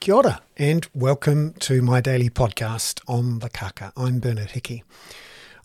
Kia 0.00 0.14
ora, 0.14 0.40
and 0.56 0.86
welcome 0.94 1.54
to 1.54 1.82
my 1.82 2.00
daily 2.00 2.30
podcast 2.30 3.00
on 3.08 3.40
the 3.40 3.50
Kaka. 3.50 3.92
I'm 3.96 4.20
Bernard 4.20 4.52
Hickey. 4.52 4.84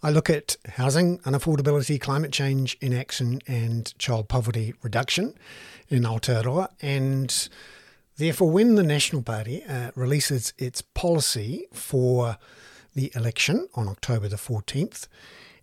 I 0.02 0.10
look 0.10 0.28
at 0.28 0.58
housing, 0.70 1.20
unaffordability, 1.20 2.02
climate 2.02 2.32
change 2.32 2.76
in 2.82 2.94
action, 2.94 3.42
and 3.48 3.98
child 4.00 4.30
poverty 4.30 4.74
reduction 4.82 5.36
in 5.88 6.02
Aotearoa. 6.02 6.70
And 6.82 7.48
therefore, 8.18 8.50
when 8.50 8.74
the 8.74 8.82
National 8.82 9.22
Party 9.22 9.64
uh, 9.66 9.92
releases 9.96 10.52
its 10.58 10.82
policy 10.82 11.68
for 11.72 12.38
the 12.96 13.12
election 13.16 13.68
on 13.76 13.88
October 13.88 14.28
the 14.28 14.38
14th, 14.38 15.08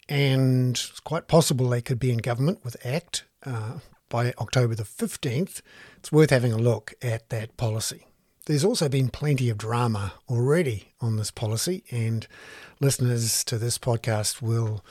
and 0.09 0.77
it's 0.77 1.01
quite 1.01 1.27
possible 1.27 1.69
they 1.69 1.83
could 1.83 1.99
be 1.99 2.13
in 2.13 2.19
government 2.19 2.65
with 2.65 2.77
ACT 2.87 3.25
uh, 3.45 3.81
by 4.09 4.33
October 4.39 4.77
the 4.77 4.85
15th, 4.85 5.61
it's 5.97 6.13
worth 6.13 6.31
having 6.31 6.53
a 6.53 6.59
look 6.59 6.95
at 7.03 7.29
that 7.31 7.57
policy. 7.57 8.07
There's 8.47 8.65
also 8.65 8.89
been 8.89 9.11
plenty 9.11 9.51
of 9.51 9.59
drama 9.59 10.15
already 10.29 10.93
on 11.01 11.17
this 11.17 11.31
policy, 11.31 11.85
and 11.91 12.27
listeners 12.81 13.45
to 13.45 13.59
this 13.59 13.79
podcast 13.79 14.41
will 14.41 14.83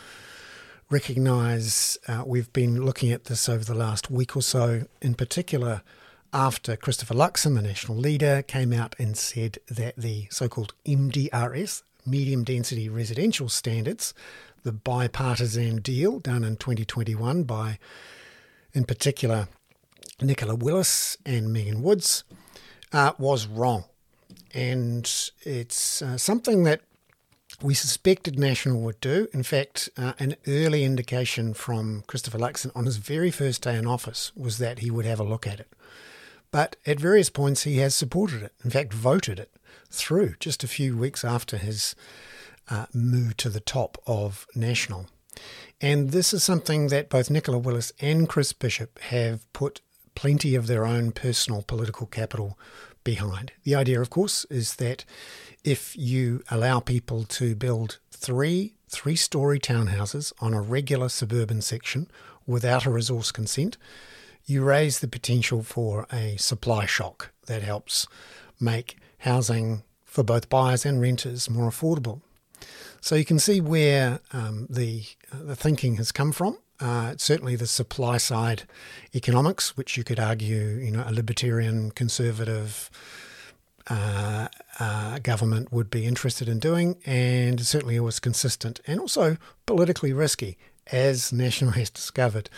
recognise 0.90 1.98
uh, 2.08 2.24
we've 2.26 2.54
been 2.54 2.86
looking 2.86 3.12
at 3.12 3.26
this 3.26 3.50
over 3.50 3.64
the 3.64 3.74
last 3.74 4.12
week 4.12 4.36
or 4.36 4.42
so, 4.42 4.86
in 5.02 5.16
particular 5.16 5.82
after 6.32 6.76
Christopher 6.76 7.16
Luxon, 7.16 7.56
the 7.56 7.62
national 7.64 7.98
leader, 7.98 8.44
came 8.44 8.72
out 8.72 8.96
and 9.00 9.18
said 9.18 9.58
that 9.68 9.96
the 9.98 10.28
so 10.30 10.48
called 10.48 10.76
MDRS, 10.86 11.82
medium 12.06 12.44
density 12.44 12.88
residential 12.88 13.50
standards, 13.50 14.14
the 14.64 14.72
bipartisan 14.72 15.78
deal 15.78 16.20
done 16.20 16.44
in 16.44 16.56
2021 16.56 17.44
by, 17.44 17.80
in 18.74 18.84
particular, 18.84 19.48
Nicola 20.22 20.54
Willis 20.54 21.18
and 21.26 21.52
Megan 21.52 21.82
Woods, 21.82 22.24
uh, 22.92 23.14
was 23.18 23.48
wrong. 23.48 23.86
And 24.54 25.10
it's 25.42 26.02
uh, 26.02 26.18
something 26.18 26.64
that 26.64 26.82
we 27.62 27.74
suspected 27.74 28.40
National 28.40 28.82
would 28.82 29.00
do. 29.02 29.28
In 29.34 29.44
fact, 29.44 29.90
uh, 29.98 30.14
an 30.20 30.36
early 30.48 30.84
indication 30.84 31.54
from 31.54 32.04
Christopher 32.08 32.38
Luxon 32.38 32.72
on 32.76 32.86
his 32.86 32.98
very 32.98 33.32
first 33.32 33.64
day 33.64 33.76
in 33.76 33.86
office 33.86 34.32
was 34.36 34.58
that 34.60 34.80
he 34.80 34.92
would 34.92 35.06
have 35.06 35.20
a 35.20 35.24
look 35.24 35.46
at 35.46 35.60
it. 35.60 35.72
But 36.52 36.78
at 36.86 37.00
various 37.00 37.30
points, 37.30 37.64
he 37.64 37.78
has 37.78 37.94
supported 37.94 38.42
it, 38.42 38.54
in 38.64 38.72
fact, 38.72 38.94
voted 38.94 39.40
it 39.40 39.52
through 39.90 40.36
just 40.40 40.64
a 40.64 40.68
few 40.68 40.98
weeks 40.98 41.24
after 41.24 41.58
his 41.58 41.96
uh, 42.70 42.86
move 42.94 43.38
to 43.38 43.50
the 43.50 43.60
top 43.60 43.98
of 44.08 44.48
National. 44.56 45.08
And 45.82 46.12
this 46.12 46.34
is 46.34 46.44
something 46.44 46.88
that 46.88 47.10
both 47.10 47.30
Nicola 47.30 47.58
Willis 47.58 47.92
and 48.00 48.28
Chris 48.28 48.54
Bishop 48.54 49.00
have 49.00 49.52
put 49.54 49.82
plenty 50.20 50.54
of 50.54 50.68
their 50.68 50.86
own 50.86 51.14
personal 51.14 51.62
political 51.62 52.06
capital 52.06 52.60
behind. 53.06 53.54
The 53.64 53.74
idea, 53.74 54.02
of 54.02 54.10
course, 54.10 54.44
is 54.50 54.76
that 54.76 55.06
if 55.64 55.96
you 55.96 56.44
allow 56.52 56.82
people 56.82 57.24
to 57.24 57.56
build 57.56 58.00
three 58.12 58.74
three 58.90 59.16
story 59.16 59.60
townhouses 59.60 60.34
on 60.42 60.54
a 60.54 60.60
regular 60.60 61.08
suburban 61.08 61.62
section 61.62 62.12
without 62.46 62.86
a 62.86 62.90
resource 62.90 63.32
consent, 63.32 63.78
you 64.46 64.62
raise 64.62 65.00
the 65.00 65.08
potential 65.08 65.64
for 65.64 66.06
a 66.12 66.36
supply 66.36 66.86
shock 66.86 67.32
that 67.46 67.62
helps 67.62 68.06
make 68.60 68.98
housing 69.20 69.84
for 70.04 70.24
both 70.24 70.50
buyers 70.50 70.86
and 70.86 71.00
renters 71.00 71.50
more 71.50 71.70
affordable. 71.70 72.20
So 73.00 73.16
you 73.16 73.24
can 73.24 73.40
see 73.40 73.62
where 73.62 74.20
um, 74.34 74.68
the 74.70 75.04
uh, 75.32 75.44
the 75.44 75.56
thinking 75.56 75.96
has 75.96 76.12
come 76.12 76.34
from. 76.34 76.58
Uh, 76.80 77.14
certainly, 77.18 77.56
the 77.56 77.68
supply 77.68 78.18
side 78.18 78.64
economics, 79.14 79.76
which 79.76 79.98
you 79.98 80.04
could 80.04 80.20
argue, 80.20 80.80
you 80.82 80.92
know, 80.92 81.04
a 81.06 81.12
libertarian, 81.12 81.92
conservative 81.92 82.90
uh, 83.88 84.48
uh, 84.80 85.20
government 85.20 85.74
would 85.74 85.90
be 85.90 86.06
interested 86.06 86.48
in 86.48 86.60
doing, 86.60 86.96
and 87.06 87.60
certainly 87.66 87.96
it 87.96 88.02
was 88.02 88.20
consistent 88.20 88.80
and 88.88 89.00
also 89.00 89.36
politically 89.66 90.14
risky, 90.14 90.58
as 90.92 91.34
National 91.34 91.72
has 91.80 91.90
discovered, 91.90 92.50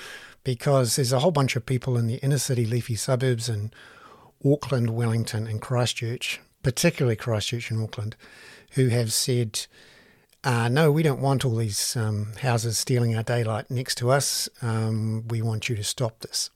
because 0.43 0.95
there's 0.95 1.13
a 1.13 1.19
whole 1.19 1.31
bunch 1.31 1.55
of 1.55 1.65
people 1.65 1.97
in 1.97 2.07
the 2.07 2.15
inner 2.17 2.37
city 2.37 2.65
leafy 2.65 2.95
suburbs 2.95 3.49
in 3.49 3.71
Auckland, 4.45 4.91
Wellington, 4.91 5.47
and 5.47 5.61
Christchurch, 5.61 6.41
particularly 6.63 7.15
Christchurch 7.15 7.71
and 7.71 7.81
Auckland, 7.81 8.15
who 8.71 8.89
have 8.89 9.13
said 9.13 9.67
uh, 10.43 10.69
no, 10.69 10.91
we 10.91 11.03
don't 11.03 11.21
want 11.21 11.45
all 11.45 11.55
these 11.55 11.95
um, 11.95 12.33
houses 12.41 12.77
stealing 12.77 13.15
our 13.15 13.23
daylight 13.23 13.69
next 13.69 13.95
to 13.95 14.09
us. 14.09 14.49
Um, 14.61 15.27
we 15.27 15.41
want 15.41 15.69
you 15.69 15.75
to 15.75 15.83
stop 15.83 16.19
this. 16.21 16.49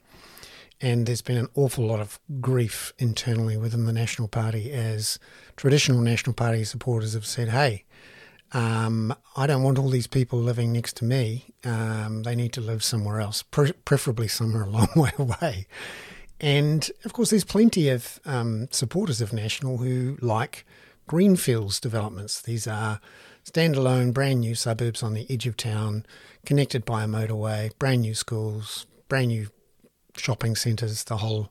And 0.82 1.06
there's 1.06 1.22
been 1.22 1.38
an 1.38 1.48
awful 1.56 1.86
lot 1.86 2.00
of 2.00 2.20
grief 2.42 2.94
internally 2.98 3.58
within 3.58 3.86
the 3.86 3.94
National 3.94 4.28
Party 4.28 4.72
as 4.72 5.20
traditional 5.56 6.02
National 6.02 6.34
Party 6.34 6.64
supporters 6.64 7.14
have 7.14 7.26
said, 7.26 7.50
hey, 7.50 7.86
um, 8.52 9.14
I 9.36 9.48
don't 9.48 9.64
want 9.64 9.78
all 9.78 9.90
these 9.90 10.08
people 10.08 10.40
living 10.40 10.72
next 10.72 10.98
to 10.98 11.06
me. 11.06 11.46
Um, 11.64 12.24
they 12.24 12.36
need 12.36 12.54
to 12.54 12.62
live 12.62 12.84
somewhere 12.84 13.20
else, 13.20 13.44
pre- 13.44 13.74
preferably 13.86 14.28
somewhere 14.28 14.64
a 14.66 14.70
long 14.70 14.90
way 14.96 15.12
away. 15.18 15.68
And 16.42 16.90
of 17.06 17.14
course, 17.14 17.30
there's 17.30 17.46
plenty 17.46 17.90
of 17.90 18.20
um, 18.26 18.68
supporters 18.72 19.22
of 19.22 19.32
National 19.32 19.78
who 19.78 20.18
like 20.22 20.66
greenfields 21.08 21.80
developments. 21.80 22.42
These 22.42 22.68
are 22.68 23.00
standalone, 23.46 24.14
brand 24.14 24.42
new 24.42 24.56
suburbs 24.56 25.04
on 25.04 25.14
the 25.14 25.26
edge 25.30 25.46
of 25.46 25.56
town, 25.56 26.06
connected 26.46 26.84
by 26.84 27.04
a 27.04 27.08
motorway, 27.08 27.72
brand 27.80 28.02
new 28.02 28.14
schools, 28.14 28.88
brand 29.08 29.28
new 29.28 29.48
shopping 30.18 30.56
centres, 30.56 31.04
the 31.04 31.18
whole 31.18 31.50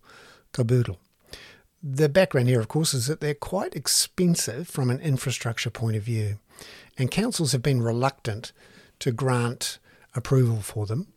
caboodle. 0.52 0.98
The 1.82 2.08
background 2.08 2.48
here, 2.48 2.60
of 2.60 2.68
course, 2.68 2.94
is 2.94 3.06
that 3.06 3.20
they're 3.20 3.34
quite 3.34 3.76
expensive 3.76 4.68
from 4.68 4.90
an 4.90 5.00
infrastructure 5.00 5.70
point 5.70 5.96
of 5.96 6.02
view, 6.02 6.38
and 6.98 7.10
councils 7.10 7.52
have 7.52 7.62
been 7.62 7.82
reluctant 7.82 8.52
to 9.00 9.12
grant 9.12 9.78
approval 10.14 10.60
for 10.60 10.86
them 10.86 11.13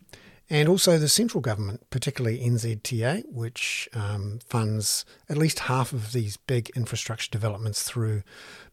and 0.50 0.69
also 0.69 0.97
the 0.97 1.09
central 1.09 1.41
government, 1.41 1.90
particularly 1.90 2.40
NZTA, 2.40 3.25
which 3.28 3.90
um, 3.94 4.40
funds 4.46 5.03
at 5.30 5.38
least 5.38 5.59
half 5.59 5.91
of 5.91 6.13
these 6.13 6.38
big 6.38 6.69
infrastructure 6.75 7.30
developments 7.30 7.84
through 7.84 8.24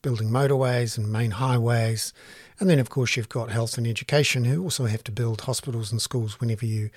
building 0.00 0.30
motorways 0.30 0.96
and 0.96 1.10
main 1.10 1.32
highways. 1.32 2.12
And 2.60 2.70
then, 2.70 2.78
of 2.78 2.90
course, 2.90 3.16
you've 3.16 3.28
got 3.28 3.50
health 3.50 3.76
and 3.76 3.86
education, 3.86 4.44
who 4.44 4.62
also 4.62 4.86
have 4.86 5.02
to 5.04 5.12
build 5.12 5.42
hospitals 5.42 5.90
and 5.90 6.00
schools 6.00 6.40
whenever 6.40 6.64
you 6.64 6.90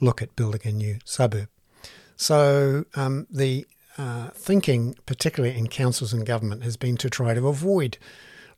look 0.00 0.20
at 0.20 0.34
building 0.34 0.62
a 0.64 0.72
new 0.72 0.98
suburb. 1.04 1.48
So 2.16 2.86
um, 2.96 3.28
the 3.30 3.66
uh, 3.96 4.30
thinking, 4.30 4.96
particularly 5.06 5.56
in 5.56 5.68
councils 5.68 6.12
and 6.12 6.26
government, 6.26 6.64
has 6.64 6.76
been 6.76 6.96
to 6.96 7.10
try 7.10 7.34
to 7.34 7.46
avoid 7.46 7.96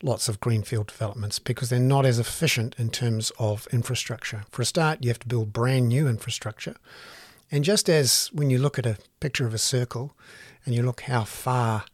lots 0.03 0.29
of 0.29 0.41
greenfield 0.41 0.89
developments 0.89 1.39
because 1.39 1.71
they're 1.71 1.79
not 1.79 2.05
as 2.05 2.19
efficient 2.19 2.75
in 2.79 2.91
terms 2.91 3.31
of 3.39 3.69
infrastructure. 3.73 4.45
For 4.51 4.63
a 4.63 4.67
start, 4.67 5.03
you 5.03 5.09
have 5.09 5.21
to 5.21 5.29
build 5.29 5.53
brand 5.53 5.89
new 5.89 6.09
infrastructure. 6.09 6.75
And 7.51 7.65
just 7.65 7.89
as 7.89 8.31
when 8.33 8.51
you 8.51 8.59
look 8.59 8.79
at 8.79 8.87
a 8.87 8.99
picture 9.21 9.47
of 9.47 9.55
a 9.55 9.59
circle 9.59 10.15
and 10.65 10.75
you 10.75 10.83
look 10.83 11.03
how 11.03 11.25
far 11.25 11.85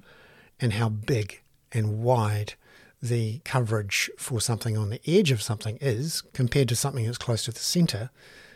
and 0.60 0.74
how 0.74 0.88
big 0.88 1.42
and 1.72 2.02
wide 2.02 2.54
the 3.02 3.40
coverage 3.44 4.10
for 4.18 4.40
something 4.40 4.76
on 4.76 4.90
the 4.90 5.00
edge 5.06 5.30
of 5.30 5.42
something 5.42 5.78
is 5.80 6.22
compared 6.32 6.68
to 6.68 6.76
something 6.76 7.04
that's 7.04 7.18
close 7.18 7.44
to 7.44 7.52
the 7.52 7.58
centre, 7.58 8.10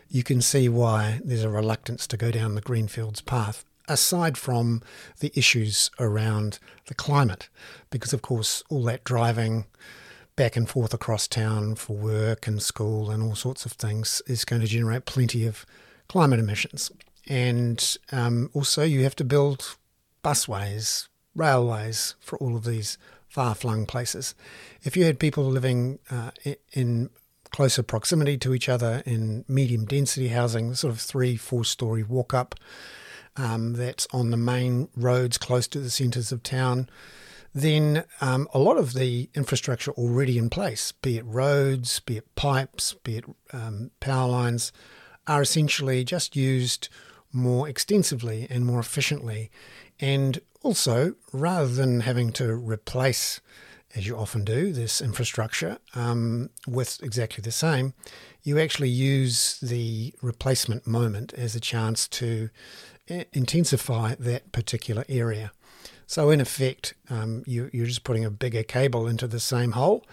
you 0.09 0.23
can 0.23 0.41
see 0.41 0.67
why 0.67 1.21
there's 1.23 1.43
a 1.43 1.49
reluctance 1.49 2.07
to 2.07 2.17
go 2.17 2.31
down 2.31 2.55
the 2.55 2.61
greenfields 2.61 3.21
path 3.21 3.63
aside 3.87 4.37
from 4.37 4.81
the 5.19 5.31
issues 5.35 5.91
around 5.99 6.59
the 6.87 6.93
climate, 6.93 7.49
because 7.89 8.13
of 8.13 8.21
course, 8.21 8.63
all 8.69 8.83
that 8.83 9.03
driving 9.03 9.65
back 10.35 10.55
and 10.55 10.69
forth 10.69 10.93
across 10.93 11.27
town 11.27 11.75
for 11.75 11.95
work 11.95 12.47
and 12.47 12.61
school 12.61 13.11
and 13.11 13.21
all 13.21 13.35
sorts 13.35 13.65
of 13.65 13.73
things 13.73 14.21
is 14.25 14.45
going 14.45 14.61
to 14.61 14.67
generate 14.67 15.05
plenty 15.05 15.45
of 15.45 15.65
climate 16.07 16.39
emissions. 16.39 16.91
And 17.27 17.97
um, 18.11 18.49
also, 18.53 18.83
you 18.83 19.03
have 19.03 19.15
to 19.17 19.23
build 19.23 19.77
busways, 20.23 21.07
railways 21.35 22.15
for 22.19 22.37
all 22.39 22.55
of 22.55 22.65
these 22.65 22.97
far 23.27 23.55
flung 23.55 23.85
places. 23.85 24.35
If 24.83 24.97
you 24.97 25.05
had 25.05 25.19
people 25.19 25.45
living 25.45 25.99
uh, 26.11 26.31
in 26.73 27.09
closer 27.51 27.83
proximity 27.83 28.37
to 28.39 28.53
each 28.53 28.67
other 28.67 29.03
in 29.05 29.45
medium 29.47 29.85
density 29.85 30.29
housing, 30.29 30.73
sort 30.73 30.91
of 30.93 30.99
three, 30.99 31.37
four 31.37 31.63
story 31.63 32.03
walk 32.03 32.33
up, 32.33 32.55
um, 33.37 33.73
that's 33.73 34.07
on 34.11 34.31
the 34.31 34.37
main 34.37 34.89
roads 34.95 35.37
close 35.37 35.67
to 35.69 35.79
the 35.79 35.89
centres 35.89 36.31
of 36.31 36.43
town, 36.43 36.89
then 37.53 38.03
um, 38.19 38.47
a 38.53 38.59
lot 38.59 38.77
of 38.77 38.93
the 38.93 39.29
infrastructure 39.35 39.91
already 39.91 40.37
in 40.37 40.49
place, 40.49 40.91
be 40.91 41.17
it 41.17 41.25
roads, 41.25 41.99
be 41.99 42.17
it 42.17 42.35
pipes, 42.35 42.93
be 43.03 43.17
it 43.17 43.25
um, 43.51 43.91
power 43.99 44.29
lines, 44.29 44.71
are 45.27 45.41
essentially 45.41 46.03
just 46.03 46.35
used 46.35 46.89
more 47.31 47.67
extensively 47.69 48.47
and 48.49 48.65
more 48.65 48.79
efficiently. 48.79 49.51
And 49.99 50.39
also, 50.61 51.15
rather 51.31 51.67
than 51.67 52.01
having 52.01 52.31
to 52.33 52.53
replace, 52.53 53.39
as 53.95 54.07
you 54.07 54.17
often 54.17 54.43
do, 54.43 54.73
this 54.73 55.01
infrastructure 55.01 55.77
um, 55.93 56.49
with 56.67 57.01
exactly 57.03 57.41
the 57.41 57.51
same, 57.51 57.93
you 58.41 58.59
actually 58.59 58.89
use 58.89 59.59
the 59.61 60.13
replacement 60.21 60.87
moment 60.87 61.33
as 61.33 61.55
a 61.55 61.59
chance 61.59 62.07
to 62.07 62.49
intensify 63.07 64.15
that 64.19 64.51
particular 64.51 65.05
area. 65.09 65.51
So, 66.05 66.29
in 66.29 66.41
effect, 66.41 66.93
um, 67.09 67.43
you, 67.47 67.65
are 67.65 67.85
just 67.85 68.03
putting 68.03 68.25
a 68.25 68.29
bigger 68.29 68.63
cable 68.63 69.07
into 69.07 69.27
the 69.27 69.39
same 69.39 69.71
hole, 69.71 70.05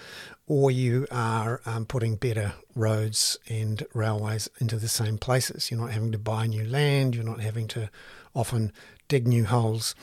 or 0.47 0.71
you 0.71 1.07
are 1.11 1.61
um, 1.67 1.85
putting 1.85 2.17
better 2.17 2.55
roads 2.75 3.39
and 3.49 3.85
railways 3.93 4.49
into 4.61 4.77
the 4.77 4.89
same 4.89 5.19
places. 5.19 5.71
You're 5.71 5.81
not 5.81 5.91
having 5.91 6.13
to 6.13 6.19
buy 6.19 6.47
new 6.47 6.65
land, 6.65 7.15
you're 7.15 7.25
not 7.25 7.41
having 7.41 7.69
to 7.69 7.91
often 8.35 8.73
dig 9.09 9.27
new 9.27 9.45
holes. 9.45 9.95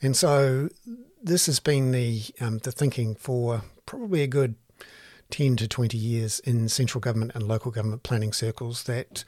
And 0.00 0.16
so, 0.16 0.68
this 1.22 1.46
has 1.46 1.60
been 1.60 1.92
the, 1.92 2.22
um, 2.40 2.58
the 2.58 2.72
thinking 2.72 3.14
for 3.14 3.62
probably 3.84 4.22
a 4.22 4.26
good 4.26 4.54
10 5.30 5.56
to 5.56 5.66
20 5.66 5.96
years 5.96 6.40
in 6.40 6.68
central 6.68 7.00
government 7.00 7.32
and 7.34 7.48
local 7.48 7.70
government 7.70 8.02
planning 8.02 8.32
circles 8.32 8.84
that 8.84 9.24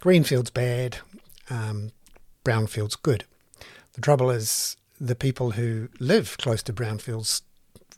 greenfield's 0.00 0.50
bad, 0.50 0.98
um, 1.48 1.90
brownfield's 2.46 2.94
good. 2.94 3.24
The 3.94 4.00
trouble 4.00 4.30
is, 4.30 4.76
the 5.00 5.16
people 5.16 5.50
who 5.52 5.88
live 5.98 6.38
close 6.38 6.62
to 6.62 6.72
brownfields, 6.72 7.42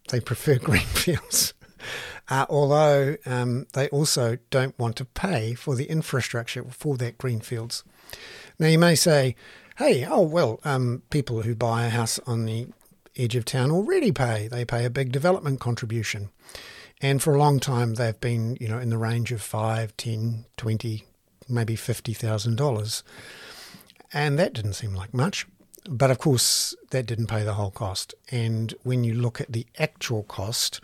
they 0.09 0.21
prefer 0.31 0.59
greenfields. 0.59 1.53
Uh, 2.31 2.45
although 2.51 3.17
um, 3.25 3.67
they 3.73 3.89
also 3.89 4.37
don't 4.51 4.79
want 4.79 4.97
to 4.97 5.05
pay 5.07 5.55
for 5.55 5.75
the 5.75 5.87
infrastructure 5.87 6.63
for 6.65 6.99
that 6.99 7.17
greenfields. 7.17 7.85
Now 8.59 8.67
you 8.67 8.79
may 8.79 8.95
say, 8.97 9.35
"Hey, 9.79 10.05
oh 10.05 10.21
well, 10.21 10.61
um, 10.63 11.05
people 11.09 11.41
who 11.41 11.55
buy 11.55 11.87
a 11.87 11.89
house 11.89 12.19
on 12.27 12.45
the 12.45 12.67
edge 13.17 13.35
of 13.35 13.47
town 13.47 13.71
already 13.71 14.13
pay. 14.13 14.47
They 14.47 14.67
pay 14.67 14.85
a 14.85 14.91
big 14.91 15.11
development 15.11 15.61
contribution." 15.61 16.29
And 17.01 17.23
for 17.23 17.35
a 17.35 17.39
long 17.39 17.61
time, 17.61 17.95
they've 17.95 18.21
been, 18.21 18.59
you 18.61 18.69
know, 18.69 18.79
in 18.79 18.91
the 18.91 18.99
range 18.99 19.33
of 19.33 19.41
five, 19.41 19.97
ten, 19.97 20.45
twenty, 20.59 21.05
maybe 21.49 21.77
fifty 21.77 22.13
thousand 22.13 22.57
dollars, 22.57 23.03
and 24.13 24.39
that 24.39 24.53
didn't 24.53 24.75
seem 24.75 24.95
like 24.95 25.13
much. 25.15 25.47
But 25.89 26.11
of 26.11 26.19
course, 26.19 26.75
that 26.91 27.07
didn't 27.07 27.29
pay 27.29 27.45
the 27.45 27.55
whole 27.55 27.71
cost. 27.71 28.15
And 28.31 28.75
when 28.83 29.05
you 29.05 29.15
look 29.15 29.41
at 29.41 29.53
the 29.53 29.67
actual 29.79 30.23
cost 30.23 30.81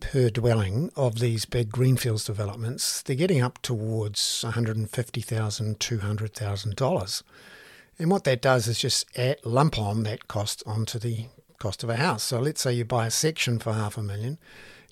per 0.00 0.30
dwelling 0.30 0.90
of 0.96 1.18
these 1.18 1.44
big 1.44 1.70
greenfields 1.70 2.24
developments, 2.24 3.02
they're 3.02 3.16
getting 3.16 3.42
up 3.42 3.60
towards 3.62 4.42
one 4.42 4.52
hundred 4.52 4.76
and 4.76 4.90
fifty 4.90 5.20
thousand, 5.20 5.80
two 5.80 5.98
hundred 6.00 6.34
thousand 6.34 6.76
dollars. 6.76 7.22
And 7.98 8.10
what 8.10 8.24
that 8.24 8.42
does 8.42 8.66
is 8.66 8.78
just 8.78 9.06
add, 9.18 9.38
lump 9.44 9.78
on 9.78 10.02
that 10.04 10.28
cost 10.28 10.62
onto 10.66 10.98
the 10.98 11.26
cost 11.58 11.84
of 11.84 11.90
a 11.90 11.96
house. 11.96 12.22
So 12.22 12.40
let's 12.40 12.62
say 12.62 12.72
you 12.72 12.84
buy 12.84 13.06
a 13.06 13.10
section 13.10 13.58
for 13.58 13.74
half 13.74 13.98
a 13.98 14.02
million 14.02 14.38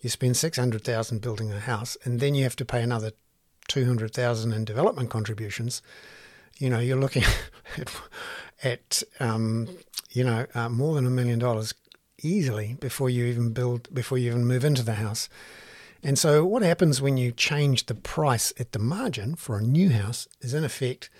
you 0.00 0.10
spend 0.10 0.36
600,000 0.36 1.20
building 1.20 1.52
a 1.52 1.60
house 1.60 1.96
and 2.04 2.20
then 2.20 2.34
you 2.34 2.44
have 2.44 2.56
to 2.56 2.64
pay 2.64 2.82
another 2.82 3.12
200,000 3.68 4.52
in 4.52 4.64
development 4.64 5.10
contributions, 5.10 5.82
you 6.56 6.70
know, 6.70 6.78
you're 6.78 7.00
looking 7.00 7.24
at, 7.78 8.00
at 8.62 9.02
um, 9.20 9.68
you 10.10 10.24
know, 10.24 10.46
uh, 10.54 10.68
more 10.68 10.94
than 10.94 11.06
a 11.06 11.10
million 11.10 11.38
dollars 11.38 11.74
easily 12.22 12.76
before 12.80 13.10
you 13.10 13.24
even 13.26 13.52
build, 13.52 13.92
before 13.94 14.18
you 14.18 14.30
even 14.30 14.46
move 14.46 14.64
into 14.64 14.82
the 14.82 14.94
house. 14.94 15.28
And 16.02 16.18
so, 16.18 16.44
what 16.44 16.62
happens 16.62 17.02
when 17.02 17.16
you 17.16 17.32
change 17.32 17.86
the 17.86 17.94
price 17.94 18.52
at 18.58 18.72
the 18.72 18.78
margin 18.78 19.34
for 19.34 19.58
a 19.58 19.62
new 19.62 19.90
house 19.90 20.28
is, 20.40 20.54
in 20.54 20.64
effect, 20.64 21.10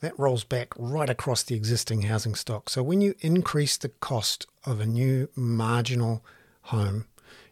that 0.00 0.18
rolls 0.18 0.44
back 0.44 0.74
right 0.76 1.08
across 1.08 1.42
the 1.42 1.54
existing 1.54 2.02
housing 2.02 2.34
stock. 2.34 2.68
So, 2.68 2.82
when 2.82 3.00
you 3.00 3.14
increase 3.20 3.76
the 3.76 3.90
cost 3.90 4.46
of 4.64 4.80
a 4.80 4.86
new 4.86 5.28
marginal 5.36 6.24
home, 6.62 7.06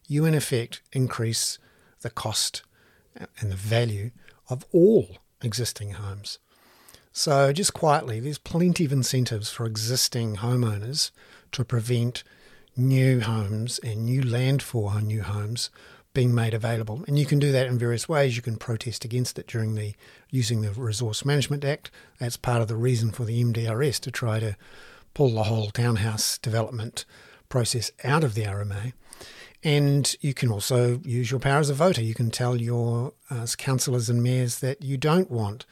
you 0.08 0.24
in 0.24 0.34
effect 0.34 0.82
increase 0.92 1.58
the 2.00 2.10
cost 2.10 2.62
and 3.16 3.50
the 3.50 3.56
value 3.56 4.10
of 4.48 4.64
all 4.72 5.18
existing 5.40 5.92
homes. 5.92 6.38
So, 7.12 7.52
just 7.52 7.74
quietly, 7.74 8.20
there's 8.20 8.38
plenty 8.38 8.86
of 8.86 8.92
incentives 8.92 9.50
for 9.50 9.66
existing 9.66 10.36
homeowners 10.36 11.10
to 11.52 11.64
prevent 11.64 12.24
new 12.74 13.20
homes 13.20 13.78
and 13.80 14.06
new 14.06 14.22
land 14.22 14.62
for 14.62 14.98
new 15.00 15.22
homes 15.22 15.68
being 16.14 16.34
made 16.34 16.54
available. 16.54 17.04
And 17.06 17.18
you 17.18 17.26
can 17.26 17.38
do 17.38 17.52
that 17.52 17.66
in 17.66 17.78
various 17.78 18.08
ways. 18.08 18.36
You 18.36 18.42
can 18.42 18.56
protest 18.56 19.04
against 19.04 19.38
it 19.38 19.46
during 19.46 19.74
the 19.74 19.94
using 20.30 20.62
the 20.62 20.70
Resource 20.70 21.24
Management 21.24 21.64
Act. 21.64 21.90
That's 22.18 22.38
part 22.38 22.62
of 22.62 22.68
the 22.68 22.76
reason 22.76 23.10
for 23.10 23.24
the 23.24 23.42
MDRS 23.42 24.00
to 24.00 24.10
try 24.10 24.40
to 24.40 24.56
pull 25.12 25.34
the 25.34 25.44
whole 25.44 25.70
townhouse 25.70 26.38
development 26.38 27.04
process 27.50 27.90
out 28.04 28.24
of 28.24 28.34
the 28.34 28.44
RMA. 28.44 28.94
And 29.62 30.14
you 30.20 30.32
can 30.34 30.50
also 30.50 31.00
use 31.04 31.30
your 31.30 31.40
power 31.40 31.60
as 31.60 31.70
a 31.70 31.74
voter. 31.74 32.02
You 32.02 32.14
can 32.14 32.30
tell 32.30 32.56
your 32.56 33.12
uh, 33.30 33.46
councillors 33.58 34.08
and 34.08 34.22
mayors 34.22 34.60
that 34.60 34.82
you 34.82 34.96
don't 34.96 35.30
want 35.30 35.66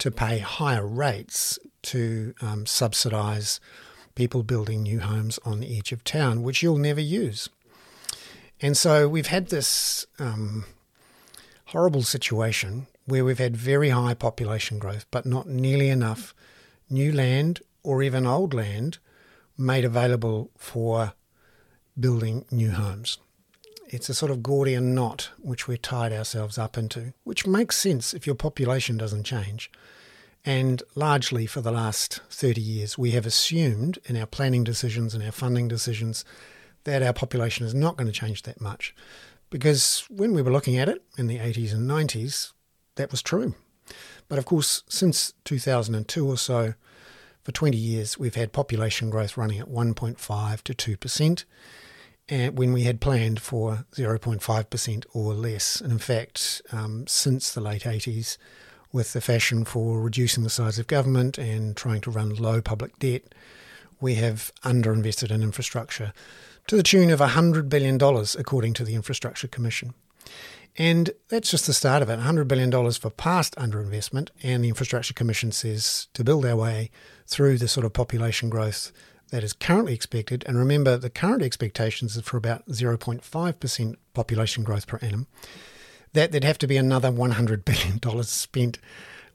to 0.00 0.10
pay 0.10 0.38
higher 0.38 0.86
rates 0.86 1.58
to 1.82 2.34
um, 2.42 2.66
subsidise 2.66 3.60
people 4.14 4.42
building 4.42 4.82
new 4.82 5.00
homes 5.00 5.38
on 5.44 5.60
the 5.60 5.78
edge 5.78 5.92
of 5.92 6.04
town, 6.04 6.42
which 6.42 6.62
you'll 6.62 6.76
never 6.76 7.00
use. 7.00 7.48
And 8.60 8.76
so 8.76 9.08
we've 9.08 9.28
had 9.28 9.48
this 9.48 10.06
um, 10.18 10.64
horrible 11.66 12.02
situation 12.02 12.86
where 13.06 13.24
we've 13.24 13.38
had 13.38 13.56
very 13.56 13.90
high 13.90 14.14
population 14.14 14.78
growth, 14.78 15.06
but 15.10 15.24
not 15.24 15.48
nearly 15.48 15.88
enough 15.88 16.34
new 16.88 17.12
land 17.12 17.60
or 17.82 18.02
even 18.02 18.26
old 18.26 18.52
land 18.52 18.98
made 19.56 19.84
available 19.84 20.50
for 20.56 21.14
building 21.98 22.44
new 22.50 22.72
homes. 22.72 23.18
It's 23.92 24.08
a 24.08 24.14
sort 24.14 24.30
of 24.30 24.40
Gordian 24.40 24.94
knot 24.94 25.30
which 25.40 25.66
we're 25.66 25.76
tied 25.76 26.12
ourselves 26.12 26.58
up 26.58 26.78
into, 26.78 27.12
which 27.24 27.44
makes 27.44 27.76
sense 27.76 28.14
if 28.14 28.24
your 28.24 28.36
population 28.36 28.96
doesn't 28.96 29.24
change. 29.24 29.68
And 30.44 30.80
largely 30.94 31.44
for 31.44 31.60
the 31.60 31.72
last 31.72 32.20
30 32.30 32.60
years, 32.60 32.96
we 32.96 33.10
have 33.10 33.26
assumed 33.26 33.98
in 34.04 34.16
our 34.16 34.26
planning 34.26 34.62
decisions 34.62 35.12
and 35.12 35.24
our 35.24 35.32
funding 35.32 35.66
decisions 35.66 36.24
that 36.84 37.02
our 37.02 37.12
population 37.12 37.66
is 37.66 37.74
not 37.74 37.96
going 37.96 38.06
to 38.06 38.12
change 38.12 38.42
that 38.42 38.60
much. 38.60 38.94
Because 39.50 40.04
when 40.08 40.34
we 40.34 40.40
were 40.40 40.52
looking 40.52 40.78
at 40.78 40.88
it 40.88 41.02
in 41.18 41.26
the 41.26 41.38
80s 41.38 41.72
and 41.72 41.90
90s, 41.90 42.52
that 42.94 43.10
was 43.10 43.22
true. 43.22 43.56
But 44.28 44.38
of 44.38 44.44
course, 44.44 44.84
since 44.88 45.34
2002 45.44 46.28
or 46.28 46.38
so, 46.38 46.74
for 47.42 47.50
20 47.50 47.76
years, 47.76 48.16
we've 48.16 48.36
had 48.36 48.52
population 48.52 49.10
growth 49.10 49.36
running 49.36 49.58
at 49.58 49.68
1.5 49.68 50.62
to 50.62 50.96
2% 50.96 51.20
and 51.20 51.44
when 52.30 52.72
we 52.72 52.84
had 52.84 53.00
planned 53.00 53.40
for 53.40 53.84
0.5% 53.92 55.04
or 55.12 55.34
less. 55.34 55.80
And 55.80 55.92
in 55.92 55.98
fact, 55.98 56.62
um, 56.72 57.06
since 57.06 57.52
the 57.52 57.60
late 57.60 57.82
80s, 57.82 58.38
with 58.92 59.12
the 59.12 59.20
fashion 59.20 59.64
for 59.64 60.00
reducing 60.00 60.42
the 60.42 60.50
size 60.50 60.78
of 60.78 60.86
government 60.86 61.38
and 61.38 61.76
trying 61.76 62.00
to 62.02 62.10
run 62.10 62.34
low 62.34 62.60
public 62.60 62.98
debt, 62.98 63.22
we 64.00 64.16
have 64.16 64.50
underinvested 64.64 65.30
in 65.30 65.42
infrastructure 65.42 66.12
to 66.66 66.76
the 66.76 66.82
tune 66.82 67.10
of 67.10 67.20
$100 67.20 67.68
billion, 67.68 67.96
according 68.38 68.74
to 68.74 68.84
the 68.84 68.94
Infrastructure 68.94 69.48
Commission. 69.48 69.94
And 70.76 71.10
that's 71.28 71.50
just 71.50 71.66
the 71.66 71.72
start 71.72 72.02
of 72.02 72.08
it 72.08 72.18
$100 72.18 72.48
billion 72.48 72.70
for 72.92 73.10
past 73.10 73.54
underinvestment. 73.56 74.30
And 74.42 74.64
the 74.64 74.68
Infrastructure 74.68 75.14
Commission 75.14 75.52
says 75.52 76.08
to 76.14 76.24
build 76.24 76.46
our 76.46 76.56
way 76.56 76.90
through 77.26 77.58
the 77.58 77.68
sort 77.68 77.84
of 77.84 77.92
population 77.92 78.50
growth 78.50 78.92
that 79.30 79.44
is 79.44 79.52
currently 79.52 79.94
expected. 79.94 80.44
And 80.46 80.58
remember, 80.58 80.96
the 80.96 81.10
current 81.10 81.42
expectations 81.42 82.16
are 82.16 82.22
for 82.22 82.36
about 82.36 82.66
0.5% 82.68 83.96
population 84.14 84.64
growth 84.64 84.86
per 84.86 84.98
annum. 85.00 85.26
That 86.12 86.32
there'd 86.32 86.44
have 86.44 86.58
to 86.58 86.66
be 86.66 86.76
another 86.76 87.10
$100 87.10 87.64
billion 88.02 88.22
spent 88.24 88.78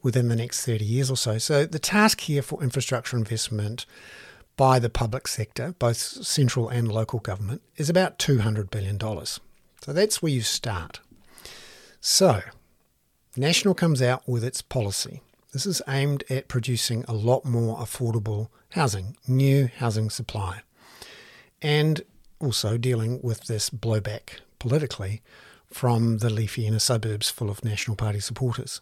within 0.02 0.28
the 0.28 0.36
next 0.36 0.66
30 0.66 0.86
years 0.86 1.10
or 1.10 1.18
so. 1.18 1.38
So 1.38 1.66
the 1.66 1.80
task 1.80 2.22
here 2.22 2.42
for 2.42 2.62
infrastructure 2.62 3.18
investment 3.18 3.86
by 4.58 4.80
the 4.80 4.90
public 4.90 5.28
sector, 5.28 5.74
both 5.80 5.98
central 5.98 6.70
and 6.70 6.92
local 6.92 7.20
government, 7.20 7.62
is 7.76 7.90
about 7.90 8.20
$200 8.20 8.70
billion. 8.70 9.00
So 9.00 9.42
that's 9.94 10.22
where 10.22 10.32
you 10.32 10.42
start. 10.42 11.00
So, 12.00 12.42
National 13.36 13.74
comes 13.74 14.02
out 14.02 14.28
with 14.28 14.44
its 14.44 14.62
policy. 14.62 15.22
This 15.56 15.66
is 15.66 15.82
aimed 15.88 16.26
at 16.30 16.50
producing 16.50 17.06
a 17.08 17.14
lot 17.14 17.46
more 17.46 17.78
affordable 17.78 18.50
housing, 18.72 19.16
new 19.26 19.70
housing 19.78 20.10
supply, 20.10 20.64
and 21.62 22.02
also 22.42 22.78
dealing 22.78 23.22
with 23.24 23.46
this 23.46 23.70
blowback 23.70 24.42
politically 24.60 25.22
from 25.72 26.18
the 26.18 26.30
leafy 26.30 26.68
inner 26.68 26.80
suburbs 26.80 27.30
full 27.30 27.50
of 27.50 27.64
National 27.64 27.96
Party 27.96 28.20
supporters. 28.20 28.82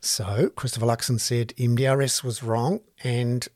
So 0.00 0.50
Christopher 0.54 0.86
Luxon 0.86 1.18
said 1.18 1.48
MDRS 1.58 2.22
was 2.22 2.44
wrong 2.44 2.78
and 3.02 3.48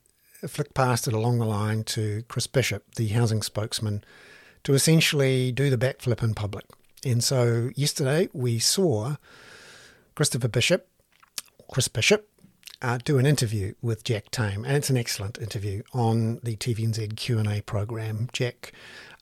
flicked 0.45 0.73
past 0.73 1.07
it 1.07 1.13
along 1.13 1.39
the 1.39 1.45
line 1.45 1.85
to 1.85 2.23
Chris 2.27 2.45
Bishop, 2.45 2.93
the 2.95 3.07
housing 3.07 3.41
spokesman, 3.41 4.03
to 4.65 4.73
essentially 4.73 5.53
do 5.53 5.69
the 5.69 5.77
backflip 5.77 6.21
in 6.21 6.33
public. 6.33 6.65
And 7.05 7.23
so 7.23 7.69
yesterday 7.75 8.27
we 8.33 8.59
saw 8.59 9.15
Christopher 10.13 10.49
Bishop, 10.49 10.86
Chris 11.71 11.87
Bishop, 11.87 12.29
uh, 12.81 12.97
do 13.03 13.17
an 13.17 13.25
interview 13.25 13.73
with 13.81 14.03
Jack 14.03 14.31
Tame, 14.31 14.63
and 14.63 14.77
it's 14.77 14.89
an 14.89 14.97
excellent 14.97 15.37
interview 15.37 15.81
on 15.93 16.39
the 16.43 16.55
TVNZ 16.55 17.15
Q 17.15 17.39
and 17.39 17.47
A 17.47 17.61
program. 17.61 18.29
Jack 18.33 18.71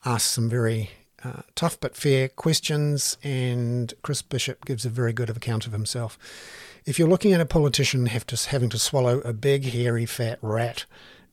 asks 0.04 0.30
some 0.30 0.48
very 0.48 0.90
uh, 1.24 1.42
tough 1.54 1.80
but 1.80 1.96
fair 1.96 2.28
questions, 2.28 3.16
and 3.22 3.94
Chris 4.02 4.22
Bishop 4.22 4.64
gives 4.64 4.84
a 4.84 4.90
very 4.90 5.12
good 5.12 5.30
account 5.30 5.66
of 5.66 5.72
himself. 5.72 6.18
If 6.84 6.98
you're 6.98 7.08
looking 7.08 7.32
at 7.32 7.40
a 7.40 7.46
politician 7.46 8.06
to, 8.06 8.48
having 8.48 8.68
to 8.68 8.78
swallow 8.78 9.18
a 9.20 9.32
big, 9.32 9.64
hairy, 9.64 10.06
fat 10.06 10.38
rat 10.40 10.84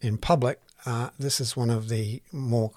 in 0.02 0.18
public, 0.18 0.60
uh, 0.86 1.10
this 1.20 1.40
is 1.40 1.56
one 1.56 1.70
of 1.70 1.90
the 1.90 2.22
more 2.32 2.72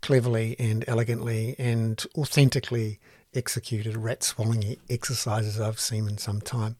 cleverly 0.00 0.56
and 0.58 0.84
elegantly 0.86 1.56
and 1.58 2.04
authentically 2.16 2.98
executed 3.34 3.96
rat 3.96 4.22
swallowing 4.22 4.76
exercises 4.88 5.60
I've 5.60 5.80
seen 5.80 6.08
in 6.08 6.18
some 6.18 6.40
time. 6.40 6.76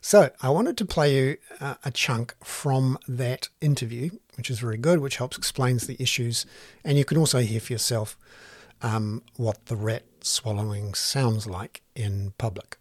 So 0.00 0.30
I 0.40 0.50
wanted 0.50 0.76
to 0.78 0.84
play 0.84 1.16
you 1.16 1.36
uh, 1.60 1.74
a 1.84 1.90
chunk 1.90 2.34
from 2.42 2.98
that 3.06 3.48
interview, 3.60 4.10
which 4.36 4.50
is 4.50 4.58
very 4.58 4.76
good, 4.76 5.00
which 5.00 5.16
helps 5.16 5.38
explains 5.38 5.86
the 5.86 5.96
issues, 6.00 6.46
and 6.84 6.98
you 6.98 7.04
can 7.04 7.18
also 7.18 7.40
hear 7.40 7.60
for 7.60 7.72
yourself 7.72 8.16
um, 8.82 9.22
what 9.36 9.66
the 9.66 9.76
rat 9.76 10.04
swallowing 10.20 10.94
sounds 10.94 11.46
like 11.46 11.82
in 11.94 12.32
public. 12.38 12.78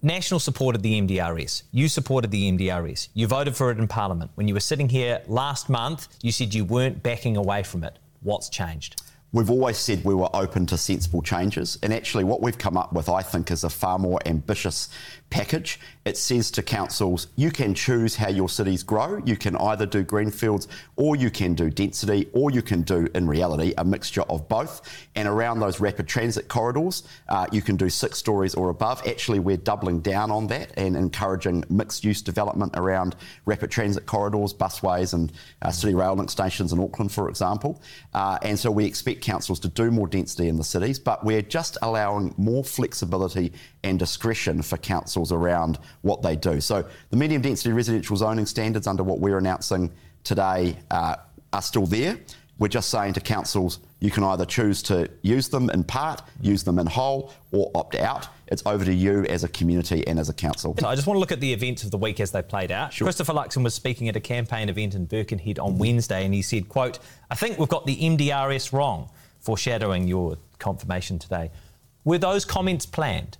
National 0.00 0.38
supported 0.38 0.82
the 0.82 1.00
MDRS. 1.00 1.64
You 1.72 1.88
supported 1.88 2.30
the 2.30 2.52
MDRS. 2.52 3.08
You 3.14 3.26
voted 3.26 3.56
for 3.56 3.72
it 3.72 3.78
in 3.78 3.88
Parliament. 3.88 4.30
When 4.36 4.46
you 4.46 4.54
were 4.54 4.60
sitting 4.60 4.88
here 4.88 5.22
last 5.26 5.68
month, 5.68 6.06
you 6.22 6.30
said 6.30 6.54
you 6.54 6.64
weren't 6.64 7.02
backing 7.02 7.36
away 7.36 7.64
from 7.64 7.82
it. 7.82 7.98
What's 8.20 8.48
changed? 8.48 9.02
We've 9.32 9.50
always 9.50 9.76
said 9.76 10.04
we 10.04 10.14
were 10.14 10.30
open 10.34 10.66
to 10.66 10.78
sensible 10.78 11.20
changes, 11.20 11.78
and 11.82 11.92
actually, 11.92 12.24
what 12.24 12.40
we've 12.40 12.56
come 12.56 12.78
up 12.78 12.94
with, 12.94 13.10
I 13.10 13.20
think, 13.20 13.50
is 13.50 13.62
a 13.62 13.68
far 13.68 13.98
more 13.98 14.20
ambitious 14.24 14.88
package. 15.30 15.78
It 16.04 16.16
says 16.16 16.50
to 16.52 16.62
councils, 16.62 17.26
you 17.36 17.50
can 17.50 17.74
choose 17.74 18.16
how 18.16 18.28
your 18.28 18.48
cities 18.48 18.82
grow. 18.82 19.20
You 19.26 19.36
can 19.36 19.56
either 19.56 19.84
do 19.84 20.02
greenfields, 20.02 20.68
or 20.96 21.16
you 21.16 21.30
can 21.30 21.54
do 21.54 21.68
density, 21.68 22.28
or 22.32 22.50
you 22.50 22.62
can 22.62 22.82
do, 22.82 23.08
in 23.14 23.26
reality, 23.26 23.74
a 23.76 23.84
mixture 23.84 24.22
of 24.22 24.48
both. 24.48 25.06
And 25.14 25.28
around 25.28 25.60
those 25.60 25.80
rapid 25.80 26.08
transit 26.08 26.48
corridors, 26.48 27.02
uh, 27.28 27.46
you 27.52 27.60
can 27.60 27.76
do 27.76 27.90
six 27.90 28.16
stories 28.18 28.54
or 28.54 28.70
above. 28.70 29.06
Actually, 29.06 29.38
we're 29.38 29.58
doubling 29.58 30.00
down 30.00 30.30
on 30.30 30.46
that 30.46 30.72
and 30.78 30.96
encouraging 30.96 31.64
mixed 31.68 32.04
use 32.04 32.22
development 32.22 32.72
around 32.76 33.14
rapid 33.44 33.70
transit 33.70 34.06
corridors, 34.06 34.54
busways, 34.54 35.12
and 35.12 35.32
uh, 35.60 35.70
city 35.70 35.94
rail 35.94 36.14
link 36.14 36.30
stations 36.30 36.72
in 36.72 36.80
Auckland, 36.80 37.12
for 37.12 37.28
example. 37.28 37.82
Uh, 38.14 38.38
and 38.42 38.58
so 38.58 38.70
we 38.70 38.86
expect 38.86 39.20
councils 39.20 39.60
to 39.60 39.68
do 39.68 39.90
more 39.90 40.06
density 40.06 40.48
in 40.48 40.56
the 40.56 40.64
cities, 40.64 40.98
but 40.98 41.22
we're 41.22 41.42
just 41.42 41.76
allowing 41.82 42.34
more 42.38 42.64
flexibility 42.64 43.52
and 43.84 43.98
discretion 43.98 44.62
for 44.62 44.76
councils 44.78 45.17
around 45.32 45.78
what 46.02 46.22
they 46.22 46.36
do. 46.36 46.60
So 46.60 46.84
the 47.10 47.16
medium 47.16 47.42
density 47.42 47.72
residential 47.72 48.16
zoning 48.16 48.46
standards 48.46 48.86
under 48.86 49.02
what 49.02 49.20
we're 49.20 49.38
announcing 49.38 49.90
today 50.24 50.76
uh, 50.90 51.16
are 51.52 51.62
still 51.62 51.86
there. 51.86 52.18
We're 52.58 52.68
just 52.68 52.90
saying 52.90 53.12
to 53.12 53.20
councils, 53.20 53.78
you 54.00 54.10
can 54.10 54.24
either 54.24 54.44
choose 54.44 54.82
to 54.84 55.08
use 55.22 55.48
them 55.48 55.70
in 55.70 55.84
part, 55.84 56.22
use 56.40 56.64
them 56.64 56.78
in 56.78 56.86
whole, 56.86 57.32
or 57.52 57.70
opt 57.74 57.94
out. 57.94 58.28
It's 58.48 58.62
over 58.66 58.84
to 58.84 58.92
you 58.92 59.24
as 59.26 59.44
a 59.44 59.48
community 59.48 60.06
and 60.06 60.18
as 60.18 60.28
a 60.28 60.34
council. 60.34 60.74
So 60.78 60.88
I 60.88 60.94
just 60.96 61.06
want 61.06 61.16
to 61.16 61.20
look 61.20 61.30
at 61.30 61.40
the 61.40 61.52
events 61.52 61.84
of 61.84 61.92
the 61.92 61.98
week 61.98 62.18
as 62.18 62.32
they 62.32 62.42
played 62.42 62.72
out. 62.72 62.92
Sure. 62.92 63.06
Christopher 63.06 63.32
Luxon 63.32 63.62
was 63.62 63.74
speaking 63.74 64.08
at 64.08 64.16
a 64.16 64.20
campaign 64.20 64.68
event 64.68 64.94
in 64.94 65.04
Birkenhead 65.04 65.58
on 65.58 65.78
Wednesday, 65.78 66.24
and 66.24 66.34
he 66.34 66.42
said, 66.42 66.68
"quote 66.68 66.98
I 67.30 67.36
think 67.36 67.58
we've 67.58 67.68
got 67.68 67.86
the 67.86 67.96
MDRS 67.96 68.72
wrong," 68.72 69.10
foreshadowing 69.38 70.08
your 70.08 70.36
confirmation 70.58 71.18
today. 71.18 71.50
Were 72.04 72.18
those 72.18 72.44
comments 72.44 72.86
planned? 72.86 73.38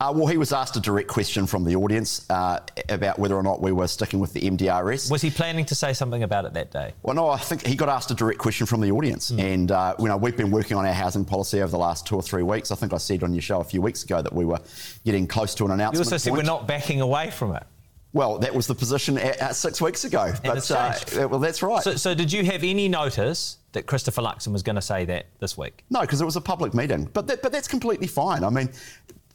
Uh, 0.00 0.12
well, 0.14 0.28
he 0.28 0.36
was 0.36 0.52
asked 0.52 0.76
a 0.76 0.80
direct 0.80 1.08
question 1.08 1.44
from 1.44 1.64
the 1.64 1.74
audience 1.74 2.24
uh, 2.30 2.60
about 2.88 3.18
whether 3.18 3.34
or 3.34 3.42
not 3.42 3.60
we 3.60 3.72
were 3.72 3.88
sticking 3.88 4.20
with 4.20 4.32
the 4.32 4.40
MDRS. 4.40 5.10
Was 5.10 5.22
he 5.22 5.30
planning 5.30 5.64
to 5.64 5.74
say 5.74 5.92
something 5.92 6.22
about 6.22 6.44
it 6.44 6.54
that 6.54 6.70
day? 6.70 6.92
Well, 7.02 7.16
no, 7.16 7.28
I 7.28 7.38
think 7.38 7.66
he 7.66 7.74
got 7.74 7.88
asked 7.88 8.08
a 8.12 8.14
direct 8.14 8.38
question 8.38 8.64
from 8.64 8.80
the 8.80 8.92
audience. 8.92 9.32
Mm. 9.32 9.42
And, 9.42 9.72
uh, 9.72 9.96
you 9.98 10.06
know, 10.06 10.16
we've 10.16 10.36
been 10.36 10.52
working 10.52 10.76
on 10.76 10.86
our 10.86 10.92
housing 10.92 11.24
policy 11.24 11.60
over 11.62 11.72
the 11.72 11.78
last 11.78 12.06
two 12.06 12.14
or 12.14 12.22
three 12.22 12.44
weeks. 12.44 12.70
I 12.70 12.76
think 12.76 12.92
I 12.92 12.98
said 12.98 13.24
on 13.24 13.34
your 13.34 13.42
show 13.42 13.58
a 13.60 13.64
few 13.64 13.82
weeks 13.82 14.04
ago 14.04 14.22
that 14.22 14.32
we 14.32 14.44
were 14.44 14.60
getting 15.04 15.26
close 15.26 15.52
to 15.56 15.64
an 15.64 15.72
announcement. 15.72 15.94
You 15.94 16.10
also 16.10 16.16
said 16.16 16.30
point. 16.30 16.44
we're 16.44 16.46
not 16.46 16.68
backing 16.68 17.00
away 17.00 17.32
from 17.32 17.56
it. 17.56 17.64
Well, 18.12 18.38
that 18.38 18.54
was 18.54 18.66
the 18.66 18.74
position 18.74 19.18
at, 19.18 19.36
at 19.38 19.56
six 19.56 19.80
weeks 19.80 20.04
ago. 20.04 20.32
And 20.32 20.42
but 20.42 20.70
uh, 20.70 21.28
well, 21.28 21.40
that's 21.40 21.62
right. 21.62 21.82
So, 21.82 21.96
so, 21.96 22.14
did 22.14 22.32
you 22.32 22.42
have 22.44 22.64
any 22.64 22.88
notice 22.88 23.58
that 23.72 23.86
Christopher 23.86 24.22
Luxon 24.22 24.52
was 24.52 24.62
going 24.62 24.76
to 24.76 24.82
say 24.82 25.04
that 25.04 25.26
this 25.40 25.58
week? 25.58 25.84
No, 25.90 26.00
because 26.00 26.22
it 26.22 26.24
was 26.24 26.36
a 26.36 26.40
public 26.40 26.72
meeting. 26.72 27.04
But 27.12 27.26
that, 27.26 27.42
but 27.42 27.52
that's 27.52 27.68
completely 27.68 28.06
fine. 28.06 28.44
I 28.44 28.50
mean, 28.50 28.70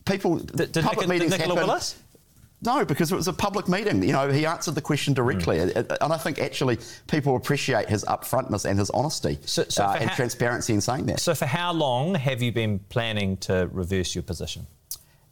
people, 0.05 0.37
did, 0.37 0.71
did 0.71 0.83
public 0.83 1.07
meetings 1.07 1.31
did 1.31 1.39
Nicola 1.39 1.55
happen. 1.55 1.67
Willis? 1.67 1.97
No, 2.65 2.85
because 2.85 3.11
it 3.11 3.15
was 3.15 3.27
a 3.27 3.33
public 3.33 3.67
meeting. 3.67 4.01
You 4.03 4.13
know, 4.13 4.31
he 4.31 4.45
answered 4.45 4.75
the 4.75 4.81
question 4.81 5.13
directly, 5.13 5.57
mm. 5.57 5.97
and 5.99 6.13
I 6.13 6.17
think 6.17 6.39
actually 6.39 6.77
people 7.07 7.35
appreciate 7.35 7.89
his 7.89 8.05
upfrontness 8.05 8.63
and 8.63 8.79
his 8.79 8.89
honesty 8.91 9.37
so, 9.43 9.65
so 9.67 9.83
uh, 9.83 9.97
and 9.99 10.09
how, 10.09 10.15
transparency 10.15 10.73
in 10.73 10.79
saying 10.79 11.05
that. 11.07 11.19
So, 11.19 11.35
for 11.35 11.45
how 11.45 11.73
long 11.73 12.15
have 12.15 12.41
you 12.41 12.53
been 12.53 12.79
planning 12.87 13.35
to 13.37 13.69
reverse 13.73 14.15
your 14.15 14.23
position? 14.23 14.65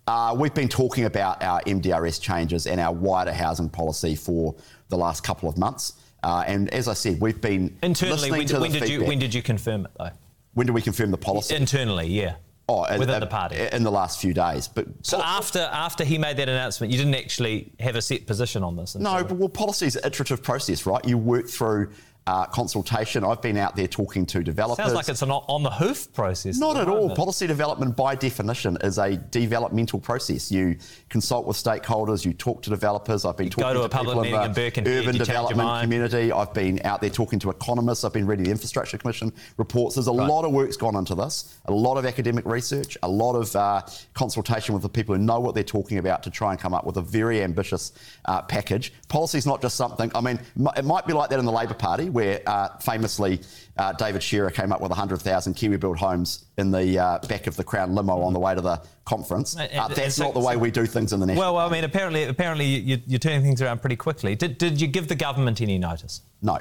Uh, 0.07 0.35
we've 0.37 0.53
been 0.53 0.67
talking 0.67 1.05
about 1.05 1.41
our 1.41 1.61
MDRS 1.61 2.19
changes 2.19 2.67
and 2.67 2.81
our 2.81 2.93
wider 2.93 3.31
housing 3.31 3.69
policy 3.69 4.15
for 4.15 4.53
the 4.89 4.97
last 4.97 5.23
couple 5.23 5.47
of 5.47 5.57
months. 5.57 5.93
Uh, 6.23 6.43
and 6.45 6.69
as 6.73 6.89
I 6.89 6.93
said, 6.93 7.21
we've 7.21 7.39
been 7.39 7.77
internally. 7.81 8.29
When, 8.29 8.45
when 8.47 8.71
did 8.71 8.89
you 8.89 9.05
when 9.05 9.19
did 9.19 9.33
you 9.33 9.41
confirm 9.41 9.85
it 9.85 9.91
though? 9.97 10.09
When 10.53 10.67
did 10.67 10.73
we 10.73 10.81
confirm 10.81 11.11
the 11.11 11.17
policy? 11.17 11.55
Internally, 11.55 12.07
yeah. 12.07 12.35
Oh, 12.71 12.97
within 12.97 13.15
uh, 13.15 13.19
the 13.19 13.27
party 13.27 13.57
in 13.71 13.83
the 13.83 13.91
last 13.91 14.21
few 14.21 14.33
days. 14.33 14.67
But 14.67 14.87
so 15.01 15.21
after 15.21 15.59
after 15.59 16.03
he 16.03 16.17
made 16.17 16.37
that 16.37 16.47
announcement, 16.47 16.91
you 16.91 16.97
didn't 16.97 17.15
actually 17.15 17.71
have 17.79 17.95
a 17.95 18.01
set 18.01 18.25
position 18.25 18.63
on 18.63 18.75
this. 18.75 18.95
No, 18.95 19.23
but 19.23 19.37
well, 19.37 19.49
policy 19.49 19.87
is 19.87 19.95
an 19.95 20.05
iterative 20.05 20.41
process, 20.41 20.85
right? 20.85 21.03
You 21.05 21.17
work 21.17 21.49
through 21.49 21.91
uh, 22.27 22.45
consultation. 22.45 23.23
I've 23.23 23.41
been 23.41 23.57
out 23.57 23.75
there 23.75 23.87
talking 23.87 24.25
to 24.27 24.43
developers. 24.43 24.85
Sounds 24.85 24.93
like 24.93 25.09
it's 25.09 25.21
an 25.21 25.31
on 25.31 25.63
the 25.63 25.71
hoof 25.71 26.13
process. 26.13 26.57
Not 26.57 26.77
at 26.77 26.87
all. 26.87 27.15
Policy 27.15 27.47
development, 27.47 27.95
by 27.95 28.15
definition, 28.15 28.77
is 28.81 28.97
a 28.99 29.17
developmental 29.17 29.99
process. 29.99 30.51
You 30.51 30.77
consult 31.09 31.47
with 31.47 31.57
stakeholders, 31.57 32.23
you 32.23 32.33
talk 32.33 32.61
to 32.63 32.69
developers. 32.69 33.25
I've 33.25 33.37
been 33.37 33.47
you 33.47 33.51
talking 33.51 33.63
go 33.63 33.73
to, 33.73 33.79
to 33.79 33.85
a 33.85 33.89
public 33.89 34.13
people 34.13 34.39
meeting 34.39 34.43
in 34.43 34.83
the 34.83 34.91
in 34.91 34.99
urban 34.99 35.17
development 35.17 35.81
community. 35.81 36.31
I've 36.31 36.53
been 36.53 36.79
out 36.85 37.01
there 37.01 37.09
talking 37.09 37.39
to 37.39 37.49
economists. 37.49 38.03
I've 38.03 38.13
been 38.13 38.27
reading 38.27 38.45
the 38.45 38.51
Infrastructure 38.51 38.97
Commission 38.97 39.33
reports. 39.57 39.95
There's 39.95 40.07
a 40.07 40.11
right. 40.11 40.27
lot 40.27 40.45
of 40.45 40.51
work's 40.51 40.77
gone 40.77 40.95
into 40.95 41.15
this, 41.15 41.57
a 41.65 41.73
lot 41.73 41.97
of 41.97 42.05
academic 42.05 42.45
research, 42.45 42.97
a 43.01 43.09
lot 43.09 43.33
of 43.33 43.55
uh, 43.55 43.81
consultation 44.13 44.73
with 44.73 44.83
the 44.83 44.89
people 44.89 45.15
who 45.15 45.21
know 45.21 45.39
what 45.39 45.55
they're 45.55 45.63
talking 45.63 45.97
about 45.97 46.21
to 46.23 46.29
try 46.29 46.51
and 46.51 46.59
come 46.59 46.73
up 46.73 46.85
with 46.85 46.97
a 46.97 47.01
very 47.01 47.41
ambitious 47.41 47.93
uh, 48.25 48.41
package. 48.43 48.93
Policy 49.07 49.39
is 49.39 49.47
not 49.47 49.61
just 49.61 49.75
something, 49.75 50.11
I 50.13 50.21
mean, 50.21 50.39
it 50.77 50.85
might 50.85 51.07
be 51.07 51.13
like 51.13 51.31
that 51.31 51.39
in 51.39 51.45
the 51.45 51.51
Labour 51.51 51.73
Party 51.73 52.10
where 52.11 52.41
uh, 52.45 52.77
famously, 52.77 53.41
uh, 53.77 53.93
David 53.93 54.21
Shearer 54.21 54.51
came 54.51 54.71
up 54.71 54.81
with 54.81 54.89
100,000 54.89 55.53
Kiwi 55.53 55.77
built 55.77 55.97
homes 55.97 56.45
in 56.57 56.71
the 56.71 56.99
uh, 56.99 57.19
back 57.27 57.47
of 57.47 57.55
the 57.55 57.63
Crown 57.63 57.95
limo 57.95 58.21
on 58.21 58.33
the 58.33 58.39
way 58.39 58.53
to 58.55 58.61
the 58.61 58.81
conference. 59.05 59.57
Uh, 59.57 59.87
that's 59.89 60.15
so, 60.15 60.25
not 60.25 60.33
the 60.33 60.39
way 60.39 60.57
we 60.57 60.71
do 60.71 60.85
things 60.85 61.13
in 61.13 61.19
the 61.19 61.25
national. 61.25 61.55
Well, 61.55 61.65
I 61.65 61.71
mean, 61.71 61.83
apparently, 61.83 62.23
apparently 62.23 62.65
you, 62.65 63.15
are 63.15 63.19
turning 63.19 63.41
things 63.41 63.61
around 63.61 63.81
pretty 63.81 63.95
quickly. 63.95 64.35
Did, 64.35 64.57
did 64.57 64.79
you 64.79 64.87
give 64.87 65.07
the 65.07 65.15
government 65.15 65.61
any 65.61 65.77
notice? 65.77 66.21
No. 66.41 66.59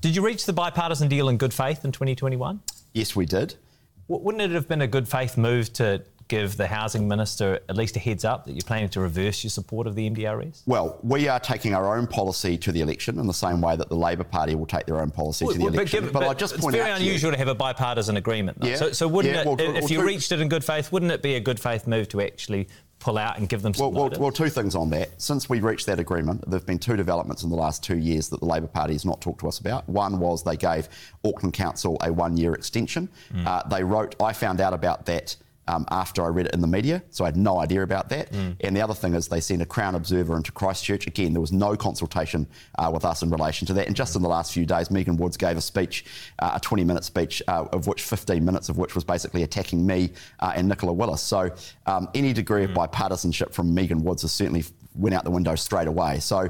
Did 0.00 0.14
you 0.14 0.22
reach 0.22 0.46
the 0.46 0.52
bipartisan 0.52 1.08
deal 1.08 1.28
in 1.28 1.36
good 1.36 1.52
faith 1.52 1.84
in 1.84 1.92
2021? 1.92 2.60
Yes, 2.94 3.16
we 3.16 3.26
did. 3.26 3.54
Wouldn't 4.06 4.42
it 4.42 4.52
have 4.52 4.68
been 4.68 4.80
a 4.80 4.86
good 4.86 5.08
faith 5.08 5.36
move 5.36 5.72
to 5.74 6.02
give 6.28 6.56
the 6.56 6.66
housing 6.66 7.08
minister 7.08 7.60
at 7.68 7.76
least 7.76 7.96
a 7.96 7.98
heads 7.98 8.24
up 8.24 8.44
that 8.44 8.52
you're 8.52 8.62
planning 8.62 8.88
to 8.90 9.00
reverse 9.00 9.42
your 9.42 9.50
support 9.50 9.86
of 9.86 9.94
the 9.94 10.08
MDRS? 10.08 10.62
Well, 10.66 10.98
we 11.02 11.28
are 11.28 11.40
taking 11.40 11.74
our 11.74 11.96
own 11.96 12.06
policy 12.06 12.56
to 12.58 12.70
the 12.70 12.80
election 12.82 13.18
in 13.18 13.26
the 13.26 13.34
same 13.34 13.60
way 13.60 13.76
that 13.76 13.88
the 13.88 13.96
Labour 13.96 14.24
Party 14.24 14.54
will 14.54 14.66
take 14.66 14.86
their 14.86 15.00
own 15.00 15.10
policy 15.10 15.44
well, 15.44 15.54
to 15.54 15.58
the 15.58 15.64
well, 15.64 15.74
election. 15.74 16.04
But, 16.04 16.12
but, 16.12 16.20
but 16.20 16.28
I 16.28 16.34
just 16.34 16.58
point 16.58 16.76
it's 16.76 16.84
very 16.84 16.96
unusual 16.96 17.30
to, 17.30 17.36
to, 17.36 17.38
have 17.38 17.48
a 17.48 17.54
bipartisan 17.54 18.16
agreement. 18.16 18.60
Though. 18.60 18.68
Yeah, 18.68 18.76
so, 18.76 18.92
so 18.92 19.08
wouldn't 19.08 19.34
yeah, 19.34 19.52
it, 19.52 19.84
if 19.84 19.90
you 19.90 20.04
reached 20.04 20.30
it 20.32 20.40
in 20.40 20.48
good 20.48 20.64
faith, 20.64 20.92
wouldn't 20.92 21.12
it 21.12 21.22
be 21.22 21.34
a 21.34 21.40
good 21.40 21.58
faith 21.58 21.86
move 21.86 22.08
to 22.10 22.20
actually 22.20 22.68
pull 22.98 23.16
out 23.16 23.38
and 23.38 23.48
give 23.48 23.62
them 23.62 23.72
some 23.72 23.92
well, 23.92 24.08
well, 24.10 24.20
well, 24.20 24.32
two 24.32 24.48
things 24.48 24.74
on 24.74 24.90
that. 24.90 25.10
Since 25.20 25.48
we 25.48 25.60
reached 25.60 25.86
that 25.86 26.00
agreement, 26.00 26.48
there 26.48 26.58
have 26.58 26.66
been 26.66 26.78
two 26.78 26.96
developments 26.96 27.42
in 27.42 27.50
the 27.50 27.56
last 27.56 27.82
two 27.82 27.96
years 27.96 28.28
that 28.30 28.40
the 28.40 28.46
Labor 28.46 28.66
Party 28.66 28.94
has 28.94 29.04
not 29.04 29.20
talked 29.20 29.40
to 29.40 29.48
us 29.48 29.60
about. 29.60 29.88
One 29.88 30.18
was 30.18 30.42
they 30.42 30.56
gave 30.56 30.88
Auckland 31.24 31.54
Council 31.54 31.96
a 32.02 32.12
one-year 32.12 32.54
extension. 32.54 33.08
Mm. 33.32 33.46
Uh, 33.46 33.62
they 33.68 33.84
wrote, 33.84 34.16
I 34.20 34.32
found 34.32 34.60
out 34.60 34.72
about 34.72 35.06
that 35.06 35.36
um, 35.68 35.84
after 35.90 36.24
I 36.24 36.28
read 36.28 36.46
it 36.46 36.54
in 36.54 36.60
the 36.60 36.66
media, 36.66 37.02
so 37.10 37.24
I 37.24 37.28
had 37.28 37.36
no 37.36 37.58
idea 37.58 37.82
about 37.82 38.08
that. 38.08 38.32
Mm. 38.32 38.56
And 38.60 38.76
the 38.76 38.80
other 38.80 38.94
thing 38.94 39.14
is 39.14 39.28
they 39.28 39.40
sent 39.40 39.62
a 39.62 39.66
Crown 39.66 39.94
Observer 39.94 40.36
into 40.36 40.50
Christchurch. 40.50 41.06
Again, 41.06 41.32
there 41.32 41.40
was 41.40 41.52
no 41.52 41.76
consultation 41.76 42.46
uh, 42.78 42.90
with 42.92 43.04
us 43.04 43.22
in 43.22 43.30
relation 43.30 43.66
to 43.66 43.72
that. 43.74 43.86
And 43.86 43.94
just 43.94 44.16
in 44.16 44.22
the 44.22 44.28
last 44.28 44.52
few 44.52 44.66
days, 44.66 44.90
Megan 44.90 45.16
Woods 45.16 45.36
gave 45.36 45.56
a 45.56 45.60
speech, 45.60 46.04
uh, 46.38 46.52
a 46.54 46.60
20 46.60 46.84
minute 46.84 47.04
speech, 47.04 47.42
uh, 47.46 47.66
of 47.72 47.86
which 47.86 48.02
15 48.02 48.44
minutes 48.44 48.68
of 48.68 48.78
which 48.78 48.94
was 48.94 49.04
basically 49.04 49.42
attacking 49.42 49.86
me 49.86 50.10
uh, 50.40 50.52
and 50.56 50.66
Nicola 50.66 50.92
Willis. 50.92 51.22
So 51.22 51.50
um, 51.86 52.08
any 52.14 52.32
degree 52.32 52.66
mm. 52.66 52.70
of 52.70 52.90
bipartisanship 52.90 53.52
from 53.52 53.74
Megan 53.74 54.02
Woods 54.02 54.22
has 54.22 54.32
certainly 54.32 54.64
went 54.94 55.14
out 55.14 55.24
the 55.24 55.30
window 55.30 55.54
straight 55.54 55.86
away. 55.86 56.18
So 56.18 56.48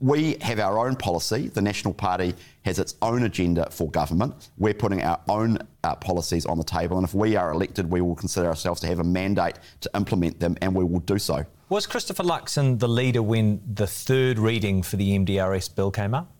we 0.00 0.36
have 0.40 0.58
our 0.58 0.86
own 0.86 0.96
policy. 0.96 1.48
The 1.48 1.62
National 1.62 1.94
Party 1.94 2.34
has 2.64 2.78
its 2.78 2.94
own 3.02 3.22
agenda 3.24 3.68
for 3.70 3.90
government. 3.90 4.50
We're 4.58 4.74
putting 4.74 5.02
our 5.02 5.20
own 5.28 5.58
uh, 5.82 5.94
policies 5.96 6.46
on 6.46 6.58
the 6.58 6.64
table, 6.64 6.96
and 6.96 7.06
if 7.06 7.14
we 7.14 7.36
are 7.36 7.52
elected, 7.52 7.90
we 7.90 8.00
will 8.00 8.14
consider 8.14 8.48
ourselves 8.48 8.80
to 8.82 8.86
have 8.86 8.98
a 8.98 9.04
mandate 9.04 9.56
to 9.80 9.90
implement 9.94 10.40
them, 10.40 10.56
and 10.60 10.74
we 10.74 10.84
will 10.84 11.00
do 11.00 11.18
so. 11.18 11.44
Was 11.68 11.86
Christopher 11.86 12.22
Luxon 12.22 12.78
the 12.78 12.88
leader 12.88 13.22
when 13.22 13.60
the 13.72 13.86
third 13.86 14.38
reading 14.38 14.82
for 14.82 14.96
the 14.96 15.18
MDRS 15.18 15.74
bill 15.74 15.90
came 15.90 16.14
up? 16.14 16.30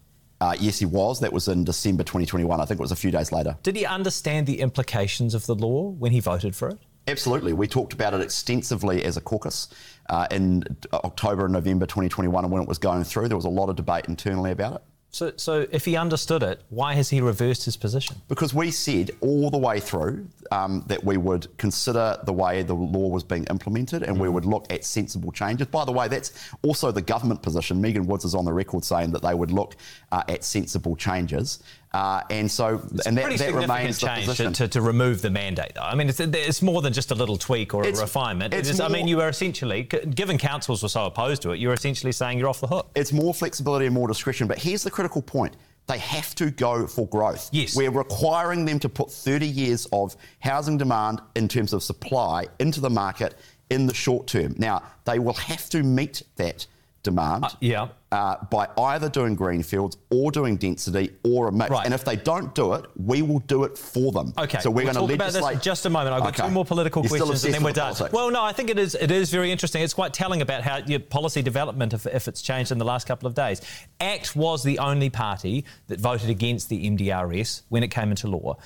Uh, 0.40 0.54
yes, 0.58 0.78
he 0.78 0.84
was. 0.84 1.20
That 1.20 1.32
was 1.32 1.48
in 1.48 1.64
December 1.64 2.02
2021. 2.02 2.60
I 2.60 2.64
think 2.64 2.78
it 2.78 2.82
was 2.82 2.92
a 2.92 2.96
few 2.96 3.10
days 3.10 3.32
later. 3.32 3.56
Did 3.62 3.76
he 3.76 3.86
understand 3.86 4.46
the 4.46 4.60
implications 4.60 5.34
of 5.34 5.46
the 5.46 5.54
law 5.54 5.88
when 5.88 6.12
he 6.12 6.20
voted 6.20 6.54
for 6.54 6.68
it? 6.68 6.78
Absolutely. 7.06 7.52
We 7.52 7.66
talked 7.66 7.92
about 7.92 8.14
it 8.14 8.20
extensively 8.20 9.04
as 9.04 9.16
a 9.16 9.20
caucus 9.20 9.68
uh, 10.08 10.26
in 10.30 10.64
October 10.92 11.44
and 11.44 11.52
November 11.52 11.86
2021 11.86 12.44
and 12.44 12.52
when 12.52 12.62
it 12.62 12.68
was 12.68 12.78
going 12.78 13.04
through. 13.04 13.28
There 13.28 13.36
was 13.36 13.44
a 13.44 13.50
lot 13.50 13.68
of 13.68 13.76
debate 13.76 14.06
internally 14.08 14.50
about 14.50 14.76
it. 14.76 14.82
So, 15.10 15.32
so 15.36 15.66
if 15.70 15.84
he 15.84 15.96
understood 15.96 16.42
it, 16.42 16.62
why 16.70 16.94
has 16.94 17.10
he 17.10 17.20
reversed 17.20 17.66
his 17.66 17.76
position? 17.76 18.16
Because 18.26 18.52
we 18.52 18.72
said 18.72 19.12
all 19.20 19.48
the 19.48 19.58
way 19.58 19.78
through 19.78 20.26
um, 20.50 20.84
that 20.86 21.02
we 21.02 21.16
would 21.16 21.56
consider 21.58 22.18
the 22.24 22.32
way 22.32 22.62
the 22.62 22.74
law 22.74 23.08
was 23.08 23.22
being 23.22 23.44
implemented 23.44 24.02
and 24.02 24.16
mm. 24.16 24.20
we 24.20 24.28
would 24.28 24.44
look 24.44 24.70
at 24.72 24.84
sensible 24.84 25.32
changes. 25.32 25.66
By 25.66 25.84
the 25.84 25.92
way, 25.92 26.08
that's 26.08 26.32
also 26.62 26.90
the 26.90 27.02
government 27.02 27.42
position. 27.42 27.80
Megan 27.80 28.06
Woods 28.06 28.24
is 28.24 28.34
on 28.34 28.44
the 28.44 28.52
record 28.52 28.84
saying 28.84 29.12
that 29.12 29.22
they 29.22 29.34
would 29.34 29.50
look 29.50 29.76
uh, 30.12 30.22
at 30.28 30.44
sensible 30.44 30.96
changes. 30.96 31.62
Uh, 31.92 32.22
and 32.28 32.50
so, 32.50 32.82
it's 32.92 33.06
and 33.06 33.16
that, 33.16 33.38
that 33.38 33.54
remains 33.54 34.00
the 34.00 34.08
position. 34.08 34.52
To, 34.52 34.66
to, 34.66 34.80
remove 34.80 35.22
the 35.22 35.30
mandate, 35.30 35.72
though. 35.76 35.82
I 35.82 35.94
mean, 35.94 36.08
it's, 36.08 36.18
it's 36.18 36.60
more 36.60 36.82
than 36.82 36.92
just 36.92 37.12
a 37.12 37.14
little 37.14 37.36
tweak 37.36 37.72
or 37.72 37.86
it's, 37.86 38.00
a 38.00 38.02
refinement. 38.02 38.52
It's 38.52 38.78
more, 38.78 38.88
I 38.88 38.90
mean, 38.90 39.06
you 39.06 39.20
are 39.20 39.28
essentially, 39.28 39.84
given 39.84 40.36
councils 40.36 40.82
were 40.82 40.88
so 40.88 41.04
opposed 41.04 41.42
to 41.42 41.52
it, 41.52 41.60
you're 41.60 41.72
essentially 41.72 42.10
saying 42.10 42.40
you're 42.40 42.48
off 42.48 42.60
the 42.60 42.66
hook. 42.66 42.90
It's 42.96 43.12
more 43.12 43.32
flexibility 43.32 43.86
and 43.86 43.94
more 43.94 44.08
discretion. 44.08 44.48
But 44.48 44.58
here's 44.58 44.82
the 44.82 44.90
critical 44.90 45.22
point. 45.22 45.56
They 45.86 45.98
have 45.98 46.34
to 46.36 46.50
go 46.50 46.86
for 46.86 47.06
growth. 47.06 47.50
Yes. 47.52 47.76
We're 47.76 47.90
requiring 47.90 48.64
them 48.64 48.78
to 48.80 48.88
put 48.88 49.10
30 49.10 49.46
years 49.46 49.86
of 49.92 50.16
housing 50.40 50.78
demand 50.78 51.20
in 51.34 51.48
terms 51.48 51.72
of 51.72 51.82
supply 51.82 52.46
into 52.58 52.80
the 52.80 52.90
market 52.90 53.34
in 53.70 53.86
the 53.86 53.94
short 53.94 54.26
term. 54.26 54.54
Now, 54.58 54.82
they 55.04 55.18
will 55.18 55.34
have 55.34 55.68
to 55.70 55.82
meet 55.82 56.22
that 56.36 56.66
demand. 57.02 57.44
Uh, 57.44 57.50
yeah. 57.60 57.88
Uh, 58.14 58.36
by 58.48 58.68
either 58.78 59.08
doing 59.08 59.34
greenfields 59.34 59.96
or 60.08 60.30
doing 60.30 60.56
density 60.56 61.10
or 61.24 61.48
a 61.48 61.52
mix. 61.52 61.68
Right. 61.68 61.84
And 61.84 61.92
if 61.92 62.04
they 62.04 62.14
don't 62.14 62.54
do 62.54 62.74
it, 62.74 62.84
we 62.94 63.22
will 63.22 63.40
do 63.40 63.64
it 63.64 63.76
for 63.76 64.12
them. 64.12 64.32
Okay. 64.38 64.60
So 64.60 64.70
we're 64.70 64.84
we'll 64.84 64.94
going 64.94 65.08
to 65.08 65.14
legislate. 65.24 65.42
About 65.42 65.54
this 65.54 65.64
just 65.64 65.84
a 65.84 65.90
moment. 65.90 66.14
I've 66.14 66.22
got 66.22 66.38
okay. 66.38 66.46
two 66.46 66.54
more 66.54 66.64
political 66.64 67.02
You're 67.02 67.08
questions 67.08 67.44
and 67.44 67.54
then 67.54 67.64
we're 67.64 67.72
done. 67.72 67.92
Politics. 67.92 68.12
Well, 68.12 68.30
no, 68.30 68.40
I 68.40 68.52
think 68.52 68.70
it 68.70 68.78
is. 68.78 68.94
It 68.94 69.10
is 69.10 69.32
very 69.32 69.50
interesting. 69.50 69.82
It's 69.82 69.94
quite 69.94 70.14
telling 70.14 70.42
about 70.42 70.62
how 70.62 70.76
your 70.76 71.00
policy 71.00 71.42
development, 71.42 71.92
if, 71.92 72.06
if 72.06 72.28
it's 72.28 72.40
changed 72.40 72.70
in 72.70 72.78
the 72.78 72.84
last 72.84 73.08
couple 73.08 73.26
of 73.26 73.34
days. 73.34 73.60
ACT 73.98 74.36
was 74.36 74.62
the 74.62 74.78
only 74.78 75.10
party 75.10 75.64
that 75.88 75.98
voted 75.98 76.30
against 76.30 76.68
the 76.68 76.88
MDRS 76.88 77.62
when 77.68 77.82
it 77.82 77.88
came 77.88 78.10
into 78.10 78.28
law. 78.28 78.56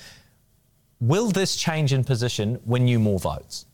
Will 1.00 1.28
this 1.28 1.56
change 1.56 1.94
in 1.94 2.04
position 2.04 2.60
win 2.66 2.86
you 2.86 2.98
more 2.98 3.18
votes? 3.18 3.64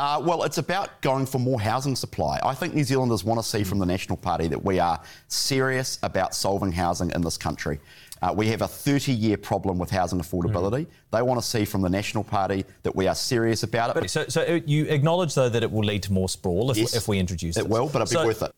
Uh, 0.00 0.22
well, 0.24 0.44
it's 0.44 0.58
about 0.58 1.00
going 1.02 1.26
for 1.26 1.40
more 1.40 1.60
housing 1.60 1.96
supply. 1.96 2.38
I 2.44 2.54
think 2.54 2.72
New 2.72 2.84
Zealanders 2.84 3.24
want 3.24 3.40
to 3.40 3.46
see 3.46 3.64
from 3.64 3.80
the 3.80 3.86
National 3.86 4.16
Party 4.16 4.46
that 4.46 4.64
we 4.64 4.78
are 4.78 5.00
serious 5.26 5.98
about 6.04 6.36
solving 6.36 6.70
housing 6.70 7.10
in 7.10 7.20
this 7.20 7.36
country. 7.36 7.80
Uh, 8.22 8.32
we 8.36 8.46
have 8.46 8.62
a 8.62 8.68
30 8.68 9.12
year 9.12 9.36
problem 9.36 9.76
with 9.76 9.90
housing 9.90 10.20
affordability. 10.20 10.86
Mm. 10.86 10.88
They 11.10 11.22
want 11.22 11.40
to 11.40 11.46
see 11.46 11.64
from 11.64 11.82
the 11.82 11.88
National 11.88 12.22
Party 12.22 12.64
that 12.84 12.94
we 12.94 13.08
are 13.08 13.14
serious 13.14 13.64
about 13.64 13.90
it. 13.90 14.00
But 14.00 14.10
so, 14.10 14.24
so 14.28 14.60
you 14.66 14.84
acknowledge, 14.84 15.34
though, 15.34 15.48
that 15.48 15.64
it 15.64 15.70
will 15.70 15.84
lead 15.84 16.04
to 16.04 16.12
more 16.12 16.28
sprawl 16.28 16.70
if, 16.70 16.76
yes, 16.76 16.94
if 16.94 17.08
we 17.08 17.18
introduce 17.18 17.56
it? 17.56 17.64
It 17.64 17.68
will, 17.68 17.86
but 17.88 18.02
it'll 18.02 18.06
so, 18.06 18.20
be 18.22 18.26
worth 18.28 18.42
it. 18.42 18.54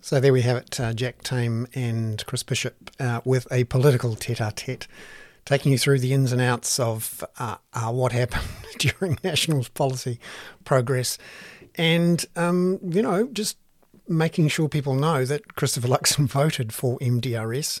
So 0.00 0.20
there 0.20 0.32
we 0.32 0.42
have 0.42 0.58
it, 0.58 0.78
uh, 0.78 0.92
Jack 0.92 1.22
Tame 1.22 1.66
and 1.74 2.24
Chris 2.26 2.44
Bishop 2.44 2.90
uh, 3.00 3.20
with 3.24 3.48
a 3.50 3.64
political 3.64 4.14
tete 4.14 4.40
a 4.40 4.52
tete 4.54 4.86
taking 5.44 5.72
you 5.72 5.78
through 5.78 5.98
the 5.98 6.12
ins 6.12 6.32
and 6.32 6.40
outs 6.40 6.78
of 6.80 7.24
uh, 7.38 7.56
uh, 7.72 7.90
what 7.90 8.12
happened 8.12 8.44
during 8.78 9.18
Nationals 9.22 9.68
policy 9.68 10.18
progress, 10.64 11.18
and 11.76 12.24
um, 12.36 12.78
you 12.82 13.02
know 13.02 13.26
just 13.28 13.58
making 14.06 14.48
sure 14.48 14.68
people 14.68 14.94
know 14.94 15.24
that 15.24 15.54
Christopher 15.54 15.88
Luxon 15.88 16.26
voted 16.28 16.72
for 16.72 16.98
MDRS, 16.98 17.80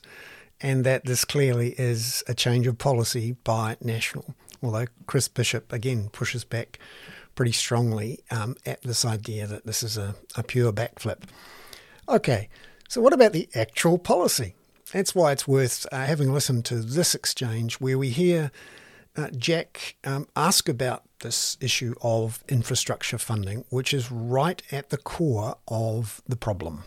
and 0.60 0.84
that 0.84 1.04
this 1.04 1.24
clearly 1.24 1.74
is 1.78 2.22
a 2.26 2.34
change 2.34 2.66
of 2.66 2.78
policy 2.78 3.36
by 3.44 3.76
National. 3.80 4.34
Although 4.62 4.86
Chris 5.06 5.28
Bishop 5.28 5.72
again 5.72 6.08
pushes 6.10 6.44
back 6.44 6.78
pretty 7.34 7.52
strongly 7.52 8.20
um, 8.30 8.56
at 8.64 8.80
this 8.82 9.04
idea 9.04 9.46
that 9.46 9.66
this 9.66 9.82
is 9.82 9.98
a, 9.98 10.14
a 10.36 10.42
pure 10.42 10.72
backflip. 10.72 11.22
Okay, 12.08 12.48
so 12.88 13.00
what 13.00 13.12
about 13.12 13.32
the 13.32 13.48
actual 13.54 13.98
policy? 13.98 14.54
That's 14.94 15.12
why 15.12 15.32
it's 15.32 15.48
worth 15.48 15.86
uh, 15.90 16.06
having 16.06 16.32
listened 16.32 16.64
to 16.66 16.76
this 16.76 17.16
exchange 17.16 17.80
where 17.80 17.98
we 17.98 18.10
hear 18.10 18.52
uh, 19.16 19.26
Jack 19.36 19.96
um, 20.04 20.28
ask 20.36 20.68
about 20.68 21.02
this 21.18 21.56
issue 21.60 21.96
of 22.00 22.44
infrastructure 22.48 23.18
funding, 23.18 23.64
which 23.70 23.92
is 23.92 24.12
right 24.12 24.62
at 24.70 24.90
the 24.90 24.96
core 24.96 25.56
of 25.66 26.22
the 26.28 26.36
problem. 26.36 26.84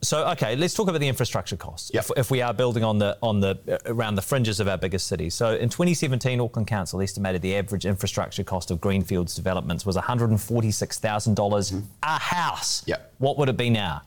So 0.00 0.28
okay, 0.28 0.54
let's 0.54 0.74
talk 0.74 0.86
about 0.86 1.00
the 1.00 1.08
infrastructure 1.08 1.56
costs. 1.56 1.90
Yep. 1.92 2.04
If, 2.04 2.18
if, 2.18 2.30
we 2.30 2.40
are 2.40 2.54
building 2.54 2.84
on 2.84 2.98
the 2.98 3.18
on 3.20 3.40
the 3.40 3.58
uh, 3.68 3.92
around 3.92 4.14
the 4.14 4.22
fringes 4.22 4.60
of 4.60 4.68
our 4.68 4.78
biggest 4.78 5.08
cities. 5.08 5.34
So 5.34 5.56
in 5.56 5.70
2017, 5.70 6.40
Auckland 6.40 6.68
Council 6.68 7.00
estimated 7.00 7.42
the 7.42 7.56
average 7.56 7.84
infrastructure 7.84 8.44
cost 8.44 8.70
of 8.70 8.80
greenfields 8.80 9.34
developments 9.34 9.84
was 9.84 9.96
146,000 9.96 11.34
dollars 11.34 11.72
mm-hmm. 11.72 11.86
a 12.04 12.18
house. 12.18 12.84
Yep. 12.86 13.14
What 13.18 13.38
would 13.38 13.48
it 13.48 13.56
be 13.56 13.70
now? 13.70 14.02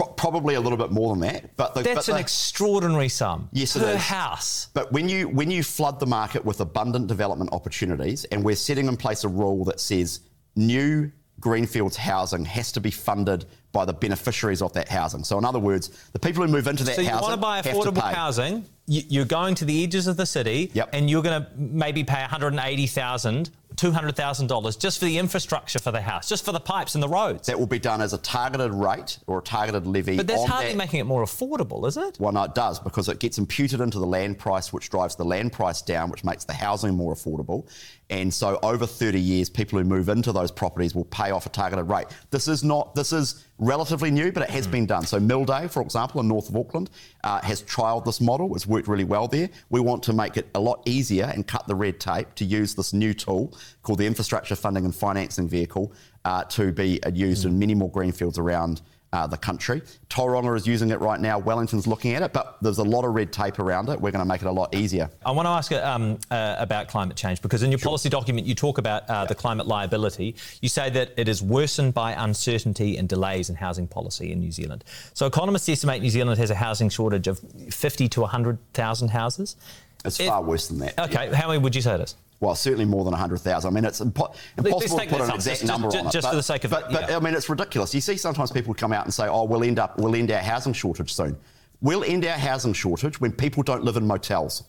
Pro- 0.00 0.12
probably 0.14 0.54
a 0.54 0.60
little 0.60 0.78
bit 0.78 0.90
more 0.90 1.14
than 1.14 1.20
that. 1.20 1.56
But 1.56 1.74
the, 1.74 1.82
that's 1.82 2.06
but 2.06 2.08
an 2.08 2.14
the, 2.14 2.20
extraordinary 2.20 3.08
sum. 3.08 3.48
Yes, 3.52 3.76
per 3.76 3.84
it 3.84 3.96
is. 3.96 4.02
house. 4.02 4.68
But 4.72 4.92
when 4.92 5.08
you 5.08 5.28
when 5.28 5.50
you 5.50 5.62
flood 5.62 6.00
the 6.00 6.06
market 6.06 6.44
with 6.44 6.60
abundant 6.60 7.06
development 7.06 7.52
opportunities, 7.52 8.24
and 8.26 8.44
we're 8.44 8.56
setting 8.56 8.86
in 8.86 8.96
place 8.96 9.24
a 9.24 9.28
rule 9.28 9.64
that 9.64 9.80
says 9.80 10.20
new 10.56 11.10
greenfields 11.40 11.96
housing 11.96 12.44
has 12.44 12.70
to 12.72 12.80
be 12.80 12.90
funded 12.90 13.46
by 13.72 13.84
the 13.84 13.92
beneficiaries 13.92 14.62
of 14.62 14.72
that 14.74 14.88
housing. 14.88 15.24
So, 15.24 15.38
in 15.38 15.44
other 15.44 15.58
words, 15.58 15.88
the 16.12 16.18
people 16.18 16.44
who 16.44 16.52
move 16.52 16.66
into 16.66 16.84
that 16.84 16.96
so 16.96 17.02
housing. 17.02 17.18
So, 17.18 17.34
you 17.34 17.40
want 17.40 17.64
to 17.64 17.70
buy 17.70 17.92
affordable 17.92 18.12
housing, 18.12 18.64
you're 18.86 19.24
going 19.24 19.54
to 19.56 19.64
the 19.64 19.82
edges 19.82 20.06
of 20.06 20.16
the 20.16 20.26
city, 20.26 20.70
yep. 20.74 20.90
and 20.92 21.08
you're 21.08 21.22
going 21.22 21.42
to 21.42 21.48
maybe 21.56 22.04
pay 22.04 22.20
180,000 22.20 23.50
$200,000 23.76 24.78
just 24.78 24.98
for 24.98 25.04
the 25.04 25.18
infrastructure 25.18 25.78
for 25.78 25.90
the 25.90 26.00
house, 26.00 26.28
just 26.28 26.44
for 26.44 26.52
the 26.52 26.60
pipes 26.60 26.94
and 26.94 27.02
the 27.02 27.08
roads. 27.08 27.46
That 27.46 27.58
will 27.58 27.66
be 27.66 27.78
done 27.78 28.00
as 28.00 28.12
a 28.12 28.18
targeted 28.18 28.72
rate 28.72 29.18
or 29.26 29.38
a 29.38 29.42
targeted 29.42 29.86
levy. 29.86 30.16
But 30.16 30.26
that's 30.26 30.44
hardly 30.44 30.72
that. 30.72 30.76
making 30.76 31.00
it 31.00 31.04
more 31.04 31.22
affordable, 31.22 31.86
is 31.86 31.96
it? 31.96 32.18
Well, 32.18 32.32
no, 32.32 32.44
it 32.44 32.54
does 32.54 32.78
because 32.78 33.08
it 33.08 33.18
gets 33.18 33.38
imputed 33.38 33.80
into 33.80 33.98
the 33.98 34.06
land 34.06 34.38
price, 34.38 34.72
which 34.72 34.90
drives 34.90 35.16
the 35.16 35.24
land 35.24 35.52
price 35.52 35.82
down, 35.82 36.10
which 36.10 36.24
makes 36.24 36.44
the 36.44 36.52
housing 36.52 36.94
more 36.94 37.14
affordable. 37.14 37.68
And 38.10 38.34
so 38.34 38.58
over 38.62 38.86
30 38.86 39.20
years, 39.20 39.48
people 39.48 39.78
who 39.78 39.84
move 39.84 40.08
into 40.08 40.32
those 40.32 40.50
properties 40.50 40.94
will 40.94 41.04
pay 41.04 41.30
off 41.30 41.46
a 41.46 41.48
targeted 41.48 41.88
rate. 41.88 42.08
This 42.30 42.48
is 42.48 42.64
not, 42.64 42.94
this 42.96 43.12
is 43.12 43.46
relatively 43.58 44.10
new, 44.10 44.32
but 44.32 44.42
it 44.42 44.50
has 44.50 44.66
mm. 44.66 44.72
been 44.72 44.86
done. 44.86 45.06
So 45.06 45.20
Milldale, 45.20 45.70
for 45.70 45.80
example, 45.80 46.20
in 46.20 46.26
north 46.26 46.48
of 46.48 46.56
Auckland, 46.56 46.90
uh, 47.22 47.40
has 47.42 47.62
trialled 47.62 48.04
this 48.04 48.20
model. 48.20 48.56
It's 48.56 48.66
worked 48.66 48.88
really 48.88 49.04
well 49.04 49.28
there. 49.28 49.48
We 49.68 49.78
want 49.78 50.02
to 50.04 50.12
make 50.12 50.36
it 50.36 50.48
a 50.54 50.60
lot 50.60 50.82
easier 50.86 51.30
and 51.32 51.46
cut 51.46 51.68
the 51.68 51.74
red 51.76 52.00
tape 52.00 52.34
to 52.36 52.44
use 52.44 52.74
this 52.74 52.92
new 52.92 53.14
tool 53.14 53.54
called 53.82 53.98
the 53.98 54.06
Infrastructure 54.06 54.56
Funding 54.56 54.84
and 54.84 54.94
Financing 54.94 55.48
Vehicle 55.48 55.92
uh, 56.24 56.44
to 56.44 56.72
be 56.72 57.02
uh, 57.02 57.10
used 57.10 57.44
mm. 57.44 57.50
in 57.50 57.58
many 57.58 57.74
more 57.74 57.90
greenfields 57.90 58.38
around 58.38 58.82
uh, 59.12 59.26
the 59.26 59.36
country. 59.36 59.82
Tauranga 60.08 60.56
is 60.56 60.66
using 60.66 60.90
it 60.90 61.00
right 61.00 61.20
now. 61.20 61.38
Wellington's 61.38 61.86
looking 61.86 62.14
at 62.14 62.22
it, 62.22 62.32
but 62.32 62.58
there's 62.60 62.78
a 62.78 62.84
lot 62.84 63.04
of 63.04 63.14
red 63.14 63.32
tape 63.32 63.58
around 63.58 63.88
it. 63.88 64.00
We're 64.00 64.12
going 64.12 64.24
to 64.24 64.28
make 64.28 64.42
it 64.42 64.46
a 64.46 64.52
lot 64.52 64.74
easier. 64.74 65.10
I 65.24 65.32
want 65.32 65.46
to 65.46 65.50
ask 65.50 65.72
um, 65.72 66.18
uh, 66.30 66.56
about 66.58 66.88
climate 66.88 67.16
change 67.16 67.42
because 67.42 67.62
in 67.62 67.70
your 67.70 67.78
sure. 67.78 67.88
policy 67.88 68.08
document 68.08 68.46
you 68.46 68.54
talk 68.54 68.78
about 68.78 69.08
uh, 69.08 69.24
the 69.24 69.34
climate 69.34 69.66
liability. 69.66 70.36
You 70.60 70.68
say 70.68 70.90
that 70.90 71.12
it 71.16 71.28
is 71.28 71.42
worsened 71.42 71.94
by 71.94 72.12
uncertainty 72.12 72.96
and 72.96 73.08
delays 73.08 73.50
in 73.50 73.56
housing 73.56 73.88
policy 73.88 74.32
in 74.32 74.40
New 74.40 74.52
Zealand. 74.52 74.84
So 75.14 75.26
economists 75.26 75.68
estimate 75.68 76.02
New 76.02 76.10
Zealand 76.10 76.38
has 76.38 76.50
a 76.50 76.54
housing 76.54 76.88
shortage 76.88 77.26
of 77.26 77.40
50 77.70 78.08
to 78.10 78.20
100,000 78.20 79.08
houses. 79.08 79.56
It's 80.04 80.18
far 80.18 80.42
worse 80.42 80.68
than 80.68 80.78
that. 80.78 80.98
Okay, 80.98 81.28
yeah. 81.30 81.36
how 81.36 81.48
many 81.48 81.58
would 81.58 81.74
you 81.74 81.82
say 81.82 81.94
it 81.94 82.00
is? 82.00 82.16
Well, 82.40 82.54
certainly 82.54 82.86
more 82.86 83.04
than 83.04 83.12
100,000. 83.12 83.70
I 83.70 83.72
mean, 83.72 83.84
it's 83.84 84.00
impo- 84.00 84.34
impossible 84.56 84.98
to 84.98 85.06
put 85.06 85.20
an 85.20 85.30
exact 85.30 85.60
just, 85.60 85.64
number 85.64 85.88
just, 85.88 85.98
on 85.98 86.06
it. 86.06 86.12
Just 86.12 86.24
but, 86.24 86.30
for 86.30 86.36
the 86.36 86.42
sake 86.42 86.64
of 86.64 86.70
but, 86.70 86.84
it. 86.84 86.92
But, 86.92 87.12
I 87.12 87.20
mean, 87.20 87.34
it's 87.34 87.48
ridiculous. 87.48 87.94
You 87.94 88.00
see 88.00 88.16
sometimes 88.16 88.50
people 88.50 88.72
come 88.72 88.92
out 88.92 89.04
and 89.04 89.12
say, 89.12 89.28
oh, 89.28 89.44
we'll 89.44 89.62
end 89.62 89.78
up, 89.78 89.98
we'll 89.98 90.14
end 90.14 90.30
our 90.30 90.40
housing 90.40 90.72
shortage 90.72 91.12
soon. 91.12 91.36
We'll 91.82 92.04
end 92.04 92.24
our 92.24 92.38
housing 92.38 92.72
shortage 92.72 93.20
when 93.20 93.32
people 93.32 93.62
don't 93.62 93.84
live 93.84 93.96
in 93.96 94.06
motels. 94.06 94.64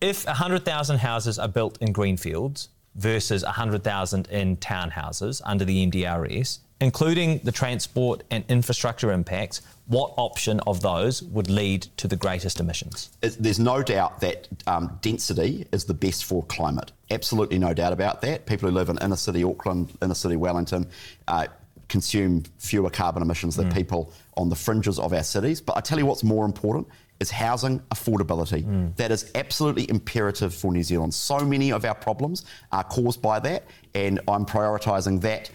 If 0.00 0.26
100,000 0.26 0.98
houses 0.98 1.38
are 1.38 1.48
built 1.48 1.78
in 1.80 1.92
greenfields 1.92 2.68
versus 2.96 3.44
100,000 3.44 4.28
in 4.28 4.56
townhouses 4.56 5.40
under 5.44 5.64
the 5.64 5.86
MDRS, 5.86 6.58
including 6.80 7.38
the 7.44 7.52
transport 7.52 8.22
and 8.30 8.44
infrastructure 8.48 9.10
impacts, 9.10 9.62
what 9.86 10.12
option 10.16 10.60
of 10.60 10.80
those 10.82 11.22
would 11.22 11.48
lead 11.48 11.82
to 11.96 12.06
the 12.06 12.16
greatest 12.16 12.60
emissions? 12.60 13.10
There's 13.20 13.58
no 13.58 13.82
doubt 13.82 14.20
that 14.20 14.48
um, 14.66 14.98
density 15.00 15.66
is 15.72 15.84
the 15.84 15.94
best 15.94 16.24
for 16.24 16.44
climate. 16.44 16.92
Absolutely 17.10 17.58
no 17.58 17.74
doubt 17.74 17.92
about 17.92 18.20
that. 18.22 18.46
People 18.46 18.68
who 18.68 18.74
live 18.74 18.90
in 18.90 18.98
inner 18.98 19.16
city 19.16 19.42
Auckland, 19.42 19.96
inner 20.02 20.14
city 20.14 20.36
Wellington, 20.36 20.86
uh, 21.26 21.46
consume 21.88 22.42
fewer 22.58 22.90
carbon 22.90 23.22
emissions 23.22 23.56
than 23.56 23.70
mm. 23.70 23.74
people 23.74 24.12
on 24.36 24.50
the 24.50 24.56
fringes 24.56 24.98
of 24.98 25.12
our 25.12 25.22
cities. 25.22 25.60
But 25.60 25.78
I 25.78 25.80
tell 25.80 25.98
you 25.98 26.06
what's 26.06 26.22
more 26.22 26.44
important 26.44 26.86
is 27.18 27.30
housing 27.30 27.80
affordability. 27.90 28.64
Mm. 28.64 28.94
That 28.96 29.10
is 29.10 29.30
absolutely 29.34 29.88
imperative 29.90 30.54
for 30.54 30.70
New 30.70 30.82
Zealand. 30.82 31.14
So 31.14 31.38
many 31.40 31.72
of 31.72 31.84
our 31.84 31.94
problems 31.94 32.44
are 32.72 32.84
caused 32.84 33.20
by 33.22 33.40
that, 33.40 33.64
and 33.94 34.20
I'm 34.28 34.44
prioritising 34.44 35.22
that 35.22 35.50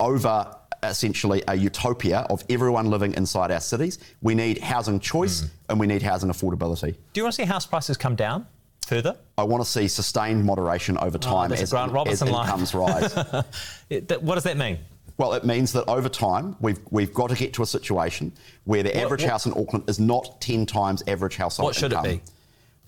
over 0.00 0.56
essentially 0.82 1.42
a 1.48 1.54
utopia 1.54 2.26
of 2.30 2.44
everyone 2.48 2.86
living 2.86 3.14
inside 3.14 3.50
our 3.50 3.60
cities. 3.60 3.98
We 4.20 4.34
need 4.34 4.58
housing 4.58 5.00
choice 5.00 5.42
mm. 5.42 5.50
and 5.68 5.80
we 5.80 5.86
need 5.86 6.02
housing 6.02 6.30
affordability. 6.30 6.96
Do 7.12 7.20
you 7.20 7.22
want 7.22 7.34
to 7.34 7.42
see 7.42 7.46
house 7.46 7.66
prices 7.66 7.96
come 7.96 8.16
down? 8.16 8.46
Further? 8.86 9.16
I 9.38 9.44
want 9.44 9.62
to 9.62 9.68
see 9.68 9.86
sustained 9.86 10.44
moderation 10.44 10.98
over 10.98 11.16
oh, 11.16 11.20
time 11.20 11.52
oh, 11.52 11.54
as, 11.54 11.72
as 11.72 12.22
incomes 12.22 12.74
rise. 12.74 13.14
what 14.20 14.34
does 14.34 14.44
that 14.44 14.56
mean? 14.56 14.78
Well, 15.18 15.34
it 15.34 15.44
means 15.44 15.72
that 15.74 15.88
over 15.88 16.08
time 16.08 16.56
we've 16.60 16.80
we've 16.90 17.14
got 17.14 17.30
to 17.30 17.36
get 17.36 17.52
to 17.54 17.62
a 17.62 17.66
situation 17.66 18.32
where 18.64 18.82
the 18.82 18.90
What- 18.90 19.04
average 19.04 19.22
what- 19.22 19.30
house 19.30 19.46
in 19.46 19.52
Auckland 19.52 19.88
is 19.88 20.00
not 20.00 20.40
ten 20.40 20.66
times 20.66 21.02
average 21.06 21.36
household 21.36 21.68
What 21.68 21.76
should 21.76 21.92
it 21.92 22.02
be? 22.02 22.20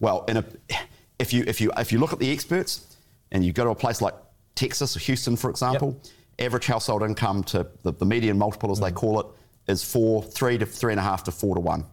Well, 0.00 0.24
in 0.26 0.38
a, 0.38 0.44
if 1.18 1.32
you 1.32 1.44
if 1.46 1.60
you 1.60 1.70
if 1.76 1.92
you 1.92 1.98
look 1.98 2.12
at 2.12 2.18
the 2.18 2.32
experts 2.32 2.96
and 3.30 3.44
you 3.44 3.52
go 3.52 3.64
to 3.64 3.70
a 3.70 3.74
place 3.74 4.02
like 4.02 4.14
Texas 4.54 4.96
or 4.96 5.00
Houston, 5.00 5.36
for 5.36 5.48
example, 5.50 6.00
average 6.38 6.66
household 6.66 7.02
income 7.02 7.44
to 7.44 7.66
the, 7.82 7.92
the 7.92 8.06
median 8.06 8.38
multiple, 8.38 8.70
as 8.70 8.80
they 8.80 8.90
Mm. 8.90 8.94
call 8.94 9.20
it, 9.20 9.26
is 9.66 9.82
four, 9.82 10.22
three 10.22 10.58
to 10.58 10.66
three 10.66 10.92
and 10.92 11.00
a 11.00 11.02
half 11.02 11.24
to 11.24 11.30
four 11.32 11.54
to 11.54 11.60
one. 11.60 11.84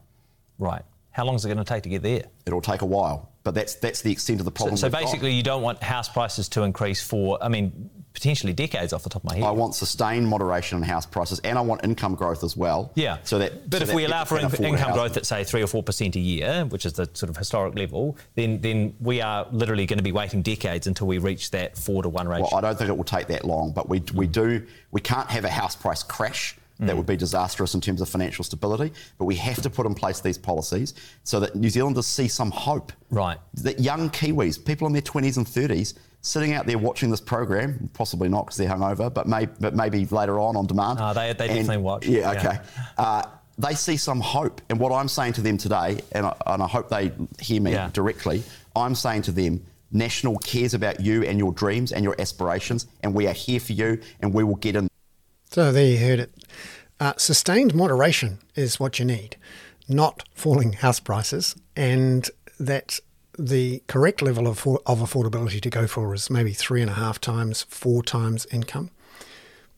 Right. 0.57 0.83
How 1.11 1.25
long 1.25 1.35
is 1.35 1.45
it 1.45 1.47
going 1.49 1.57
to 1.57 1.63
take 1.63 1.83
to 1.83 1.89
get 1.89 2.03
there? 2.03 2.23
It'll 2.45 2.61
take 2.61 2.81
a 2.81 2.85
while, 2.85 3.31
but 3.43 3.53
that's 3.53 3.75
that's 3.75 4.01
the 4.01 4.11
extent 4.11 4.39
of 4.39 4.45
the 4.45 4.51
problem. 4.51 4.77
so 4.77 4.89
got. 4.89 5.01
basically, 5.01 5.33
you 5.33 5.43
don't 5.43 5.61
want 5.61 5.81
house 5.83 6.07
prices 6.09 6.47
to 6.49 6.63
increase 6.63 7.01
for, 7.03 7.37
I 7.43 7.49
mean, 7.49 7.89
potentially 8.13 8.53
decades 8.53 8.93
off 8.93 9.03
the 9.03 9.09
top 9.09 9.23
of 9.23 9.29
my 9.29 9.35
head. 9.35 9.43
I 9.45 9.51
want 9.51 9.75
sustained 9.75 10.27
moderation 10.27 10.77
in 10.77 10.83
house 10.83 11.05
prices, 11.05 11.39
and 11.39 11.57
I 11.57 11.61
want 11.61 11.83
income 11.83 12.15
growth 12.15 12.43
as 12.43 12.57
well. 12.57 12.91
Yeah. 12.95 13.17
So 13.23 13.39
that, 13.39 13.69
but 13.69 13.77
so 13.77 13.83
if 13.83 13.87
that 13.89 13.95
we 13.95 14.05
allow 14.05 14.25
for 14.25 14.37
in- 14.39 14.63
income 14.63 14.93
growth 14.93 15.17
at 15.17 15.25
say 15.25 15.43
three 15.43 15.61
or 15.61 15.67
four 15.67 15.83
percent 15.83 16.15
a 16.15 16.19
year, 16.19 16.65
which 16.65 16.85
is 16.85 16.93
the 16.93 17.09
sort 17.13 17.29
of 17.29 17.37
historic 17.37 17.75
level, 17.75 18.17
then 18.35 18.59
then 18.61 18.95
we 18.99 19.21
are 19.21 19.47
literally 19.51 19.85
going 19.85 19.97
to 19.97 20.03
be 20.03 20.11
waiting 20.11 20.41
decades 20.41 20.87
until 20.87 21.07
we 21.07 21.17
reach 21.17 21.51
that 21.51 21.77
four 21.77 22.03
to 22.03 22.09
one 22.09 22.27
ratio. 22.27 22.47
Well, 22.51 22.57
I 22.57 22.61
don't 22.61 22.77
think 22.77 22.89
it 22.89 22.97
will 22.97 23.03
take 23.03 23.27
that 23.27 23.45
long, 23.45 23.71
but 23.71 23.89
we, 23.89 24.01
we 24.13 24.27
do 24.27 24.65
we 24.91 25.01
can't 25.01 25.29
have 25.29 25.45
a 25.45 25.49
house 25.49 25.75
price 25.75 26.03
crash. 26.03 26.57
Mm. 26.79 26.87
That 26.87 26.97
would 26.97 27.05
be 27.05 27.17
disastrous 27.17 27.75
in 27.75 27.81
terms 27.81 28.01
of 28.01 28.09
financial 28.09 28.43
stability. 28.43 28.91
But 29.17 29.25
we 29.25 29.35
have 29.35 29.61
to 29.61 29.69
put 29.69 29.85
in 29.85 29.93
place 29.93 30.19
these 30.19 30.37
policies 30.37 30.95
so 31.23 31.39
that 31.39 31.55
New 31.55 31.69
Zealanders 31.69 32.07
see 32.07 32.27
some 32.27 32.49
hope. 32.49 32.91
Right. 33.11 33.37
That 33.55 33.79
young 33.79 34.09
Kiwis, 34.09 34.63
people 34.63 34.87
in 34.87 34.93
their 34.93 35.01
20s 35.01 35.37
and 35.37 35.45
30s, 35.45 35.93
sitting 36.21 36.53
out 36.53 36.65
there 36.67 36.77
watching 36.77 37.09
this 37.09 37.21
program, 37.21 37.89
possibly 37.93 38.29
not 38.29 38.45
because 38.45 38.57
they're 38.57 38.69
hungover, 38.69 39.11
but, 39.13 39.27
may, 39.27 39.47
but 39.59 39.75
maybe 39.75 40.05
later 40.07 40.39
on 40.39 40.55
on 40.55 40.67
demand. 40.67 40.99
No, 40.99 41.13
they- 41.13 41.33
they 41.33 41.47
definitely 41.47 41.77
watch. 41.77 42.05
Yeah, 42.05 42.31
Yeah. 42.31 42.39
okay. 42.39 42.59
Uh, 42.97 43.23
they 43.57 43.73
see 43.75 43.97
some 43.97 44.19
hope. 44.21 44.61
And 44.69 44.79
what 44.79 44.91
I'm 44.91 45.07
saying 45.07 45.33
to 45.33 45.41
them 45.41 45.57
today, 45.57 45.99
and 46.11 46.25
I, 46.25 46.35
and 46.47 46.63
I 46.63 46.67
hope 46.67 46.89
they 46.89 47.11
hear 47.39 47.61
me 47.61 47.71
Yeah. 47.73 47.89
directly, 47.93 48.43
I'm 48.75 48.95
saying 48.95 49.23
to 49.23 49.31
them, 49.31 49.65
National 49.93 50.37
cares 50.37 50.73
about 50.73 51.01
you 51.01 51.23
and 51.25 51.37
your 51.37 51.51
dreams 51.51 51.91
and 51.91 52.01
your 52.05 52.15
aspirations, 52.17 52.87
and 53.03 53.13
we 53.13 53.27
are 53.27 53.33
here 53.33 53.59
for 53.59 53.73
you, 53.73 53.99
and 54.21 54.33
we 54.33 54.41
will 54.41 54.55
get 54.55 54.77
in. 54.77 54.87
So 55.51 55.73
there 55.73 55.85
you 55.85 55.97
heard 55.97 56.19
it. 56.19 56.33
Uh, 56.97 57.11
sustained 57.17 57.75
moderation 57.75 58.37
is 58.55 58.79
what 58.79 58.99
you 58.99 59.05
need, 59.05 59.35
not 59.89 60.23
falling 60.33 60.71
house 60.73 61.01
prices, 61.01 61.55
and 61.75 62.29
that 62.57 63.01
the 63.47 63.81
correct 63.87 64.21
level 64.21 64.47
of, 64.47 64.65
of 64.85 64.99
affordability 64.99 65.59
to 65.61 65.69
go 65.69 65.87
for 65.87 66.13
is 66.13 66.29
maybe 66.29 66.53
three 66.53 66.81
and 66.81 66.91
a 66.91 66.95
half 66.95 67.19
times, 67.19 67.63
four 67.63 68.03
times 68.03 68.45
income. 68.51 68.91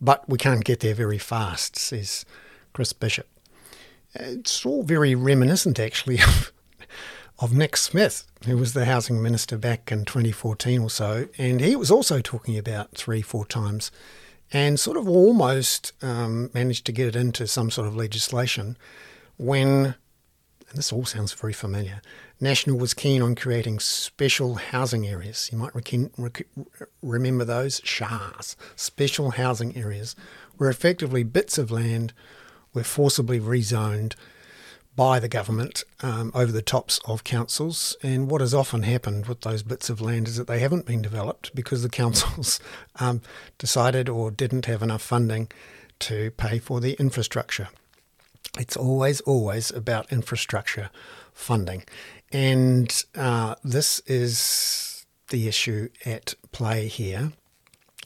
But 0.02 0.28
we 0.28 0.38
can't 0.38 0.65
get 0.65 0.82
there 0.82 0.93
very 0.93 1.17
fast, 1.17 1.78
says 1.78 2.26
Chris 2.73 2.91
Bishop. 2.91 3.28
It's 4.13 4.65
all 4.65 4.84
very 4.84 5.15
reminiscent, 5.15 5.80
actually, 5.80 6.21
of, 6.21 6.52
of 7.39 7.54
Nick 7.54 7.78
Smith, 7.78 8.26
who 8.45 8.58
was 8.58 8.73
the 8.73 8.86
housing 8.86 9.21
minister 9.23 9.58
back 9.58 9.91
in 9.91 10.06
2014 10.06 10.82
or 10.82 10.89
so, 10.89 11.28
and 11.38 11.62
he 11.62 11.76
was 11.76 11.89
also 11.89 12.19
talking 12.19 12.58
about 12.58 12.91
three, 12.91 13.21
four 13.21 13.45
times, 13.45 13.91
and 14.52 14.80
sort 14.80 14.97
of 14.97 15.08
almost 15.08 15.93
um, 16.04 16.52
managed 16.54 16.86
to 16.86 16.91
get 16.91 17.08
it 17.08 17.15
into 17.15 17.47
some 17.47 17.71
sort 17.71 17.88
of 17.88 17.95
legislation 17.95 18.78
when, 19.38 19.67
and 20.67 20.76
this 20.76 20.91
all 20.91 21.06
sounds 21.06 21.34
very 21.34 21.54
familiar, 21.54 22.02
National 22.44 22.78
was 22.78 22.94
keen 22.94 23.22
on 23.22 23.36
creating 23.36 23.80
special 23.80 24.56
housing 24.56 25.08
areas. 25.08 25.50
You 25.50 25.58
might 25.58 25.72
remember 27.02 27.46
those 27.46 27.80
SHARs, 27.86 28.58
special 28.76 29.32
housing 29.32 29.78
areas, 29.78 30.14
where 30.58 30.70
effectively 30.70 31.24
bits 31.24 31.58
of 31.58 31.72
land 31.72 32.12
were 32.74 32.84
forcibly 32.84 33.40
rezoned 33.40 34.16
by 34.94 35.20
the 35.20 35.30
government 35.30 35.86
um, 36.02 36.34
over 36.36 36.52
the 36.52 36.62
tops 36.62 37.00
of 37.06 37.24
councils. 37.24 37.96
And 38.04 38.30
what 38.30 38.42
has 38.42 38.54
often 38.54 38.84
happened 38.84 39.28
with 39.28 39.40
those 39.40 39.64
bits 39.64 39.90
of 39.90 40.02
land 40.02 40.28
is 40.28 40.36
that 40.36 40.48
they 40.48 40.60
haven't 40.60 40.86
been 40.86 41.02
developed 41.02 41.56
because 41.56 41.82
the 41.82 41.88
councils 41.88 42.60
um, 43.00 43.22
decided 43.58 44.10
or 44.10 44.32
didn't 44.32 44.66
have 44.66 44.84
enough 44.84 45.02
funding 45.02 45.50
to 46.00 46.32
pay 46.32 46.60
for 46.60 46.82
the 46.82 46.98
infrastructure. 47.00 47.70
It's 48.60 48.76
always, 48.76 49.22
always 49.22 49.72
about 49.72 50.12
infrastructure 50.12 50.90
funding. 51.34 51.84
And 52.34 53.06
uh, 53.15 53.56
this 53.63 54.00
is 54.08 55.06
the 55.30 55.48
issue 55.48 55.89
at 56.04 56.34
play 56.52 56.88
here. 56.88 57.32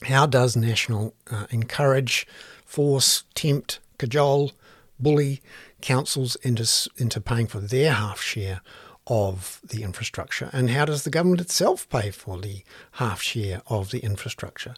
How 0.04 0.26
does 0.26 0.54
National 0.54 1.14
uh, 1.30 1.46
encourage, 1.50 2.26
force, 2.64 3.24
tempt, 3.34 3.80
cajole, 3.96 4.52
bully 5.00 5.40
councils 5.80 6.36
into, 6.36 6.68
into 6.98 7.20
paying 7.20 7.46
for 7.46 7.58
their 7.58 7.92
half 7.92 8.20
share 8.20 8.60
of 9.06 9.60
the 9.64 9.82
infrastructure? 9.82 10.50
And 10.52 10.70
how 10.70 10.84
does 10.84 11.04
the 11.04 11.10
government 11.10 11.40
itself 11.40 11.88
pay 11.88 12.10
for 12.10 12.38
the 12.38 12.62
half 12.92 13.22
share 13.22 13.62
of 13.66 13.90
the 13.90 14.00
infrastructure? 14.00 14.74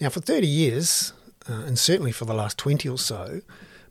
Now, 0.00 0.08
for 0.08 0.20
30 0.20 0.46
years, 0.46 1.12
uh, 1.48 1.64
and 1.66 1.78
certainly 1.78 2.12
for 2.12 2.26
the 2.26 2.34
last 2.34 2.58
20 2.58 2.88
or 2.88 2.98
so, 2.98 3.40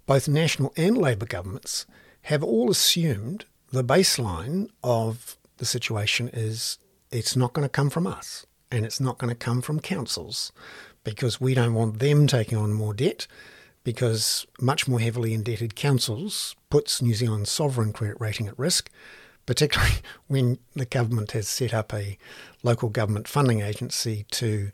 both 0.06 0.30
National 0.30 0.74
and 0.78 0.98
Labour 0.98 1.26
governments 1.26 1.86
have 2.24 2.42
all 2.42 2.72
assumed 2.72 3.46
the 3.74 3.84
baseline 3.84 4.70
of 4.84 5.36
the 5.58 5.66
situation 5.66 6.30
is 6.32 6.78
it's 7.12 7.36
not 7.36 7.54
going 7.54 7.66
to 7.66 7.70
come 7.70 7.90
from 7.90 8.06
us 8.06 8.46
and 8.72 8.86
it's 8.86 9.00
not 9.00 9.18
going 9.18 9.30
to 9.30 9.36
come 9.36 9.64
from 9.64 9.80
councils 9.80 10.52
because 11.04 11.42
we 11.42 11.56
don't 11.56 11.74
want 11.74 11.98
them 11.98 12.28
taking 12.28 12.56
on 12.56 12.72
more 12.72 12.94
debt 12.94 13.26
because 13.84 14.46
much 14.62 14.88
more 14.88 15.00
heavily 15.00 15.34
indebted 15.34 15.76
councils 15.76 16.56
puts 16.70 17.02
New 17.02 17.16
Zealand's 17.16 17.52
sovereign 17.52 17.92
credit 17.92 18.22
rating 18.22 18.48
at 18.48 18.58
risk, 18.60 18.92
particularly 19.48 19.96
when 20.28 20.60
the 20.76 20.86
government 20.86 21.32
has 21.32 21.48
set 21.48 21.74
up 21.74 21.92
a 21.96 22.20
local 22.62 22.90
government 22.90 23.28
funding 23.28 23.62
agency 23.62 24.28
to 24.30 24.70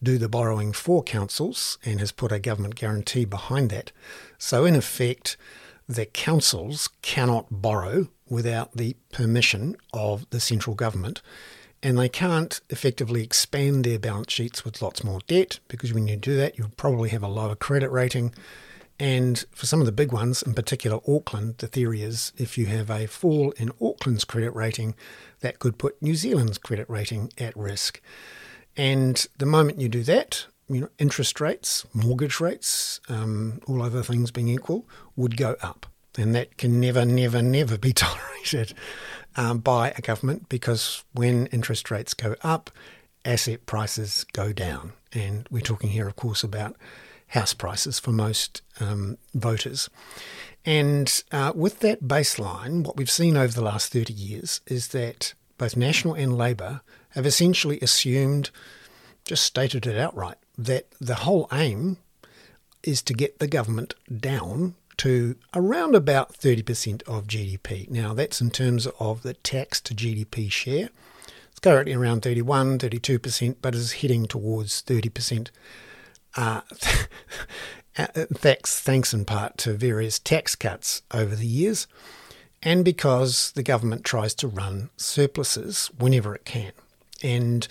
do 0.00 0.16
the 0.16 0.28
borrowing 0.28 0.72
for 0.72 1.02
councils 1.02 1.76
and 1.84 1.98
has 1.98 2.12
put 2.12 2.30
a 2.30 2.38
government 2.38 2.76
guarantee 2.76 3.24
behind 3.24 3.70
that. 3.70 3.90
So, 4.38 4.64
in 4.64 4.76
effect, 4.76 5.36
the 5.88 6.06
councils 6.06 6.88
cannot 7.02 7.46
borrow 7.50 8.08
without 8.28 8.76
the 8.76 8.96
permission 9.12 9.76
of 9.92 10.28
the 10.30 10.40
central 10.40 10.74
government, 10.74 11.22
and 11.82 11.98
they 11.98 12.08
can't 12.08 12.60
effectively 12.70 13.22
expand 13.22 13.84
their 13.84 13.98
balance 13.98 14.32
sheets 14.32 14.64
with 14.64 14.80
lots 14.80 15.04
more 15.04 15.20
debt 15.26 15.60
because 15.68 15.92
when 15.92 16.08
you 16.08 16.16
do 16.16 16.34
that, 16.36 16.56
you'll 16.56 16.70
probably 16.76 17.10
have 17.10 17.22
a 17.22 17.28
lower 17.28 17.54
credit 17.54 17.90
rating. 17.90 18.32
And 18.98 19.44
for 19.50 19.66
some 19.66 19.80
of 19.80 19.86
the 19.86 19.92
big 19.92 20.12
ones, 20.12 20.42
in 20.42 20.54
particular 20.54 21.00
Auckland, 21.06 21.58
the 21.58 21.66
theory 21.66 22.00
is 22.00 22.32
if 22.38 22.56
you 22.56 22.66
have 22.66 22.90
a 22.90 23.06
fall 23.06 23.50
in 23.58 23.70
Auckland's 23.80 24.24
credit 24.24 24.54
rating, 24.54 24.94
that 25.40 25.58
could 25.58 25.78
put 25.78 26.00
New 26.00 26.14
Zealand's 26.14 26.58
credit 26.58 26.88
rating 26.88 27.30
at 27.36 27.56
risk. 27.56 28.00
And 28.76 29.26
the 29.36 29.46
moment 29.46 29.80
you 29.80 29.88
do 29.88 30.02
that, 30.04 30.46
you 30.68 30.80
know, 30.80 30.88
interest 30.98 31.40
rates, 31.40 31.84
mortgage 31.92 32.40
rates, 32.40 33.00
um, 33.08 33.60
all 33.66 33.82
other 33.82 34.02
things 34.02 34.30
being 34.30 34.48
equal, 34.48 34.86
would 35.16 35.36
go 35.36 35.56
up. 35.60 35.86
And 36.16 36.34
that 36.34 36.56
can 36.56 36.80
never, 36.80 37.04
never, 37.04 37.42
never 37.42 37.76
be 37.76 37.92
tolerated 37.94 38.74
um, 39.36 39.58
by 39.58 39.92
a 39.96 40.00
government 40.00 40.48
because 40.48 41.04
when 41.12 41.46
interest 41.46 41.90
rates 41.90 42.14
go 42.14 42.36
up, 42.42 42.70
asset 43.24 43.66
prices 43.66 44.24
go 44.32 44.52
down. 44.52 44.92
And 45.12 45.46
we're 45.50 45.60
talking 45.60 45.90
here, 45.90 46.06
of 46.06 46.16
course, 46.16 46.44
about 46.44 46.76
house 47.28 47.54
prices 47.54 47.98
for 47.98 48.12
most 48.12 48.62
um, 48.80 49.18
voters. 49.34 49.88
And 50.64 51.22
uh, 51.30 51.52
with 51.54 51.80
that 51.80 52.04
baseline, 52.04 52.84
what 52.84 52.96
we've 52.96 53.10
seen 53.10 53.36
over 53.36 53.52
the 53.52 53.62
last 53.62 53.92
30 53.92 54.12
years 54.12 54.60
is 54.66 54.88
that 54.88 55.34
both 55.58 55.76
National 55.76 56.14
and 56.14 56.36
Labour 56.36 56.80
have 57.10 57.26
essentially 57.26 57.78
assumed, 57.80 58.50
just 59.24 59.44
stated 59.44 59.86
it 59.86 59.98
outright, 59.98 60.36
that 60.56 60.86
the 61.00 61.16
whole 61.16 61.48
aim 61.52 61.98
is 62.82 63.02
to 63.02 63.14
get 63.14 63.38
the 63.38 63.46
government 63.46 63.94
down 64.20 64.74
to 64.98 65.36
around 65.54 65.94
about 65.94 66.32
30% 66.34 67.02
of 67.02 67.26
GDP. 67.26 67.88
Now, 67.90 68.14
that's 68.14 68.40
in 68.40 68.50
terms 68.50 68.86
of 68.98 69.22
the 69.22 69.34
tax 69.34 69.80
to 69.82 69.94
GDP 69.94 70.50
share. 70.50 70.90
It's 71.50 71.60
currently 71.60 71.94
around 71.94 72.22
31, 72.22 72.78
32%, 72.78 73.56
but 73.62 73.74
is 73.74 73.92
heading 73.92 74.26
towards 74.26 74.82
30%. 74.82 75.50
Uh, 76.36 76.62
thanks, 77.94 78.80
thanks 78.80 79.14
in 79.14 79.24
part 79.24 79.56
to 79.58 79.74
various 79.74 80.18
tax 80.18 80.54
cuts 80.54 81.02
over 81.12 81.36
the 81.36 81.46
years, 81.46 81.86
and 82.62 82.84
because 82.84 83.52
the 83.52 83.62
government 83.62 84.04
tries 84.04 84.34
to 84.34 84.48
run 84.48 84.90
surpluses 84.96 85.90
whenever 85.98 86.34
it 86.34 86.44
can. 86.44 86.72
And 87.22 87.68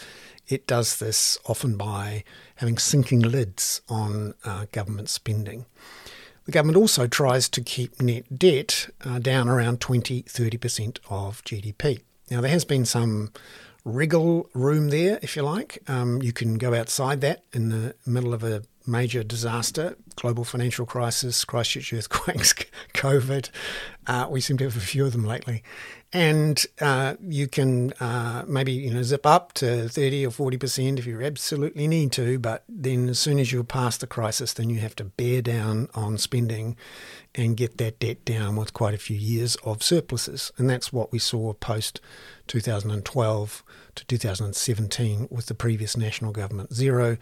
it 0.48 0.68
does 0.68 0.98
this 0.98 1.38
often 1.46 1.78
by 1.78 2.24
having 2.56 2.78
sinking 2.78 3.22
lids 3.22 3.82
on 3.90 4.34
uh, 4.46 4.66
government 4.72 5.10
spending. 5.10 5.66
The 6.46 6.52
government 6.52 6.78
also 6.78 7.08
tries 7.08 7.48
to 7.50 7.62
keep 7.62 8.02
net 8.02 8.38
debt 8.38 8.90
uh, 9.06 9.20
down 9.20 9.48
around 9.48 9.80
20 9.80 10.24
30% 10.24 11.00
of 11.10 11.44
GDP. 11.44 12.02
Now, 12.30 12.42
there 12.42 12.52
has 12.52 12.66
been 12.66 12.86
some 12.86 13.32
wriggle 13.86 14.50
room 14.54 14.90
there, 14.90 15.20
if 15.22 15.36
you 15.36 15.44
like. 15.44 15.80
Um, 15.88 16.22
you 16.22 16.34
can 16.34 16.58
go 16.58 16.74
outside 16.74 17.22
that 17.22 17.44
in 17.54 17.70
the 17.70 17.96
middle 18.06 18.34
of 18.34 18.44
a 18.44 18.64
major 18.86 19.24
disaster, 19.24 19.98
global 20.16 20.44
financial 20.44 20.86
crisis, 20.86 21.46
Christchurch 21.46 21.94
earthquakes, 21.94 22.54
COVID. 22.94 23.50
Uh, 24.08 24.28
we 24.30 24.42
seem 24.42 24.58
to 24.58 24.66
have 24.66 24.78
a 24.78 24.82
few 24.82 25.06
of 25.06 25.14
them 25.14 25.26
lately. 25.26 25.64
And 26.16 26.64
uh, 26.80 27.16
you 27.28 27.48
can 27.48 27.92
uh, 27.94 28.44
maybe 28.48 28.72
you 28.72 28.94
know 28.94 29.02
zip 29.02 29.26
up 29.26 29.54
to 29.54 29.90
30 29.90 30.28
or 30.28 30.30
40% 30.30 31.00
if 31.00 31.08
you 31.08 31.20
absolutely 31.22 31.88
need 31.88 32.12
to, 32.14 32.38
but 32.38 32.64
then 32.70 33.10
as 33.10 33.18
soon 33.18 33.40
as 33.40 33.52
you're 33.52 33.64
past 33.64 34.00
the 34.00 34.08
crisis, 34.08 34.54
then 34.54 34.70
you 34.70 34.80
have 34.80 34.96
to 34.98 35.06
bear 35.06 35.42
down 35.42 35.90
on 35.96 36.20
spending 36.20 36.78
and 37.34 37.58
get 37.58 37.80
that 37.80 38.00
debt 38.00 38.24
down 38.26 38.56
with 38.56 38.74
quite 38.74 38.94
a 38.94 39.00
few 39.00 39.18
years 39.18 39.56
of 39.64 39.82
surpluses. 39.82 40.52
And 40.58 40.70
that's 40.70 40.94
what 40.94 41.12
we 41.12 41.18
saw 41.18 41.54
post 41.54 42.00
2012 42.46 43.64
to 43.96 44.06
2017 44.06 45.28
with 45.32 45.48
the 45.48 45.56
previous 45.56 45.98
national 45.98 46.32
government. 46.32 46.74
Zero 46.74 47.18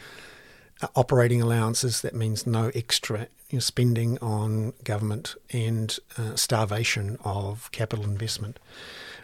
operating 0.95 1.41
allowances, 1.41 2.01
that 2.01 2.15
means 2.15 2.47
no 2.47 2.71
extra 2.73 3.27
you 3.49 3.57
know, 3.57 3.59
spending 3.59 4.17
on 4.19 4.73
government 4.83 5.35
and 5.51 5.97
uh, 6.17 6.35
starvation 6.35 7.17
of 7.23 7.71
capital 7.71 8.05
investment. 8.05 8.59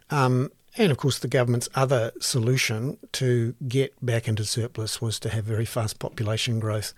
Um, 0.09 0.51
and 0.77 0.91
of 0.91 0.97
course, 0.97 1.17
the 1.19 1.27
government's 1.27 1.69
other 1.73 2.11
solution 2.19 2.97
to 3.13 3.55
get 3.67 3.93
back 4.05 4.27
into 4.27 4.45
surplus 4.45 5.01
was 5.01 5.19
to 5.19 5.29
have 5.29 5.45
very 5.45 5.65
fast 5.65 5.97
population 5.99 6.59
growth, 6.59 6.93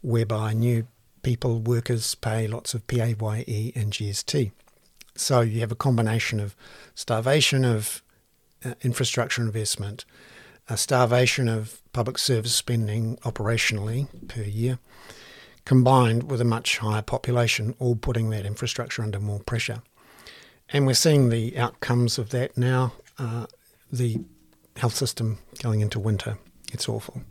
whereby 0.00 0.52
new 0.52 0.86
people, 1.22 1.60
workers, 1.60 2.14
pay 2.16 2.48
lots 2.48 2.74
of 2.74 2.86
PAYE 2.88 3.72
and 3.76 3.92
GST. 3.92 4.50
So 5.14 5.40
you 5.40 5.60
have 5.60 5.70
a 5.70 5.76
combination 5.76 6.40
of 6.40 6.56
starvation 6.94 7.64
of 7.64 8.02
uh, 8.64 8.74
infrastructure 8.82 9.42
investment, 9.42 10.04
a 10.68 10.76
starvation 10.76 11.48
of 11.48 11.82
public 11.92 12.18
service 12.18 12.54
spending 12.54 13.16
operationally 13.18 14.08
per 14.28 14.42
year, 14.42 14.78
combined 15.64 16.30
with 16.30 16.40
a 16.40 16.44
much 16.44 16.78
higher 16.78 17.02
population, 17.02 17.74
all 17.78 17.96
putting 17.96 18.30
that 18.30 18.46
infrastructure 18.46 19.02
under 19.02 19.20
more 19.20 19.40
pressure. 19.40 19.82
And 20.70 20.86
we're 20.86 20.94
seeing 20.94 21.28
the 21.28 21.58
outcomes 21.58 22.18
of 22.18 22.30
that 22.30 22.56
now. 22.56 22.92
Uh, 23.18 23.46
the 23.92 24.18
health 24.76 24.94
system 24.94 25.38
going 25.62 25.80
into 25.80 25.98
winter, 25.98 26.38
it's 26.72 26.88
awful. 26.88 27.22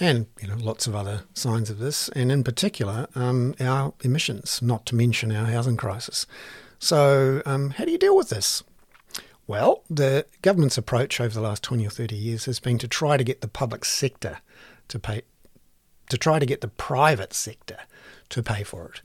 And 0.00 0.26
you 0.40 0.48
know 0.48 0.56
lots 0.56 0.88
of 0.88 0.96
other 0.96 1.22
signs 1.34 1.70
of 1.70 1.78
this, 1.78 2.08
and 2.10 2.32
in 2.32 2.42
particular 2.42 3.06
um, 3.14 3.54
our 3.60 3.94
emissions, 4.02 4.60
not 4.60 4.86
to 4.86 4.96
mention 4.96 5.30
our 5.30 5.46
housing 5.46 5.76
crisis. 5.76 6.26
So, 6.80 7.42
um, 7.46 7.70
how 7.70 7.84
do 7.84 7.92
you 7.92 7.98
deal 7.98 8.16
with 8.16 8.28
this? 8.28 8.64
Well, 9.46 9.82
the 9.90 10.26
government's 10.42 10.78
approach 10.78 11.20
over 11.20 11.34
the 11.34 11.40
last 11.40 11.62
20 11.62 11.86
or 11.86 11.90
30 11.90 12.16
years 12.16 12.46
has 12.46 12.60
been 12.60 12.78
to 12.78 12.88
try 12.88 13.16
to 13.16 13.24
get 13.24 13.42
the 13.42 13.48
public 13.48 13.84
sector 13.84 14.38
to 14.88 14.98
pay, 14.98 15.22
to 16.08 16.16
try 16.16 16.38
to 16.38 16.46
get 16.46 16.62
the 16.62 16.68
private 16.68 17.34
sector 17.34 17.78
to 18.30 18.42
pay 18.42 18.62
for 18.62 18.88
it. 18.88 19.02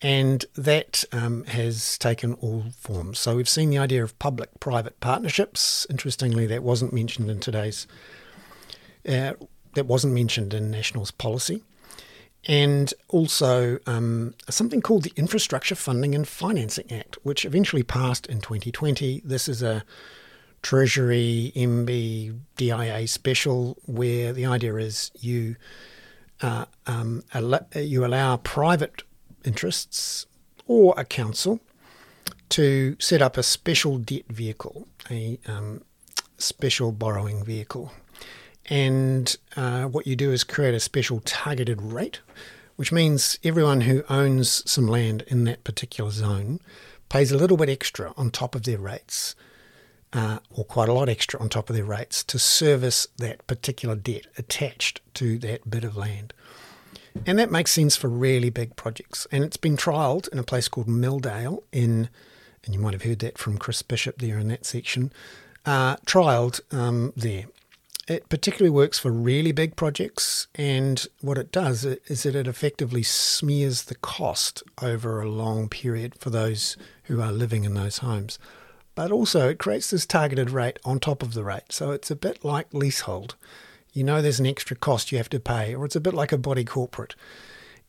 And 0.00 0.44
that 0.54 1.04
um, 1.12 1.44
has 1.44 1.98
taken 1.98 2.34
all 2.34 2.64
forms. 2.78 3.18
So 3.18 3.36
we've 3.36 3.48
seen 3.48 3.70
the 3.70 3.78
idea 3.78 4.02
of 4.02 4.18
public 4.18 4.58
private 4.60 4.98
partnerships. 5.00 5.86
Interestingly, 5.90 6.46
that 6.46 6.62
wasn't 6.62 6.92
mentioned 6.92 7.30
in 7.30 7.40
today's, 7.40 7.86
uh, 9.08 9.34
that 9.74 9.86
wasn't 9.86 10.14
mentioned 10.14 10.54
in 10.54 10.70
National's 10.70 11.12
policy 11.12 11.62
and 12.46 12.92
also 13.08 13.78
um, 13.86 14.34
something 14.48 14.80
called 14.80 15.04
the 15.04 15.12
Infrastructure 15.16 15.74
Funding 15.74 16.14
and 16.14 16.26
Financing 16.26 16.90
Act, 16.90 17.16
which 17.22 17.44
eventually 17.44 17.82
passed 17.82 18.26
in 18.26 18.40
2020. 18.40 19.22
This 19.24 19.48
is 19.48 19.62
a 19.62 19.84
Treasury 20.62 21.52
MB 21.54 22.38
DIA 22.56 23.08
special 23.08 23.78
where 23.86 24.32
the 24.32 24.46
idea 24.46 24.76
is 24.76 25.10
you 25.18 25.56
uh, 26.40 26.64
um, 26.86 27.22
you 27.74 28.04
allow 28.04 28.36
private 28.38 29.02
interests 29.44 30.26
or 30.66 30.94
a 30.96 31.04
council 31.04 31.60
to 32.48 32.96
set 32.98 33.22
up 33.22 33.36
a 33.36 33.42
special 33.42 33.98
debt 33.98 34.26
vehicle, 34.28 34.86
a 35.10 35.38
um, 35.46 35.82
special 36.38 36.92
borrowing 36.92 37.44
vehicle 37.44 37.92
and 38.66 39.36
uh, 39.56 39.84
what 39.84 40.06
you 40.06 40.16
do 40.16 40.32
is 40.32 40.44
create 40.44 40.74
a 40.74 40.80
special 40.80 41.20
targeted 41.20 41.82
rate, 41.82 42.20
which 42.76 42.92
means 42.92 43.38
everyone 43.44 43.82
who 43.82 44.04
owns 44.08 44.68
some 44.70 44.86
land 44.86 45.22
in 45.26 45.44
that 45.44 45.64
particular 45.64 46.10
zone 46.10 46.60
pays 47.08 47.30
a 47.30 47.36
little 47.36 47.56
bit 47.56 47.68
extra 47.68 48.14
on 48.16 48.30
top 48.30 48.54
of 48.54 48.62
their 48.62 48.78
rates, 48.78 49.34
uh, 50.12 50.38
or 50.50 50.64
quite 50.64 50.88
a 50.88 50.92
lot 50.92 51.08
extra 51.08 51.40
on 51.40 51.48
top 51.48 51.68
of 51.68 51.76
their 51.76 51.84
rates, 51.84 52.24
to 52.24 52.38
service 52.38 53.06
that 53.18 53.46
particular 53.46 53.94
debt 53.94 54.26
attached 54.38 55.00
to 55.14 55.38
that 55.38 55.68
bit 55.68 55.84
of 55.84 55.96
land. 55.96 56.32
And 57.26 57.38
that 57.38 57.50
makes 57.50 57.72
sense 57.72 57.96
for 57.96 58.08
really 58.08 58.48
big 58.48 58.76
projects. 58.76 59.26
And 59.30 59.44
it's 59.44 59.58
been 59.58 59.76
trialled 59.76 60.28
in 60.28 60.38
a 60.38 60.42
place 60.42 60.68
called 60.68 60.86
Milldale 60.86 61.62
in, 61.70 62.08
and 62.64 62.74
you 62.74 62.80
might 62.80 62.94
have 62.94 63.02
heard 63.02 63.18
that 63.18 63.38
from 63.38 63.58
Chris 63.58 63.82
Bishop 63.82 64.18
there 64.18 64.38
in 64.38 64.48
that 64.48 64.64
section, 64.64 65.12
uh, 65.66 65.96
trialled 66.06 66.60
um, 66.72 67.12
there. 67.16 67.44
It 68.08 68.28
particularly 68.28 68.70
works 68.70 68.98
for 68.98 69.12
really 69.12 69.52
big 69.52 69.76
projects, 69.76 70.48
and 70.56 71.06
what 71.20 71.38
it 71.38 71.52
does 71.52 71.84
is 71.84 72.24
that 72.24 72.34
it 72.34 72.48
effectively 72.48 73.04
smears 73.04 73.84
the 73.84 73.94
cost 73.94 74.62
over 74.82 75.20
a 75.20 75.30
long 75.30 75.68
period 75.68 76.16
for 76.18 76.30
those 76.30 76.76
who 77.04 77.20
are 77.20 77.30
living 77.30 77.64
in 77.64 77.74
those 77.74 77.98
homes. 77.98 78.40
But 78.96 79.12
also, 79.12 79.48
it 79.48 79.58
creates 79.58 79.90
this 79.90 80.04
targeted 80.04 80.50
rate 80.50 80.78
on 80.84 80.98
top 80.98 81.22
of 81.22 81.34
the 81.34 81.44
rate. 81.44 81.70
So 81.70 81.92
it's 81.92 82.10
a 82.10 82.16
bit 82.16 82.44
like 82.44 82.74
leasehold. 82.74 83.36
You 83.92 84.04
know 84.04 84.20
there's 84.20 84.40
an 84.40 84.46
extra 84.46 84.76
cost 84.76 85.12
you 85.12 85.18
have 85.18 85.30
to 85.30 85.40
pay, 85.40 85.74
or 85.74 85.84
it's 85.84 85.96
a 85.96 86.00
bit 86.00 86.14
like 86.14 86.32
a 86.32 86.38
body 86.38 86.64
corporate. 86.64 87.14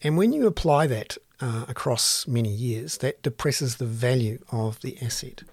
And 0.02 0.16
when 0.16 0.32
you 0.32 0.46
apply 0.46 0.88
that 0.88 1.18
uh, 1.42 1.66
across 1.68 2.28
many 2.28 2.50
years, 2.50 2.98
that 3.00 3.24
depresses 3.24 3.78
the 3.78 3.86
value 3.86 4.40
of 4.52 4.80
the 4.82 5.02
asset. 5.02 5.44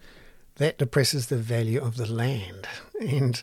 That 0.56 0.78
depresses 0.78 1.28
the 1.28 1.38
value 1.38 1.80
of 1.80 1.96
the 1.96 2.12
land. 2.12 2.68
And 3.00 3.42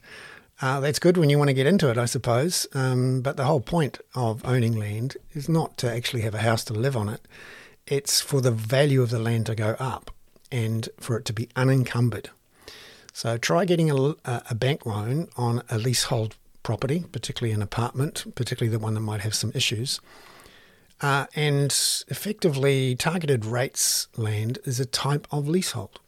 uh, 0.61 0.79
that's 0.79 0.99
good 0.99 1.17
when 1.17 1.29
you 1.29 1.37
want 1.37 1.49
to 1.49 1.53
get 1.53 1.67
into 1.67 1.89
it, 1.89 1.97
I 1.97 2.05
suppose. 2.05 2.65
Um, 2.73 3.21
but 3.21 3.37
the 3.37 3.45
whole 3.45 3.61
point 3.61 3.99
of 4.15 4.43
owning 4.45 4.75
land 4.75 5.17
is 5.33 5.47
not 5.47 5.77
to 5.79 5.91
actually 5.91 6.21
have 6.21 6.33
a 6.33 6.39
house 6.39 6.63
to 6.65 6.73
live 6.73 6.97
on 6.97 7.09
it. 7.09 7.21
It's 7.85 8.19
for 8.21 8.41
the 8.41 8.51
value 8.51 9.01
of 9.01 9.11
the 9.11 9.19
land 9.19 9.45
to 9.45 9.55
go 9.55 9.75
up 9.79 10.11
and 10.51 10.89
for 10.99 11.17
it 11.17 11.25
to 11.25 11.33
be 11.33 11.49
unencumbered. 11.55 12.29
So 13.13 13.37
try 13.37 13.65
getting 13.65 13.91
a, 13.91 14.15
a 14.25 14.55
bank 14.55 14.85
loan 14.85 15.29
on 15.37 15.63
a 15.69 15.77
leasehold 15.77 16.35
property, 16.63 17.05
particularly 17.11 17.53
an 17.53 17.61
apartment, 17.61 18.25
particularly 18.35 18.75
the 18.75 18.83
one 18.83 18.93
that 18.95 19.01
might 19.01 19.21
have 19.21 19.35
some 19.35 19.51
issues. 19.55 20.01
Uh, 21.01 21.27
and 21.35 21.71
effectively, 22.07 22.95
targeted 22.95 23.45
rates 23.45 24.07
land 24.17 24.57
is 24.65 24.79
a 24.79 24.85
type 24.85 25.27
of 25.31 25.47
leasehold. 25.47 25.99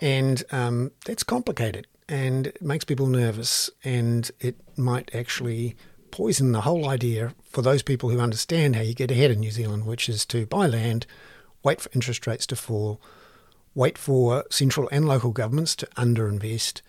And 0.00 0.42
um, 0.50 0.90
that's 1.04 1.22
complicated 1.22 1.86
and 2.10 2.48
it 2.48 2.60
makes 2.60 2.84
people 2.84 3.06
nervous 3.06 3.70
and 3.84 4.32
it 4.40 4.56
might 4.76 5.14
actually 5.14 5.76
poison 6.10 6.50
the 6.50 6.62
whole 6.62 6.88
idea 6.88 7.32
for 7.44 7.62
those 7.62 7.82
people 7.82 8.10
who 8.10 8.18
understand 8.18 8.74
how 8.74 8.82
you 8.82 8.94
get 8.94 9.12
ahead 9.12 9.30
in 9.30 9.38
New 9.38 9.52
Zealand, 9.52 9.86
which 9.86 10.08
is 10.08 10.26
to 10.26 10.44
buy 10.44 10.66
land, 10.66 11.06
wait 11.62 11.80
for 11.80 11.88
interest 11.94 12.26
rates 12.26 12.46
to 12.48 12.56
fall, 12.56 13.00
wait 13.76 13.96
for 13.96 14.44
central 14.50 14.88
and 14.90 15.06
local 15.06 15.30
governments 15.30 15.76
to 15.76 15.86
underinvest, 15.96 16.82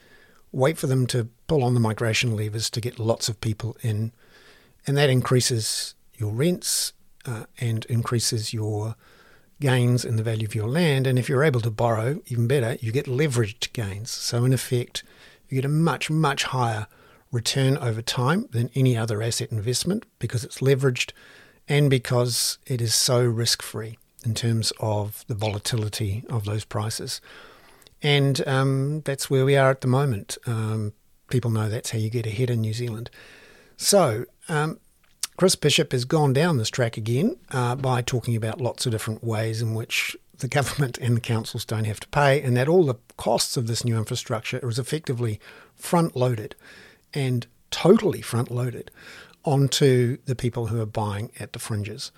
wait 0.51 0.79
for 0.79 0.87
them 0.87 1.05
to 1.05 1.29
pull 1.45 1.63
on 1.63 1.75
the 1.75 1.79
migration 1.79 2.35
levers 2.35 2.67
to 2.71 2.81
get 2.81 2.97
lots 2.97 3.29
of 3.29 3.39
people 3.41 3.77
in, 3.81 4.11
and 4.87 4.97
that 4.97 5.11
increases 5.11 5.93
your 6.17 6.31
rents 6.31 6.93
uh, 7.27 7.45
and 7.59 7.85
increases 7.85 8.55
your 8.55 8.95
gains 9.61 10.03
in 10.03 10.17
the 10.17 10.23
value 10.23 10.45
of 10.45 10.53
your 10.53 10.67
land. 10.67 11.07
And 11.07 11.17
if 11.17 11.29
you're 11.29 11.45
able 11.45 11.61
to 11.61 11.71
borrow, 11.71 12.19
even 12.27 12.47
better, 12.47 12.75
you 12.81 12.91
get 12.91 13.05
leveraged 13.05 13.71
gains. 13.71 14.11
So, 14.11 14.43
in 14.43 14.51
effect, 14.51 15.03
you 15.47 15.55
get 15.55 15.65
a 15.65 15.69
much, 15.69 16.09
much 16.09 16.43
higher 16.43 16.87
return 17.31 17.77
over 17.77 18.01
time 18.01 18.47
than 18.51 18.69
any 18.75 18.97
other 18.97 19.21
asset 19.21 19.51
investment 19.51 20.05
because 20.19 20.43
it's 20.43 20.57
leveraged 20.57 21.13
and 21.69 21.89
because 21.89 22.57
it 22.67 22.81
is 22.81 22.93
so 22.93 23.23
risk 23.23 23.61
free 23.61 23.97
in 24.25 24.33
terms 24.33 24.73
of 24.79 25.23
the 25.27 25.35
volatility 25.35 26.25
of 26.29 26.43
those 26.43 26.65
prices. 26.65 27.21
And 28.03 28.45
um, 28.47 29.01
that's 29.05 29.29
where 29.29 29.45
we 29.45 29.55
are 29.55 29.69
at 29.69 29.81
the 29.81 29.87
moment. 29.87 30.37
Um, 30.45 30.93
people 31.29 31.51
know 31.51 31.69
that's 31.69 31.91
how 31.91 31.99
you 31.99 32.09
get 32.09 32.25
ahead 32.25 32.49
in 32.49 32.61
New 32.61 32.73
Zealand. 32.73 33.09
So, 33.77 34.25
um, 34.49 34.79
Chris 35.37 35.55
Bishop 35.55 35.91
has 35.91 36.05
gone 36.05 36.33
down 36.33 36.57
this 36.57 36.69
track 36.69 36.97
again 36.97 37.35
uh, 37.51 37.75
by 37.75 38.01
talking 38.01 38.35
about 38.35 38.61
lots 38.61 38.85
of 38.85 38.91
different 38.91 39.23
ways 39.23 39.61
in 39.61 39.73
which 39.73 40.15
the 40.37 40.47
government 40.47 40.97
and 40.97 41.15
the 41.15 41.21
councils 41.21 41.65
don't 41.65 41.85
have 41.85 41.99
to 41.99 42.07
pay, 42.09 42.41
and 42.41 42.57
that 42.57 42.67
all 42.67 42.85
the 42.85 42.95
costs 43.17 43.57
of 43.57 43.67
this 43.67 43.85
new 43.85 43.97
infrastructure 43.97 44.59
is 44.67 44.79
effectively 44.79 45.39
front 45.75 46.15
loaded 46.15 46.55
and 47.13 47.47
totally 47.69 48.21
front 48.21 48.51
loaded 48.51 48.91
onto 49.43 50.17
the 50.25 50.35
people 50.35 50.67
who 50.67 50.81
are 50.81 50.85
buying 50.85 51.31
at 51.39 51.53
the 51.53 51.59
fringes. 51.59 52.11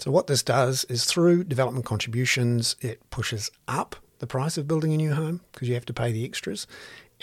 So, 0.00 0.10
what 0.10 0.26
this 0.26 0.42
does 0.42 0.84
is 0.84 1.04
through 1.04 1.44
development 1.44 1.84
contributions, 1.84 2.74
it 2.80 3.08
pushes 3.10 3.50
up 3.68 3.96
the 4.18 4.26
price 4.26 4.56
of 4.56 4.66
building 4.66 4.92
a 4.92 4.96
new 4.96 5.14
home 5.14 5.40
because 5.52 5.68
you 5.68 5.74
have 5.74 5.86
to 5.86 5.92
pay 5.92 6.10
the 6.10 6.24
extras. 6.24 6.66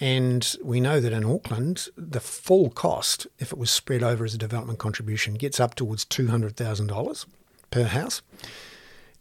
And 0.02 0.56
we 0.64 0.80
know 0.80 1.00
that 1.00 1.14
in 1.14 1.24
Auckland, 1.24 1.88
the 1.96 2.20
full 2.20 2.72
cost, 2.72 3.28
if 3.38 3.52
it 3.52 3.58
was 3.60 3.70
spread 3.70 4.02
over 4.02 4.26
as 4.26 4.34
a 4.34 4.38
development 4.38 4.80
contribution, 4.80 5.36
gets 5.36 5.60
up 5.60 5.76
towards 5.76 6.06
$200,000 6.06 7.26
per 7.70 7.84
house. 7.84 8.24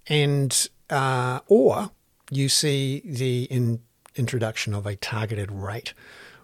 And, 0.07 0.69
uh, 0.89 1.41
or 1.49 1.91
you 2.31 2.49
see 2.49 3.03
the 3.05 3.45
in, 3.45 3.83
introduction 4.17 4.73
of 4.73 4.87
a 4.87 4.97
targeted 4.97 5.53
rate, 5.53 5.93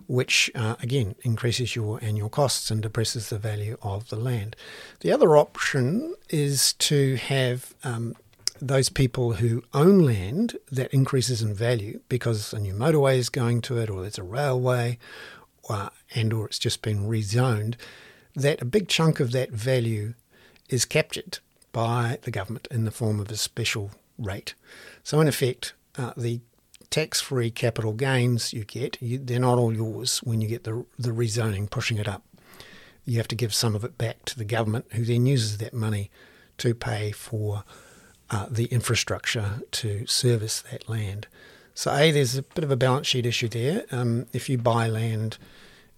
which 0.06 0.50
uh, 0.54 0.76
again 0.82 1.14
increases 1.22 1.74
your 1.74 1.98
annual 2.02 2.28
costs 2.28 2.70
and 2.70 2.82
depresses 2.82 3.30
the 3.30 3.38
value 3.38 3.78
of 3.80 4.10
the 4.10 4.16
land. 4.16 4.54
The 5.00 5.12
other 5.12 5.38
option 5.38 6.14
is 6.28 6.74
to 6.74 7.16
have 7.16 7.74
um, 7.82 8.14
those 8.60 8.88
people 8.88 9.34
who 9.34 9.62
own 9.74 10.00
land 10.00 10.56
that 10.70 10.92
increases 10.92 11.42
in 11.42 11.54
value 11.54 12.00
because 12.08 12.52
a 12.52 12.58
new 12.58 12.74
motorway 12.74 13.16
is 13.16 13.28
going 13.28 13.60
to 13.62 13.78
it 13.78 13.90
or 13.90 14.00
there's 14.02 14.18
a 14.18 14.22
railway 14.22 14.98
uh, 15.68 15.88
and 16.14 16.32
or 16.32 16.46
it's 16.46 16.58
just 16.58 16.82
been 16.82 17.08
rezoned 17.08 17.74
that 18.34 18.60
a 18.60 18.66
big 18.66 18.88
chunk 18.88 19.20
of 19.20 19.32
that 19.32 19.50
value 19.50 20.14
is 20.68 20.84
captured 20.84 21.38
by 21.72 22.18
the 22.22 22.30
government 22.30 22.68
in 22.70 22.84
the 22.84 22.90
form 22.90 23.20
of 23.20 23.30
a 23.30 23.36
special 23.36 23.90
rate. 24.18 24.54
So 25.02 25.20
in 25.20 25.28
effect 25.28 25.74
uh, 25.96 26.12
the 26.16 26.40
tax-free 26.90 27.50
capital 27.50 27.92
gains 27.92 28.52
you 28.52 28.64
get 28.64 29.00
you, 29.00 29.18
they're 29.18 29.40
not 29.40 29.58
all 29.58 29.74
yours 29.74 30.18
when 30.18 30.40
you 30.40 30.48
get 30.48 30.64
the, 30.64 30.84
the 30.98 31.10
rezoning 31.10 31.68
pushing 31.68 31.98
it 31.98 32.08
up. 32.08 32.22
You 33.04 33.18
have 33.18 33.28
to 33.28 33.36
give 33.36 33.54
some 33.54 33.74
of 33.74 33.84
it 33.84 33.98
back 33.98 34.24
to 34.26 34.38
the 34.38 34.44
government 34.44 34.86
who 34.92 35.04
then 35.04 35.26
uses 35.26 35.58
that 35.58 35.74
money 35.74 36.10
to 36.58 36.74
pay 36.74 37.12
for 37.12 37.64
uh, 38.30 38.46
the 38.50 38.66
infrastructure 38.66 39.60
to 39.70 40.06
service 40.06 40.62
that 40.70 40.88
land. 40.88 41.26
So, 41.74 41.92
A, 41.92 42.10
there's 42.10 42.36
a 42.36 42.42
bit 42.42 42.64
of 42.64 42.70
a 42.70 42.76
balance 42.76 43.06
sheet 43.06 43.26
issue 43.26 43.48
there. 43.48 43.84
Um, 43.90 44.26
if 44.32 44.48
you 44.48 44.58
buy 44.58 44.88
land 44.88 45.38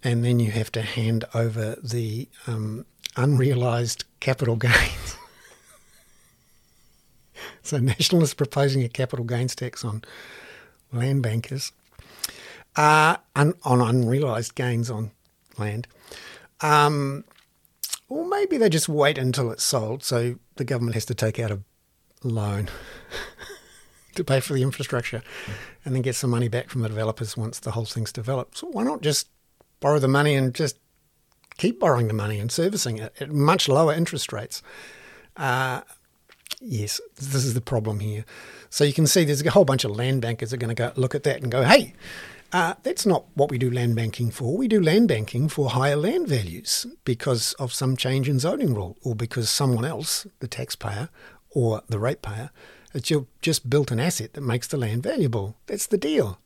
and 0.03 0.25
then 0.25 0.41
you 0.41 0.51
have 0.51 0.71
to 0.73 0.83
hand 0.83 1.25
over 1.35 1.77
the 1.83 2.29
um, 2.47 2.85
unrealised 3.17 4.05
capital 4.21 4.57
gains. 4.57 5.17
so, 7.63 7.79
Nationalists 7.79 8.35
proposing 8.35 8.83
a 8.83 8.89
capital 8.89 9.25
gains 9.25 9.55
tax 9.55 9.85
on 9.85 10.03
land 10.93 11.23
bankers, 11.23 11.73
uh, 12.77 13.17
un- 13.37 13.55
on 13.65 13.81
unrealised 13.81 14.55
gains 14.55 14.91
on 14.91 15.13
land. 15.59 15.87
Um, 16.61 17.25
or 18.09 18.27
maybe 18.27 18.57
they 18.57 18.69
just 18.69 18.89
wait 18.89 19.19
until 19.19 19.51
it's 19.51 19.65
sold, 19.65 20.03
so 20.03 20.37
the 20.57 20.65
government 20.65 20.95
has 20.95 21.05
to 21.07 21.15
take 21.15 21.39
out 21.39 21.51
a 21.51 21.61
loan 22.25 22.69
to 24.15 24.25
pay 24.25 24.41
for 24.41 24.55
the 24.55 24.63
infrastructure 24.63 25.23
and 25.85 25.95
then 25.95 26.03
get 26.03 26.15
some 26.15 26.31
money 26.31 26.49
back 26.49 26.69
from 26.69 26.83
the 26.83 26.89
developers 26.89 27.37
once 27.37 27.59
the 27.59 27.73
whole 27.73 27.85
thing's 27.85 28.13
developed. 28.13 28.59
So 28.59 28.69
why 28.69 28.85
not 28.85 29.03
just 29.03 29.29
borrow 29.81 29.99
the 29.99 30.09
money 30.09 30.35
and 30.35 30.55
just 30.55 30.79
keep 31.57 31.81
borrowing 31.81 32.09
the 32.09 32.15
money 32.15 32.39
and 32.39 32.51
servicing 32.51 32.99
it 32.99 33.15
at 33.21 33.31
much 33.31 33.69
lower 33.69 33.93
interest 33.93 34.33
rates? 34.33 34.63
Uh, 35.37 35.83
yes, 36.61 37.01
this 37.17 37.45
is 37.45 37.55
the 37.55 37.61
problem 37.61 38.01
here. 38.01 38.25
So 38.71 38.85
you 38.85 38.93
can 38.93 39.07
see 39.07 39.25
there's 39.25 39.45
a 39.45 39.51
whole 39.51 39.65
bunch 39.65 39.85
of 39.85 39.93
land 39.93 40.21
bankers 40.21 40.53
are 40.53 40.59
going 40.59 40.75
to 40.75 40.75
go 40.75 40.93
look 40.97 41.15
at 41.15 41.23
that 41.23 41.43
and 41.43 41.51
go, 41.51 41.63
hey, 41.63 41.95
uh, 42.53 42.75
that's 42.83 43.05
not 43.05 43.27
what 43.35 43.51
we 43.51 43.59
do 43.59 43.71
land 43.71 43.95
banking 43.95 44.31
for. 44.31 44.57
We 44.57 44.69
do 44.69 44.81
land 44.81 45.09
banking 45.09 45.49
for 45.49 45.71
higher 45.71 45.97
land 45.97 46.29
values 46.29 46.87
because 47.05 47.53
of 47.55 47.73
some 47.73 47.97
change 47.97 48.29
in 48.29 48.39
zoning 48.39 48.75
rule 48.75 48.97
or 49.03 49.15
because 49.15 49.51
someone 49.51 49.85
else, 49.85 50.27
the 50.41 50.49
taxpayer, 50.49 51.11
or 51.51 51.83
the 51.89 51.99
ratepayer, 51.99 52.51
it's 52.95 53.11
you've 53.11 53.27
just 53.43 53.69
built 53.69 53.91
an 53.91 54.01
asset 54.01 54.33
that 54.33 54.41
makes 54.41 54.67
the 54.67 54.77
land 54.77 55.03
valuable. 55.03 55.57
That's 55.67 55.87
the 55.87 55.99
deal. 55.99 56.39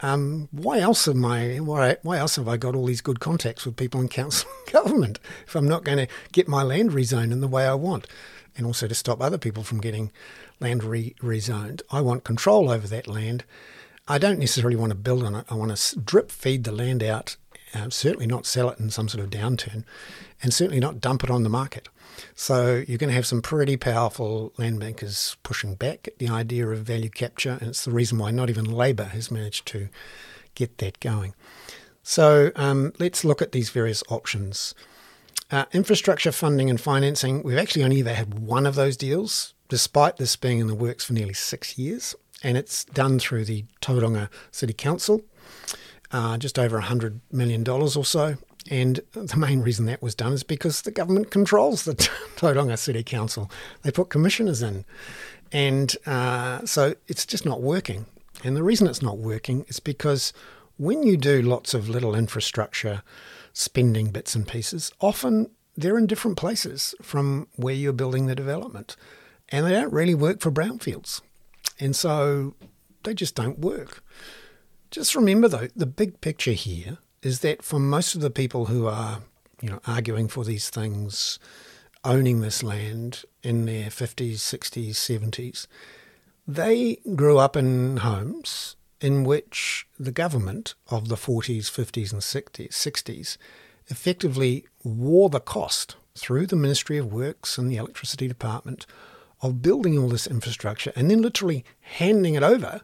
Um, 0.00 0.48
why 0.50 0.80
else 0.80 1.08
am 1.08 1.24
I? 1.24 1.56
Why, 1.56 1.96
why 2.02 2.18
else 2.18 2.36
have 2.36 2.48
I 2.48 2.56
got 2.56 2.74
all 2.74 2.86
these 2.86 3.00
good 3.00 3.20
contacts 3.20 3.64
with 3.64 3.76
people 3.76 4.00
in 4.00 4.08
council 4.08 4.48
and 4.64 4.72
government 4.72 5.18
if 5.46 5.54
I'm 5.54 5.68
not 5.68 5.84
going 5.84 5.98
to 5.98 6.08
get 6.32 6.48
my 6.48 6.62
land 6.62 6.90
rezoned 6.90 7.32
in 7.32 7.40
the 7.40 7.48
way 7.48 7.66
I 7.66 7.74
want, 7.74 8.06
and 8.56 8.66
also 8.66 8.86
to 8.86 8.94
stop 8.94 9.20
other 9.20 9.38
people 9.38 9.62
from 9.62 9.80
getting 9.80 10.12
land 10.60 10.84
re- 10.84 11.14
rezoned? 11.20 11.80
I 11.90 12.02
want 12.02 12.24
control 12.24 12.70
over 12.70 12.86
that 12.88 13.06
land. 13.06 13.44
I 14.08 14.18
don't 14.18 14.38
necessarily 14.38 14.76
want 14.76 14.90
to 14.90 14.96
build 14.96 15.24
on 15.24 15.34
it. 15.34 15.46
I 15.48 15.54
want 15.54 15.74
to 15.74 15.98
drip 15.98 16.30
feed 16.30 16.64
the 16.64 16.72
land 16.72 17.02
out. 17.02 17.36
Uh, 17.74 17.90
certainly 17.90 18.26
not 18.26 18.46
sell 18.46 18.70
it 18.70 18.78
in 18.78 18.90
some 18.90 19.08
sort 19.08 19.22
of 19.22 19.30
downturn, 19.30 19.84
and 20.42 20.54
certainly 20.54 20.80
not 20.80 21.00
dump 21.00 21.24
it 21.24 21.30
on 21.30 21.42
the 21.42 21.48
market. 21.48 21.88
So 22.34 22.84
you're 22.86 22.98
going 22.98 23.10
to 23.10 23.14
have 23.14 23.26
some 23.26 23.42
pretty 23.42 23.76
powerful 23.76 24.52
land 24.56 24.80
bankers 24.80 25.36
pushing 25.42 25.74
back 25.74 26.08
at 26.08 26.18
the 26.18 26.28
idea 26.28 26.66
of 26.68 26.78
value 26.78 27.10
capture, 27.10 27.58
and 27.60 27.70
it's 27.70 27.84
the 27.84 27.90
reason 27.90 28.18
why 28.18 28.30
not 28.30 28.48
even 28.48 28.64
Labour 28.64 29.04
has 29.04 29.30
managed 29.30 29.66
to 29.66 29.88
get 30.54 30.78
that 30.78 31.00
going. 31.00 31.34
So 32.02 32.52
um, 32.56 32.92
let's 32.98 33.24
look 33.24 33.42
at 33.42 33.52
these 33.52 33.70
various 33.70 34.02
options. 34.08 34.74
Uh, 35.50 35.64
infrastructure 35.72 36.32
funding 36.32 36.70
and 36.70 36.80
financing, 36.80 37.42
we've 37.42 37.58
actually 37.58 37.84
only 37.84 38.00
ever 38.00 38.14
had 38.14 38.38
one 38.38 38.66
of 38.66 38.74
those 38.74 38.96
deals, 38.96 39.54
despite 39.68 40.16
this 40.16 40.36
being 40.36 40.58
in 40.58 40.66
the 40.66 40.74
works 40.74 41.04
for 41.04 41.12
nearly 41.12 41.34
six 41.34 41.76
years, 41.76 42.14
and 42.42 42.56
it's 42.56 42.84
done 42.84 43.18
through 43.18 43.44
the 43.44 43.64
Tauranga 43.80 44.28
City 44.50 44.72
Council, 44.72 45.22
uh, 46.12 46.38
just 46.38 46.58
over 46.58 46.80
$100 46.80 47.20
million 47.32 47.68
or 47.68 48.04
so. 48.04 48.36
And 48.70 49.00
the 49.12 49.36
main 49.36 49.60
reason 49.60 49.86
that 49.86 50.02
was 50.02 50.14
done 50.14 50.32
is 50.32 50.42
because 50.42 50.82
the 50.82 50.90
government 50.90 51.30
controls 51.30 51.84
the 51.84 51.94
Tauranga 52.36 52.78
City 52.78 53.02
Council. 53.02 53.50
They 53.82 53.90
put 53.90 54.08
commissioners 54.08 54.62
in. 54.62 54.84
And 55.52 55.94
uh, 56.06 56.64
so 56.66 56.94
it's 57.06 57.24
just 57.24 57.46
not 57.46 57.62
working. 57.62 58.06
And 58.42 58.56
the 58.56 58.62
reason 58.62 58.86
it's 58.86 59.02
not 59.02 59.18
working 59.18 59.64
is 59.68 59.80
because 59.80 60.32
when 60.76 61.04
you 61.04 61.16
do 61.16 61.40
lots 61.42 61.74
of 61.74 61.88
little 61.88 62.14
infrastructure 62.14 63.02
spending 63.52 64.10
bits 64.10 64.34
and 64.34 64.46
pieces, 64.46 64.92
often 65.00 65.50
they're 65.76 65.98
in 65.98 66.06
different 66.06 66.36
places 66.36 66.94
from 67.02 67.48
where 67.56 67.74
you're 67.74 67.92
building 67.92 68.26
the 68.26 68.34
development. 68.34 68.96
And 69.48 69.64
they 69.64 69.72
don't 69.72 69.92
really 69.92 70.14
work 70.14 70.40
for 70.40 70.50
brownfields. 70.50 71.20
And 71.78 71.94
so 71.94 72.54
they 73.04 73.14
just 73.14 73.34
don't 73.34 73.60
work. 73.60 74.02
Just 74.96 75.14
remember, 75.14 75.46
though, 75.46 75.68
the 75.76 75.84
big 75.84 76.22
picture 76.22 76.52
here 76.52 76.96
is 77.20 77.40
that 77.40 77.62
for 77.62 77.78
most 77.78 78.14
of 78.14 78.22
the 78.22 78.30
people 78.30 78.64
who 78.64 78.86
are, 78.86 79.20
you 79.60 79.68
know, 79.68 79.78
arguing 79.86 80.26
for 80.26 80.42
these 80.42 80.70
things, 80.70 81.38
owning 82.02 82.40
this 82.40 82.62
land 82.62 83.24
in 83.42 83.66
their 83.66 83.90
50s, 83.90 84.36
60s, 84.36 84.92
70s, 84.92 85.66
they 86.48 86.96
grew 87.14 87.36
up 87.36 87.58
in 87.58 87.98
homes 87.98 88.76
in 88.98 89.24
which 89.24 89.86
the 90.00 90.10
government 90.10 90.74
of 90.88 91.08
the 91.08 91.16
40s, 91.16 91.70
50s, 91.70 92.10
and 92.10 92.22
60s, 92.22 92.70
60s 92.70 93.36
effectively 93.88 94.64
wore 94.82 95.28
the 95.28 95.40
cost 95.40 95.96
through 96.14 96.46
the 96.46 96.56
Ministry 96.56 96.96
of 96.96 97.12
Works 97.12 97.58
and 97.58 97.70
the 97.70 97.76
Electricity 97.76 98.28
Department 98.28 98.86
of 99.42 99.60
building 99.60 99.98
all 99.98 100.08
this 100.08 100.26
infrastructure 100.26 100.90
and 100.96 101.10
then 101.10 101.20
literally 101.20 101.66
handing 101.80 102.34
it 102.34 102.42
over 102.42 102.80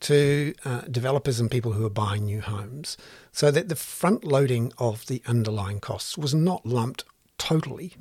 to 0.00 0.54
uh, 0.64 0.82
developers 0.82 1.40
and 1.40 1.50
people 1.50 1.72
who 1.72 1.84
are 1.84 1.90
buying 1.90 2.24
new 2.24 2.40
homes 2.40 2.96
so 3.32 3.50
that 3.50 3.68
the 3.68 3.76
front 3.76 4.24
loading 4.24 4.72
of 4.78 5.06
the 5.06 5.22
underlying 5.26 5.80
costs 5.80 6.16
was 6.16 6.34
not 6.34 6.64
lumped 6.64 7.04
totally 7.38 7.94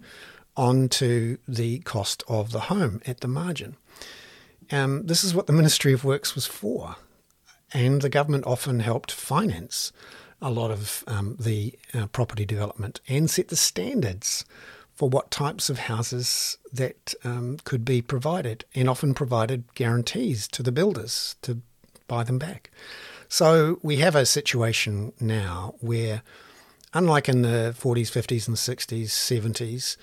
onto 0.55 1.37
the 1.47 1.79
cost 1.79 2.23
of 2.27 2.51
the 2.51 2.61
home 2.61 3.01
at 3.05 3.21
the 3.21 3.27
margin. 3.27 3.75
Um, 4.71 5.05
this 5.05 5.23
is 5.23 5.33
what 5.33 5.47
the 5.47 5.53
Ministry 5.53 5.93
of 5.93 6.03
Works 6.03 6.35
was 6.35 6.45
for, 6.45 6.97
and 7.73 8.01
the 8.01 8.09
government 8.09 8.45
often 8.45 8.81
helped 8.81 9.11
finance 9.11 9.91
a 10.41 10.51
lot 10.51 10.71
of 10.71 11.03
um, 11.07 11.37
the 11.39 11.77
uh, 11.93 12.07
property 12.07 12.45
development 12.45 13.01
and 13.07 13.29
set 13.29 13.49
the 13.49 13.55
standards 13.55 14.45
for 14.93 15.09
what 15.09 15.31
types 15.31 15.69
of 15.69 15.79
houses 15.79 16.57
that 16.73 17.13
um, 17.23 17.57
could 17.63 17.85
be 17.85 18.01
provided, 18.01 18.65
and 18.75 18.89
often 18.89 19.13
provided 19.13 19.63
guarantees 19.73 20.47
to 20.49 20.61
the 20.61 20.73
builders 20.73 21.35
to 21.41 21.61
buy 22.09 22.25
them 22.25 22.37
back. 22.37 22.69
So 23.29 23.79
we 23.81 23.97
have 23.97 24.15
a 24.15 24.25
situation 24.25 25.13
now 25.21 25.75
where, 25.79 26.23
unlike 26.93 27.29
in 27.29 27.43
the 27.43 27.73
40s, 27.77 28.11
50s, 28.11 28.47
and 28.47 28.57
60s, 28.57 29.05
70s, 29.05 29.95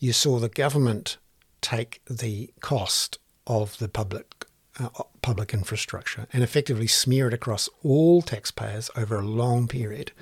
you 0.00 0.12
saw 0.12 0.38
the 0.38 0.48
government 0.48 1.18
take 1.60 2.00
the 2.10 2.50
cost 2.60 3.18
of 3.46 3.78
the 3.78 3.88
public 3.88 4.46
uh, 4.80 4.88
public 5.20 5.52
infrastructure 5.52 6.26
and 6.32 6.42
effectively 6.42 6.86
smear 6.86 7.28
it 7.28 7.34
across 7.34 7.68
all 7.84 8.22
taxpayers 8.22 8.90
over 8.96 9.18
a 9.18 9.26
long 9.26 9.68
period. 9.68 10.12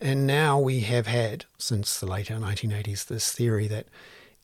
And 0.00 0.28
now 0.28 0.60
we 0.60 0.80
have 0.80 1.08
had, 1.08 1.44
since 1.58 1.98
the 1.98 2.06
later 2.06 2.34
1980s, 2.34 3.06
this 3.06 3.32
theory 3.32 3.66
that 3.66 3.86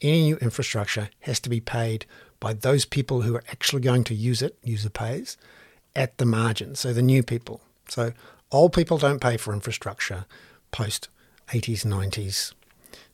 any 0.03 0.23
new 0.23 0.37
infrastructure 0.39 1.11
has 1.21 1.39
to 1.41 1.49
be 1.49 1.61
paid 1.61 2.07
by 2.41 2.53
those 2.55 2.85
people 2.85 3.23
who 3.23 3.37
are 3.37 3.45
actually 3.49 3.83
going 3.83 4.03
to 4.05 4.15
use 4.15 4.43
it, 4.43 4.59
user 4.65 4.91
pays, 4.91 5.37
at 5.97 6.19
the 6.19 6.27
margin, 6.27 6.75
so 6.75 6.93
the 6.93 7.03
new 7.03 7.23
people. 7.23 7.61
So 7.89 8.13
old 8.51 8.73
people 8.73 8.99
don't 8.99 9.21
pay 9.21 9.37
for 9.37 9.53
infrastructure 9.53 10.27
post 10.71 11.09
80s, 11.49 11.85
90s, 11.85 12.53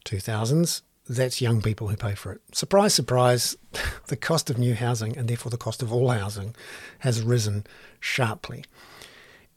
2000s. 0.04 0.82
That's 1.08 1.40
young 1.40 1.60
people 1.60 1.88
who 1.88 1.96
pay 1.96 2.14
for 2.14 2.32
it. 2.32 2.40
Surprise, 2.52 2.94
surprise, 2.94 3.56
the 4.06 4.16
cost 4.16 4.48
of 4.48 4.58
new 4.58 4.74
housing 4.74 5.16
and 5.16 5.28
therefore 5.28 5.50
the 5.50 5.56
cost 5.56 5.82
of 5.82 5.92
all 5.92 6.10
housing 6.10 6.54
has 7.00 7.22
risen 7.22 7.66
sharply. 7.98 8.64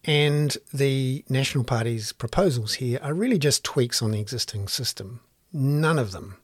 And 0.05 0.57
the 0.73 1.23
National 1.29 1.63
Party's 1.63 2.11
proposals 2.11 2.75
here 2.75 2.99
are 3.01 3.13
really 3.13 3.37
just 3.37 3.63
tweaks 3.63 4.01
on 4.01 4.11
the 4.11 4.19
existing 4.19 4.67
system. 4.67 5.21
None 5.53 5.97
of 5.97 6.11
them, 6.11 6.37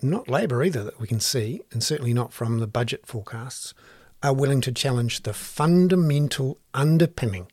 not 0.00 0.28
Labour 0.28 0.62
either, 0.62 0.84
that 0.84 1.00
we 1.00 1.08
can 1.08 1.18
see, 1.18 1.62
and 1.72 1.82
certainly 1.82 2.14
not 2.14 2.32
from 2.32 2.60
the 2.60 2.68
budget 2.68 3.04
forecasts, 3.06 3.74
are 4.22 4.32
willing 4.32 4.60
to 4.62 4.72
challenge 4.72 5.22
the 5.22 5.32
fundamental 5.32 6.58
underpinning 6.74 7.48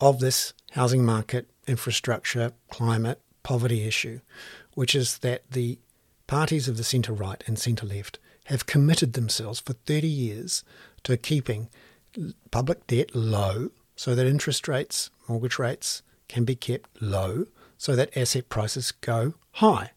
of 0.00 0.20
this 0.20 0.52
housing 0.72 1.04
market, 1.04 1.50
infrastructure, 1.66 2.52
climate, 2.70 3.20
poverty 3.42 3.86
issue, 3.86 4.20
which 4.74 4.94
is 4.94 5.18
that 5.18 5.42
the 5.50 5.78
parties 6.26 6.68
of 6.68 6.76
the 6.76 6.84
centre 6.84 7.12
right 7.12 7.42
and 7.46 7.58
centre 7.58 7.86
left 7.86 8.18
have 8.46 8.66
committed 8.66 9.12
themselves 9.14 9.60
for 9.60 9.72
30 9.72 10.06
years 10.06 10.64
to 11.02 11.16
keeping 11.16 11.68
public 12.50 12.86
debt 12.86 13.14
low 13.14 13.70
so 13.96 14.14
that 14.14 14.26
interest 14.26 14.68
rates, 14.68 15.10
mortgage 15.28 15.58
rates 15.58 16.02
can 16.28 16.44
be 16.44 16.54
kept 16.54 16.90
low 17.00 17.46
so 17.78 17.96
that 17.96 18.16
asset 18.16 18.48
prices 18.48 18.92
go 18.92 19.34
high. 19.52 19.90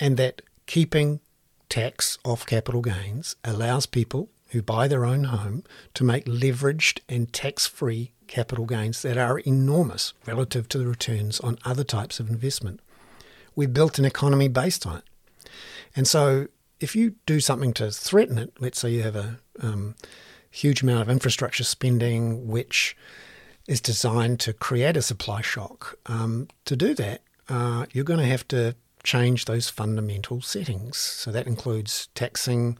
And 0.00 0.16
that 0.16 0.42
keeping 0.66 1.20
tax 1.68 2.18
off 2.24 2.46
capital 2.46 2.82
gains 2.82 3.36
allows 3.44 3.86
people 3.86 4.28
who 4.50 4.62
buy 4.62 4.88
their 4.88 5.04
own 5.04 5.24
home 5.24 5.64
to 5.94 6.04
make 6.04 6.24
leveraged 6.26 7.00
and 7.08 7.32
tax 7.32 7.66
free 7.66 8.12
capital 8.26 8.66
gains 8.66 9.02
that 9.02 9.18
are 9.18 9.38
enormous 9.40 10.12
relative 10.26 10.68
to 10.68 10.78
the 10.78 10.86
returns 10.86 11.40
on 11.40 11.58
other 11.64 11.84
types 11.84 12.20
of 12.20 12.28
investment. 12.28 12.80
We 13.54 13.66
built 13.66 13.98
an 13.98 14.04
economy 14.04 14.48
based 14.48 14.86
on 14.86 14.98
it. 14.98 15.50
And 15.94 16.06
so 16.06 16.48
if 16.80 16.94
you 16.94 17.14
do 17.24 17.40
something 17.40 17.72
to 17.74 17.90
threaten 17.90 18.38
it, 18.38 18.52
let's 18.58 18.80
say 18.80 18.90
you 18.90 19.02
have 19.02 19.16
a 19.16 19.38
um, 19.60 19.94
huge 20.50 20.82
amount 20.82 21.02
of 21.02 21.10
infrastructure 21.10 21.64
spending 21.64 22.48
which 22.48 22.96
is 23.66 23.80
designed 23.80 24.40
to 24.40 24.52
create 24.52 24.96
a 24.96 25.02
supply 25.02 25.40
shock. 25.40 25.98
Um, 26.06 26.48
to 26.66 26.76
do 26.76 26.94
that, 26.94 27.22
uh, 27.48 27.86
you're 27.92 28.04
going 28.04 28.20
to 28.20 28.26
have 28.26 28.46
to 28.48 28.76
change 29.02 29.44
those 29.44 29.68
fundamental 29.68 30.40
settings. 30.40 30.96
So 30.96 31.30
that 31.32 31.46
includes 31.46 32.08
taxing 32.14 32.76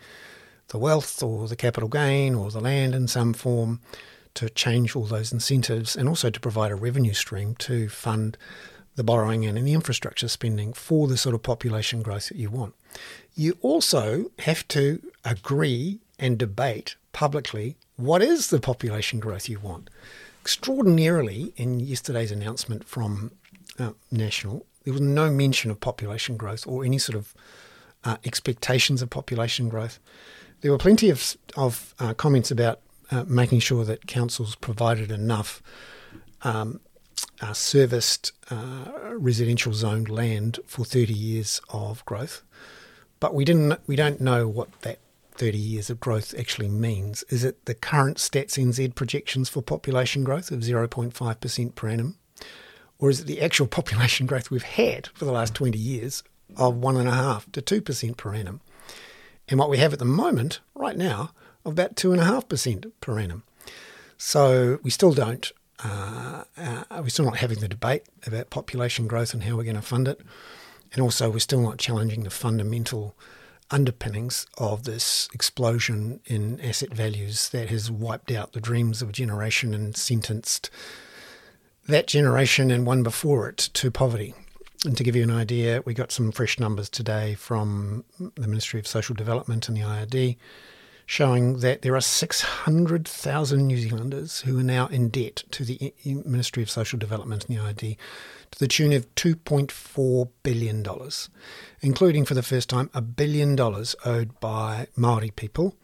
the 0.69 0.79
wealth 0.79 1.23
or 1.23 1.49
the 1.49 1.57
capital 1.57 1.89
gain 1.89 2.35
or 2.35 2.51
the 2.51 2.61
land 2.61 2.95
in 2.95 3.09
some 3.09 3.33
form 3.33 3.81
to 4.35 4.51
change 4.51 4.95
all 4.95 5.05
those 5.05 5.33
incentives 5.33 5.97
and 5.97 6.09
also 6.09 6.29
to 6.31 6.41
provide 6.41 6.71
a 6.71 6.77
revenue 6.77 7.15
stream 7.15 7.55
to 7.57 7.89
fund 7.89 8.37
the 8.97 9.05
borrowing 9.05 9.45
and 9.45 9.67
the 9.67 9.73
infrastructure 9.73 10.29
spending 10.29 10.73
for 10.73 11.07
the 11.07 11.17
sort 11.17 11.35
of 11.35 11.43
population 11.43 12.03
growth 12.03 12.29
that 12.29 12.37
you 12.37 12.51
want. 12.51 12.75
You 13.35 13.57
also 13.61 14.31
have 14.41 14.67
to 14.69 15.03
agree 15.25 16.01
and 16.19 16.39
debate 16.39 16.97
publicly 17.13 17.77
what 17.97 18.23
is 18.23 18.51
the 18.51 18.61
population 18.61 19.21
growth 19.21 19.49
you 19.49 19.59
want 19.59 19.91
extraordinarily, 20.47 21.53
in 21.57 21.81
yesterday's 21.81 22.31
announcement 22.31 22.85
from 22.85 23.33
uh, 23.81 23.91
National, 24.13 24.65
there 24.85 24.93
was 24.93 25.03
no 25.03 25.29
mention 25.29 25.73
of 25.73 25.81
population 25.81 26.37
growth 26.37 26.65
or 26.69 26.85
any 26.85 26.99
sort 26.99 27.17
of 27.17 27.35
uh, 28.05 28.17
expectations 28.25 29.03
of 29.03 29.11
population 29.11 29.69
growth. 29.69 29.99
There 30.61 30.71
were 30.71 30.79
plenty 30.79 31.11
of, 31.11 31.37
of 31.57 31.95
uh, 31.99 32.15
comments 32.15 32.51
about 32.51 32.81
uh, 33.11 33.25
making 33.27 33.61
sure 33.61 33.85
that 33.85 34.07
councils 34.07 34.57
provided 34.57 35.11
enough 35.11 35.63
um, 36.43 36.81
uh, 37.41 37.53
serviced 37.53 38.33
uh, 38.51 38.91
residential 39.13 39.73
zoned 39.73 40.09
land 40.09 40.59
for 40.67 40.85
30 40.85 41.13
years 41.13 41.61
of 41.71 42.05
growth. 42.05 42.43
But 43.21 43.35
we 43.35 43.45
didn't. 43.45 43.81
We 43.87 43.97
don't 43.97 44.21
know 44.21 44.47
what 44.47 44.83
that 44.83 44.99
30 45.37 45.59
years 45.59 45.91
of 45.91 46.01
growth 46.01 46.35
actually 46.39 46.69
means. 46.69 47.25
Is 47.29 47.45
it 47.45 47.65
the 47.67 47.75
current 47.75 48.19
Stats 48.19 48.59
NZ 48.59 48.95
projections 48.95 49.49
for 49.49 49.63
population 49.63 50.25
growth 50.25 50.51
of 50.51 50.61
0.5% 50.61 51.75
per 51.75 51.89
annum? 51.89 52.17
Or 52.99 53.11
is 53.11 53.21
it 53.21 53.27
the 53.27 53.41
actual 53.41 53.67
population 53.79 54.27
growth 54.27 54.51
we've 54.51 54.63
had 54.63 55.09
for 55.09 55.25
the 55.25 55.33
last 55.33 55.55
20 55.55 55.79
years 55.79 56.23
of 56.57 56.75
1.5 56.75 57.53
to 57.53 57.63
2% 57.81 58.17
per 58.17 58.35
annum? 58.35 58.61
And 59.49 59.59
what 59.59 59.71
we 59.71 59.79
have 59.79 59.93
at 59.93 59.99
the 59.99 60.05
moment, 60.05 60.61
right 60.75 60.97
now, 60.97 61.31
of 61.65 61.73
about 61.73 61.97
2.5% 61.97 62.93
per 63.01 63.19
annum. 63.19 63.45
So 64.19 64.79
we 64.83 64.91
still 64.91 65.13
don't, 65.13 65.51
uh, 65.85 66.45
uh, 66.57 66.85
we're 66.91 67.09
still 67.09 67.27
not 67.27 67.39
having 67.39 67.61
the 67.61 67.69
debate 67.69 68.05
about 68.27 68.51
population 68.51 69.07
growth 69.07 69.35
and 69.35 69.43
how 69.43 69.57
we're 69.57 69.65
going 69.65 69.77
to 69.77 69.83
fund 69.83 70.09
it. 70.09 70.21
And 70.93 71.03
also, 71.03 71.29
we're 71.29 71.41
still 71.41 71.61
not 71.61 71.79
challenging 71.79 72.23
the 72.23 72.31
fundamental 72.31 73.15
underpinnings 73.71 74.47
of 74.59 74.85
this 74.85 75.29
explosion 75.35 76.21
in 76.27 76.61
asset 76.61 76.95
values 76.95 77.51
that 77.51 77.69
has 77.69 77.91
wiped 77.91 78.31
out 78.31 78.53
the 78.53 78.61
dreams 78.61 79.03
of 79.03 79.09
a 79.09 79.13
generation 79.13 79.75
and 79.75 79.97
sentenced 79.97 80.71
that 81.89 82.07
generation 82.07 82.71
and 82.71 82.87
one 82.87 83.03
before 83.03 83.49
it 83.49 83.57
to 83.57 83.91
poverty. 83.91 84.35
And 84.87 84.97
to 84.97 85.03
give 85.03 85.17
you 85.17 85.25
an 85.25 85.33
idea, 85.33 85.83
we 85.85 85.95
got 85.95 86.13
some 86.13 86.31
fresh 86.31 86.61
numbers 86.61 86.89
today 86.89 87.35
from 87.35 88.05
the 88.21 88.47
Ministry 88.47 88.79
of 88.79 88.87
Social 88.87 89.17
Development 89.17 89.67
and 89.67 89.77
the 89.77 89.81
IRD 89.81 90.37
showing 91.07 91.59
that 91.59 91.83
there 91.83 91.97
are 91.97 92.01
600,000 92.01 93.67
New 93.67 93.79
Zealanders 93.79 94.41
who 94.43 94.61
are 94.61 94.65
now 94.65 94.87
in 94.87 95.09
debt 95.09 95.43
to 95.51 95.65
the 95.65 95.93
Ministry 96.05 96.63
of 96.63 96.71
Social 96.71 97.01
Development 97.01 97.45
and 97.45 97.57
the 97.57 97.61
IRD 97.61 97.97
to 98.53 98.59
the 98.61 98.69
tune 98.69 98.93
of 98.93 99.13
$2.4 99.17 100.29
billion, 100.45 100.87
including 101.81 102.25
for 102.25 102.35
the 102.35 102.43
first 102.43 102.69
time 102.69 102.89
a 102.95 103.03
billion 103.03 103.57
dollars 103.57 103.97
owed 104.05 104.39
by 104.39 104.87
Maori 104.97 105.33
people. 105.33 105.75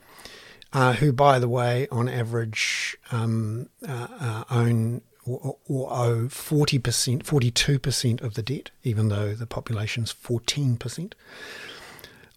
Uh, 0.75 0.95
who, 0.95 1.13
by 1.13 1.39
the 1.39 1.51
way, 1.51 1.87
on 1.91 2.09
average 2.09 2.97
um, 3.11 3.69
uh, 3.87 4.07
uh, 4.19 4.45
own 4.49 5.03
or, 5.25 5.57
or, 5.69 5.93
owe 5.93 6.27
40%, 6.27 7.23
42% 7.23 8.23
of 8.23 8.35
the 8.35 8.43
debt, 8.43 8.71
even 8.83 9.09
though 9.09 9.35
the 9.35 9.47
population's 9.47 10.13
14%. 10.13 11.13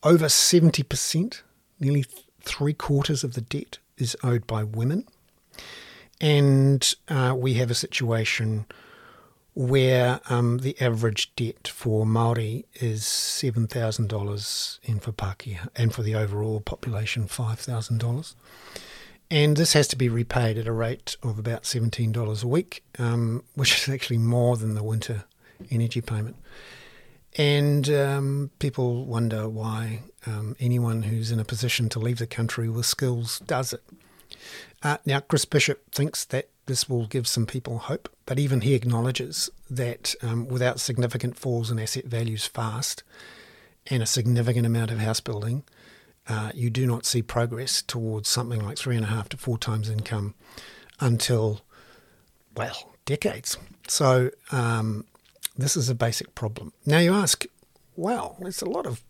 Over 0.03 0.25
70%, 0.25 1.41
nearly 1.79 2.05
three 2.41 2.73
quarters 2.73 3.23
of 3.23 3.33
the 3.33 3.41
debt 3.41 3.79
is 3.97 4.15
owed 4.23 4.45
by 4.45 4.63
women. 4.63 5.07
And 6.21 6.93
uh, 7.09 7.35
we 7.35 7.55
have 7.55 7.71
a 7.71 7.75
situation 7.75 8.65
where 9.55 10.19
um, 10.29 10.59
the 10.59 10.79
average 10.81 11.33
debt 11.35 11.67
for 11.67 12.05
Maori 12.05 12.65
is 12.75 13.05
seven 13.05 13.67
thousand 13.67 14.09
dollars 14.09 14.79
in 14.83 14.99
for 14.99 15.13
Pākehā, 15.13 15.69
and 15.75 15.93
for 15.93 16.03
the 16.03 16.13
overall 16.13 16.59
population 16.59 17.25
five 17.25 17.59
thousand 17.59 17.99
dollars. 17.99 18.35
And 19.31 19.57
this 19.57 19.73
has 19.73 19.87
to 19.89 19.95
be 19.95 20.07
repaid 20.07 20.57
at 20.57 20.67
a 20.67 20.71
rate 20.71 21.17
of 21.23 21.39
about 21.39 21.65
seventeen 21.65 22.11
dollars 22.11 22.43
a 22.43 22.47
week, 22.47 22.83
um, 22.99 23.43
which 23.55 23.75
is 23.75 23.89
actually 23.93 24.19
more 24.19 24.55
than 24.55 24.75
the 24.75 24.83
winter 24.83 25.25
energy 25.71 26.01
payment. 26.01 26.35
And 27.37 27.89
um, 27.89 28.51
people 28.59 29.05
wonder 29.05 29.49
why 29.49 30.03
um, 30.25 30.55
anyone 30.59 31.03
who's 31.03 31.31
in 31.31 31.39
a 31.39 31.45
position 31.45 31.89
to 31.89 31.99
leave 31.99 32.17
the 32.17 32.27
country 32.27 32.69
with 32.69 32.85
skills 32.85 33.39
does 33.39 33.73
it. 33.73 33.83
Uh, 34.81 34.97
now, 35.05 35.19
Chris 35.19 35.43
Bishop 35.43 35.91
thinks 35.91 36.23
that 36.25 36.49
this 36.67 36.87
will 36.87 37.07
give 37.07 37.27
some 37.27 37.45
people 37.45 37.77
hope, 37.79 38.09
but 38.25 38.39
even 38.39 38.61
he 38.61 38.73
acknowledges 38.73 39.49
that 39.69 40.15
um, 40.21 40.47
without 40.47 40.79
significant 40.79 41.37
falls 41.37 41.69
in 41.71 41.79
asset 41.79 42.05
values 42.05 42.45
fast 42.45 43.03
and 43.87 44.01
a 44.01 44.05
significant 44.07 44.65
amount 44.65 44.91
of 44.91 44.99
house 44.99 45.19
building, 45.19 45.63
uh, 46.27 46.51
you 46.53 46.69
do 46.69 46.87
not 46.87 47.05
see 47.05 47.21
progress 47.21 47.81
towards 47.81 48.29
something 48.29 48.63
like 48.63 48.77
three 48.77 48.95
and 48.95 49.05
a 49.05 49.09
half 49.09 49.29
to 49.29 49.37
four 49.37 49.57
times 49.57 49.89
income 49.89 50.33
until, 50.99 51.61
well, 52.55 52.93
decades. 53.05 53.57
So 53.87 54.31
um, 54.51 55.05
this 55.57 55.77
is 55.77 55.89
a 55.89 55.95
basic 55.95 56.33
problem. 56.35 56.73
Now 56.85 56.99
you 56.99 57.13
ask, 57.13 57.45
wow, 57.95 58.35
there's 58.39 58.61
a 58.61 58.69
lot 58.69 58.85
of 58.85 59.03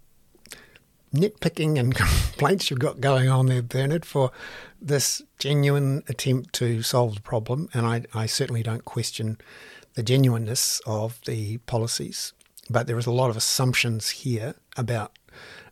nitpicking 1.13 1.79
and 1.79 1.95
complaints 1.95 2.69
you've 2.69 2.79
got 2.79 2.99
going 2.99 3.29
on 3.29 3.47
there, 3.47 3.61
Bernard, 3.61 4.05
for 4.05 4.31
this 4.81 5.21
genuine 5.39 6.03
attempt 6.07 6.53
to 6.55 6.81
solve 6.81 7.15
the 7.15 7.21
problem. 7.21 7.69
And 7.73 7.85
I, 7.85 8.03
I 8.13 8.25
certainly 8.25 8.63
don't 8.63 8.85
question 8.85 9.37
the 9.95 10.03
genuineness 10.03 10.81
of 10.85 11.21
the 11.25 11.57
policies, 11.59 12.33
but 12.69 12.87
there 12.87 12.97
is 12.97 13.05
a 13.05 13.11
lot 13.11 13.29
of 13.29 13.37
assumptions 13.37 14.09
here 14.09 14.55
about 14.75 15.17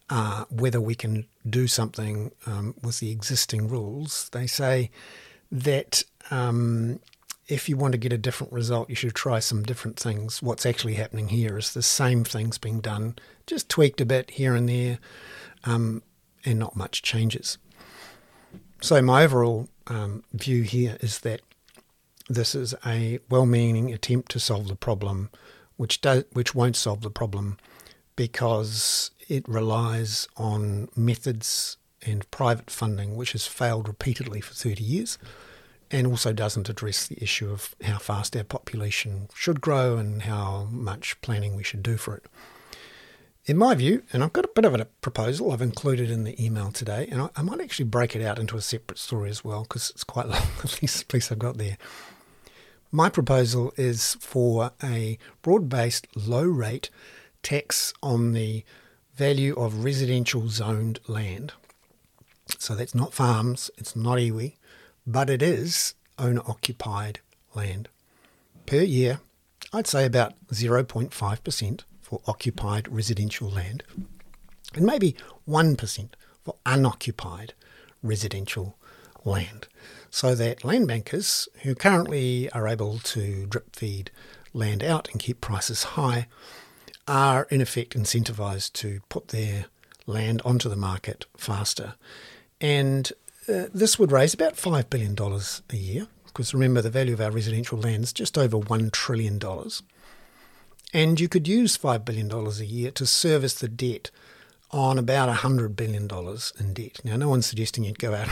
uh, 0.09 0.45
whether 0.49 0.81
we 0.81 0.95
can 0.95 1.27
do 1.49 1.67
something 1.67 2.31
um, 2.45 2.75
with 2.81 2.99
the 2.99 3.11
existing 3.11 3.67
rules. 3.67 4.29
They 4.31 4.47
say 4.47 4.91
that 5.51 6.03
um, 6.31 6.99
if 7.47 7.67
you 7.69 7.77
want 7.77 7.93
to 7.93 7.97
get 7.97 8.13
a 8.13 8.17
different 8.17 8.53
result, 8.53 8.89
you 8.89 8.95
should 8.95 9.15
try 9.15 9.39
some 9.39 9.63
different 9.63 9.97
things. 9.97 10.41
What's 10.41 10.65
actually 10.65 10.95
happening 10.95 11.29
here 11.29 11.57
is 11.57 11.73
the 11.73 11.81
same 11.81 12.23
things 12.23 12.57
being 12.57 12.79
done, 12.79 13.15
just 13.47 13.69
tweaked 13.69 14.01
a 14.01 14.05
bit 14.05 14.31
here 14.31 14.55
and 14.55 14.67
there, 14.69 14.99
um, 15.63 16.03
and 16.45 16.59
not 16.59 16.75
much 16.75 17.01
changes. 17.01 17.57
So, 18.81 19.01
my 19.01 19.23
overall 19.23 19.69
um, 19.87 20.23
view 20.33 20.63
here 20.63 20.97
is 20.99 21.19
that 21.19 21.41
this 22.29 22.55
is 22.55 22.73
a 22.85 23.19
well 23.29 23.45
meaning 23.45 23.93
attempt 23.93 24.31
to 24.31 24.39
solve 24.39 24.67
the 24.67 24.75
problem, 24.75 25.29
which, 25.77 26.01
do, 26.01 26.23
which 26.33 26.55
won't 26.55 26.75
solve 26.75 27.01
the 27.01 27.09
problem 27.09 27.57
because 28.15 29.11
it 29.27 29.47
relies 29.47 30.27
on 30.37 30.89
methods 30.95 31.77
and 32.05 32.29
private 32.31 32.69
funding, 32.69 33.15
which 33.15 33.31
has 33.31 33.47
failed 33.47 33.87
repeatedly 33.87 34.41
for 34.41 34.53
30 34.53 34.83
years 34.83 35.17
and 35.91 36.07
also 36.07 36.33
doesn't 36.33 36.69
address 36.69 37.07
the 37.07 37.21
issue 37.21 37.51
of 37.51 37.75
how 37.83 37.99
fast 37.99 38.35
our 38.35 38.43
population 38.43 39.29
should 39.35 39.61
grow 39.61 39.97
and 39.97 40.23
how 40.23 40.67
much 40.71 41.19
planning 41.21 41.55
we 41.55 41.63
should 41.63 41.83
do 41.83 41.97
for 41.97 42.17
it. 42.17 42.25
In 43.45 43.57
my 43.57 43.75
view, 43.75 44.03
and 44.11 44.23
I've 44.23 44.33
got 44.33 44.45
a 44.45 44.51
bit 44.55 44.65
of 44.65 44.73
a 44.73 44.85
proposal 44.85 45.51
I've 45.51 45.61
included 45.61 46.09
in 46.09 46.23
the 46.23 46.43
email 46.43 46.71
today, 46.71 47.07
and 47.11 47.21
I, 47.21 47.29
I 47.35 47.41
might 47.41 47.59
actually 47.59 47.85
break 47.85 48.15
it 48.15 48.23
out 48.23 48.39
into 48.39 48.55
a 48.55 48.61
separate 48.61 48.97
story 48.97 49.29
as 49.29 49.43
well 49.43 49.63
because 49.63 49.89
it's 49.91 50.03
quite 50.03 50.27
long, 50.27 50.47
at 50.63 50.81
least 50.81 51.07
piece 51.09 51.31
I've 51.31 51.39
got 51.39 51.57
there. 51.57 51.77
My 52.89 53.09
proposal 53.09 53.73
is 53.75 54.15
for 54.19 54.71
a 54.81 55.17
broad 55.41 55.67
based 55.67 56.07
low 56.15 56.43
rate 56.43 56.89
tax 57.43 57.93
on 58.01 58.33
the 58.33 58.63
value 59.15 59.53
of 59.55 59.83
residential 59.83 60.47
zoned 60.47 60.99
land. 61.07 61.53
So 62.57 62.75
that's 62.75 62.95
not 62.95 63.13
farms, 63.13 63.69
it's 63.77 63.95
not 63.95 64.17
iwi, 64.17 64.55
but 65.05 65.29
it 65.29 65.41
is 65.41 65.93
owner 66.17 66.41
occupied 66.47 67.19
land. 67.53 67.89
Per 68.65 68.81
year, 68.81 69.19
I'd 69.71 69.87
say 69.87 70.05
about 70.05 70.33
0.5% 70.47 71.81
for 72.01 72.21
occupied 72.27 72.87
residential 72.87 73.49
land, 73.49 73.83
and 74.73 74.85
maybe 74.85 75.15
1% 75.47 76.09
for 76.43 76.55
unoccupied 76.65 77.53
residential 78.01 78.77
land. 79.25 79.67
So 80.09 80.35
that 80.35 80.63
land 80.63 80.87
bankers 80.87 81.47
who 81.63 81.75
currently 81.75 82.49
are 82.51 82.67
able 82.67 82.99
to 82.99 83.45
drip 83.47 83.75
feed 83.75 84.11
land 84.53 84.83
out 84.83 85.09
and 85.11 85.19
keep 85.19 85.41
prices 85.41 85.83
high 85.83 86.27
are 87.07 87.47
in 87.49 87.61
effect 87.61 87.97
incentivized 87.97 88.73
to 88.73 89.01
put 89.09 89.29
their 89.29 89.65
land 90.05 90.41
onto 90.43 90.69
the 90.69 90.75
market 90.75 91.25
faster. 91.37 91.95
And 92.61 93.11
uh, 93.47 93.65
this 93.73 93.99
would 93.99 94.11
raise 94.11 94.33
about 94.33 94.55
$5 94.55 94.89
billion 94.89 95.15
a 95.19 95.75
year, 95.75 96.07
because 96.25 96.53
remember 96.53 96.81
the 96.81 96.89
value 96.89 97.13
of 97.13 97.21
our 97.21 97.31
residential 97.31 97.77
land 97.77 98.03
is 98.03 98.13
just 98.13 98.37
over 98.37 98.57
$1 98.57 98.91
trillion. 98.91 99.39
And 100.93 101.19
you 101.19 101.27
could 101.27 101.47
use 101.47 101.77
$5 101.77 102.05
billion 102.05 102.31
a 102.31 102.51
year 102.63 102.91
to 102.91 103.05
service 103.05 103.55
the 103.55 103.67
debt 103.67 104.11
on 104.71 104.97
about 104.97 105.29
$100 105.29 105.75
billion 105.75 106.09
in 106.59 106.73
debt. 106.73 107.01
Now, 107.03 107.15
no 107.15 107.29
one's 107.29 107.45
suggesting 107.45 107.83
you'd 107.83 107.99
go 107.99 108.15
out 108.15 108.27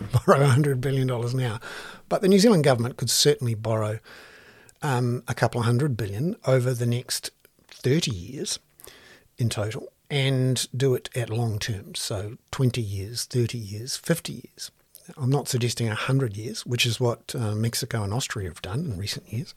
and 0.00 0.12
borrow 0.26 0.44
$100 0.44 0.80
billion 0.80 1.06
now, 1.06 1.60
but 2.08 2.20
the 2.20 2.28
New 2.28 2.38
Zealand 2.38 2.64
government 2.64 2.96
could 2.96 3.10
certainly 3.10 3.54
borrow 3.54 4.00
um, 4.84 5.22
a 5.26 5.34
couple 5.34 5.60
of 5.60 5.64
hundred 5.64 5.96
billion 5.96 6.36
over 6.46 6.74
the 6.74 6.86
next 6.86 7.30
30 7.84 8.10
years 8.10 8.58
in 9.38 9.48
total 9.48 9.92
and 10.10 10.68
do 10.76 10.94
it 10.94 11.10
at 11.14 11.30
long 11.30 11.58
terms, 11.58 12.00
so 12.00 12.36
20 12.50 12.80
years, 12.80 13.24
30 13.24 13.58
years, 13.58 13.96
50 13.96 14.32
years. 14.32 14.70
I'm 15.18 15.30
not 15.30 15.48
suggesting 15.48 15.86
100 15.88 16.36
years, 16.36 16.64
which 16.64 16.86
is 16.86 16.98
what 16.98 17.34
uh, 17.38 17.54
Mexico 17.54 18.02
and 18.02 18.12
Austria 18.12 18.48
have 18.48 18.62
done 18.62 18.80
in 18.80 18.96
recent 18.96 19.30
years, 19.30 19.54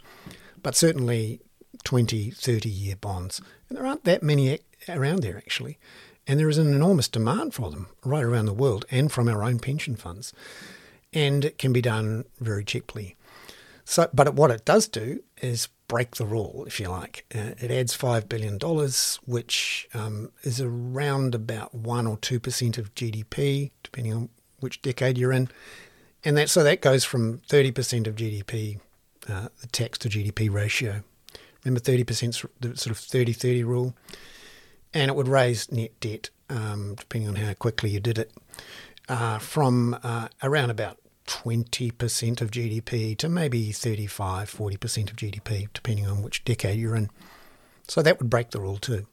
but 0.61 0.75
certainly 0.75 1.39
20, 1.85 2.31
30 2.31 2.69
year 2.69 2.95
bonds. 2.97 3.41
And 3.69 3.77
there 3.77 3.85
aren't 3.85 4.03
that 4.03 4.23
many 4.23 4.59
around 4.89 5.23
there 5.23 5.37
actually. 5.37 5.77
And 6.27 6.37
there 6.37 6.49
is 6.49 6.57
an 6.57 6.73
enormous 6.73 7.07
demand 7.07 7.53
for 7.53 7.71
them 7.71 7.87
right 8.03 8.23
around 8.23 8.47
the 8.47 8.53
world 8.53 8.85
and 8.91 9.09
from 9.09 9.29
our 9.29 9.43
own 9.43 9.59
pension 9.59 9.95
funds. 9.95 10.33
And 11.13 11.45
it 11.45 11.57
can 11.57 11.71
be 11.71 11.81
done 11.81 12.25
very 12.41 12.65
cheaply. 12.65 13.15
So, 13.85 14.09
but 14.13 14.33
what 14.33 14.51
it 14.51 14.65
does 14.65 14.89
do 14.89 15.23
is 15.41 15.69
break 15.87 16.15
the 16.15 16.25
rule, 16.25 16.65
if 16.67 16.79
you 16.79 16.89
like. 16.89 17.25
Uh, 17.33 17.53
it 17.59 17.71
adds 17.71 17.95
$5 17.95 18.27
billion, 18.27 18.59
which 19.25 19.87
um, 19.93 20.31
is 20.43 20.59
around 20.59 21.33
about 21.33 21.73
1 21.73 22.07
or 22.07 22.17
2% 22.17 22.77
of 22.77 22.93
GDP, 22.93 23.71
depending 23.83 24.13
on 24.13 24.29
which 24.59 24.81
decade 24.81 25.17
you're 25.17 25.31
in. 25.31 25.49
And 26.25 26.35
that 26.37 26.49
so 26.49 26.63
that 26.63 26.81
goes 26.81 27.05
from 27.05 27.39
30% 27.49 28.07
of 28.07 28.15
GDP, 28.15 28.79
uh, 29.29 29.47
the 29.61 29.67
tax 29.67 29.97
to 29.99 30.09
GDP 30.09 30.51
ratio, 30.51 31.03
Remember, 31.63 31.79
30% 31.81 32.45
the 32.61 32.77
sort 32.77 32.91
of 32.91 32.97
30 32.97 33.33
30 33.33 33.63
rule. 33.63 33.95
And 34.93 35.09
it 35.09 35.15
would 35.15 35.27
raise 35.27 35.69
net 35.71 35.99
debt, 35.99 36.29
um, 36.49 36.95
depending 36.95 37.27
on 37.27 37.35
how 37.35 37.53
quickly 37.53 37.89
you 37.89 37.99
did 37.99 38.17
it, 38.17 38.31
uh, 39.09 39.37
from 39.39 39.97
uh, 40.01 40.29
around 40.41 40.69
about 40.69 40.97
20% 41.27 42.41
of 42.41 42.51
GDP 42.51 43.15
to 43.17 43.29
maybe 43.29 43.71
35, 43.71 44.51
40% 44.51 45.09
of 45.11 45.15
GDP, 45.15 45.67
depending 45.73 46.07
on 46.07 46.23
which 46.23 46.43
decade 46.43 46.79
you're 46.79 46.95
in. 46.95 47.09
So 47.87 48.01
that 48.01 48.19
would 48.19 48.29
break 48.29 48.51
the 48.51 48.59
rule 48.59 48.77
too. 48.77 49.05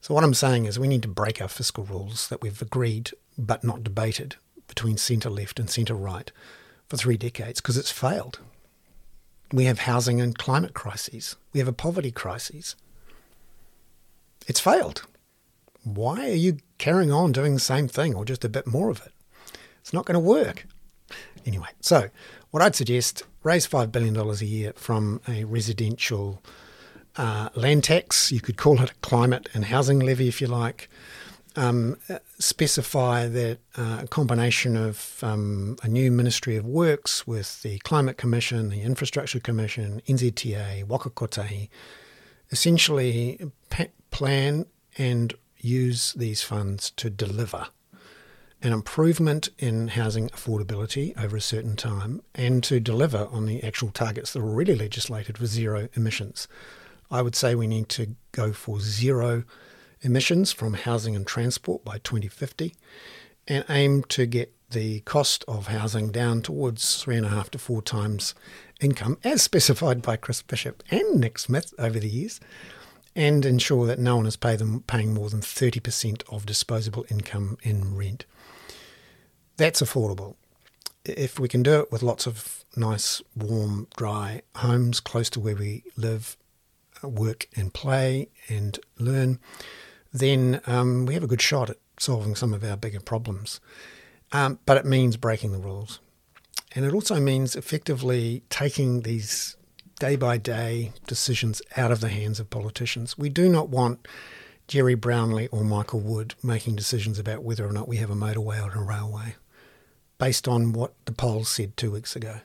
So, 0.00 0.12
what 0.12 0.22
I'm 0.22 0.34
saying 0.34 0.66
is 0.66 0.78
we 0.78 0.88
need 0.88 1.02
to 1.02 1.08
break 1.08 1.40
our 1.40 1.48
fiscal 1.48 1.84
rules 1.84 2.28
that 2.28 2.42
we've 2.42 2.60
agreed 2.60 3.12
but 3.38 3.64
not 3.64 3.82
debated 3.82 4.36
between 4.68 4.98
centre 4.98 5.30
left 5.30 5.58
and 5.58 5.70
centre 5.70 5.94
right 5.94 6.30
for 6.88 6.98
three 6.98 7.16
decades 7.16 7.60
because 7.60 7.78
it's 7.78 7.90
failed. 7.90 8.38
We 9.52 9.64
have 9.64 9.80
housing 9.80 10.20
and 10.20 10.36
climate 10.36 10.74
crises. 10.74 11.36
We 11.52 11.60
have 11.60 11.68
a 11.68 11.72
poverty 11.72 12.10
crisis. 12.10 12.76
It's 14.46 14.60
failed. 14.60 15.06
Why 15.84 16.28
are 16.28 16.34
you 16.34 16.58
carrying 16.78 17.12
on 17.12 17.32
doing 17.32 17.54
the 17.54 17.60
same 17.60 17.88
thing 17.88 18.14
or 18.14 18.24
just 18.24 18.44
a 18.44 18.48
bit 18.48 18.66
more 18.66 18.90
of 18.90 19.00
it? 19.06 19.12
It's 19.80 19.92
not 19.92 20.06
going 20.06 20.14
to 20.14 20.20
work. 20.20 20.66
Anyway, 21.46 21.68
so 21.80 22.08
what 22.50 22.62
I'd 22.62 22.74
suggest 22.74 23.22
raise 23.42 23.66
$5 23.66 23.92
billion 23.92 24.16
a 24.16 24.34
year 24.44 24.72
from 24.76 25.20
a 25.28 25.44
residential 25.44 26.42
uh, 27.16 27.48
land 27.54 27.84
tax. 27.84 28.32
You 28.32 28.40
could 28.40 28.56
call 28.56 28.80
it 28.80 28.90
a 28.90 28.94
climate 28.94 29.48
and 29.54 29.66
housing 29.66 30.00
levy 30.00 30.28
if 30.28 30.40
you 30.40 30.46
like 30.46 30.88
um, 31.56 31.96
specify 32.38 33.28
that 33.28 33.58
uh, 33.76 34.00
a 34.02 34.06
combination 34.08 34.76
of 34.76 35.18
um, 35.22 35.76
a 35.82 35.88
new 35.88 36.10
Ministry 36.10 36.56
of 36.56 36.66
Works 36.66 37.26
with 37.26 37.62
the 37.62 37.78
Climate 37.80 38.16
Commission, 38.16 38.70
the 38.70 38.82
Infrastructure 38.82 39.40
Commission, 39.40 40.02
NZTA, 40.08 40.84
Waka 40.84 41.10
Kotahi, 41.10 41.68
essentially 42.50 43.40
plan 44.10 44.66
and 44.98 45.34
use 45.58 46.12
these 46.14 46.42
funds 46.42 46.90
to 46.92 47.10
deliver 47.10 47.68
an 48.64 48.72
improvement 48.72 49.50
in 49.58 49.88
housing 49.88 50.30
affordability 50.30 51.16
over 51.22 51.36
a 51.36 51.40
certain 51.40 51.76
time 51.76 52.22
and 52.34 52.64
to 52.64 52.80
deliver 52.80 53.28
on 53.30 53.44
the 53.44 53.62
actual 53.62 53.90
targets 53.90 54.32
that 54.32 54.40
are 54.40 54.48
already 54.48 54.74
legislated 54.74 55.36
for 55.36 55.44
zero 55.44 55.88
emissions. 55.92 56.48
I 57.10 57.20
would 57.20 57.36
say 57.36 57.54
we 57.54 57.66
need 57.66 57.90
to 57.90 58.16
go 58.32 58.52
for 58.54 58.80
zero 58.80 59.44
emissions 60.00 60.50
from 60.50 60.72
housing 60.72 61.14
and 61.14 61.26
transport 61.26 61.84
by 61.84 61.98
2050 61.98 62.74
and 63.46 63.64
aim 63.68 64.02
to 64.04 64.24
get 64.24 64.54
the 64.70 65.00
cost 65.00 65.44
of 65.46 65.66
housing 65.66 66.10
down 66.10 66.40
towards 66.40 67.02
three 67.02 67.16
and 67.16 67.26
a 67.26 67.28
half 67.28 67.50
to 67.50 67.58
four 67.58 67.82
times 67.82 68.34
income, 68.80 69.18
as 69.22 69.42
specified 69.42 70.00
by 70.00 70.16
Chris 70.16 70.40
Bishop 70.40 70.82
and 70.90 71.20
Nick 71.20 71.38
Smith 71.38 71.74
over 71.78 71.98
the 71.98 72.08
years, 72.08 72.40
and 73.14 73.44
ensure 73.44 73.86
that 73.86 73.98
no 73.98 74.16
one 74.16 74.26
is 74.26 74.36
pay 74.36 74.56
them, 74.56 74.82
paying 74.86 75.12
more 75.12 75.28
than 75.28 75.40
30% 75.40 76.22
of 76.32 76.46
disposable 76.46 77.04
income 77.10 77.58
in 77.62 77.94
rent. 77.94 78.24
That's 79.56 79.80
affordable. 79.80 80.34
If 81.04 81.38
we 81.38 81.48
can 81.48 81.62
do 81.62 81.80
it 81.80 81.92
with 81.92 82.02
lots 82.02 82.26
of 82.26 82.64
nice, 82.76 83.22
warm, 83.36 83.86
dry 83.96 84.42
homes 84.56 85.00
close 85.00 85.30
to 85.30 85.40
where 85.40 85.54
we 85.54 85.84
live, 85.96 86.36
work, 87.02 87.46
and 87.54 87.72
play 87.72 88.28
and 88.48 88.78
learn, 88.98 89.38
then 90.12 90.60
um, 90.66 91.06
we 91.06 91.14
have 91.14 91.22
a 91.22 91.28
good 91.28 91.42
shot 91.42 91.70
at 91.70 91.76
solving 91.98 92.34
some 92.34 92.52
of 92.52 92.64
our 92.64 92.76
bigger 92.76 93.00
problems. 93.00 93.60
Um, 94.32 94.58
but 94.66 94.76
it 94.76 94.84
means 94.84 95.16
breaking 95.16 95.52
the 95.52 95.58
rules. 95.58 96.00
And 96.74 96.84
it 96.84 96.92
also 96.92 97.20
means 97.20 97.54
effectively 97.54 98.42
taking 98.50 99.02
these 99.02 99.56
day 100.00 100.16
by 100.16 100.38
day 100.38 100.92
decisions 101.06 101.62
out 101.76 101.92
of 101.92 102.00
the 102.00 102.08
hands 102.08 102.40
of 102.40 102.50
politicians. 102.50 103.16
We 103.16 103.28
do 103.28 103.48
not 103.48 103.68
want 103.68 104.08
Gerry 104.66 104.96
Brownlee 104.96 105.46
or 105.48 105.62
Michael 105.62 106.00
Wood 106.00 106.34
making 106.42 106.74
decisions 106.74 107.18
about 107.18 107.44
whether 107.44 107.64
or 107.64 107.72
not 107.72 107.86
we 107.86 107.98
have 107.98 108.10
a 108.10 108.16
motorway 108.16 108.60
or 108.60 108.76
a 108.76 108.82
railway 108.82 109.36
based 110.18 110.48
on 110.48 110.72
what 110.72 110.94
the 111.04 111.12
polls 111.12 111.48
said 111.48 111.76
two 111.76 111.90
weeks 111.90 112.16
ago. 112.16 112.40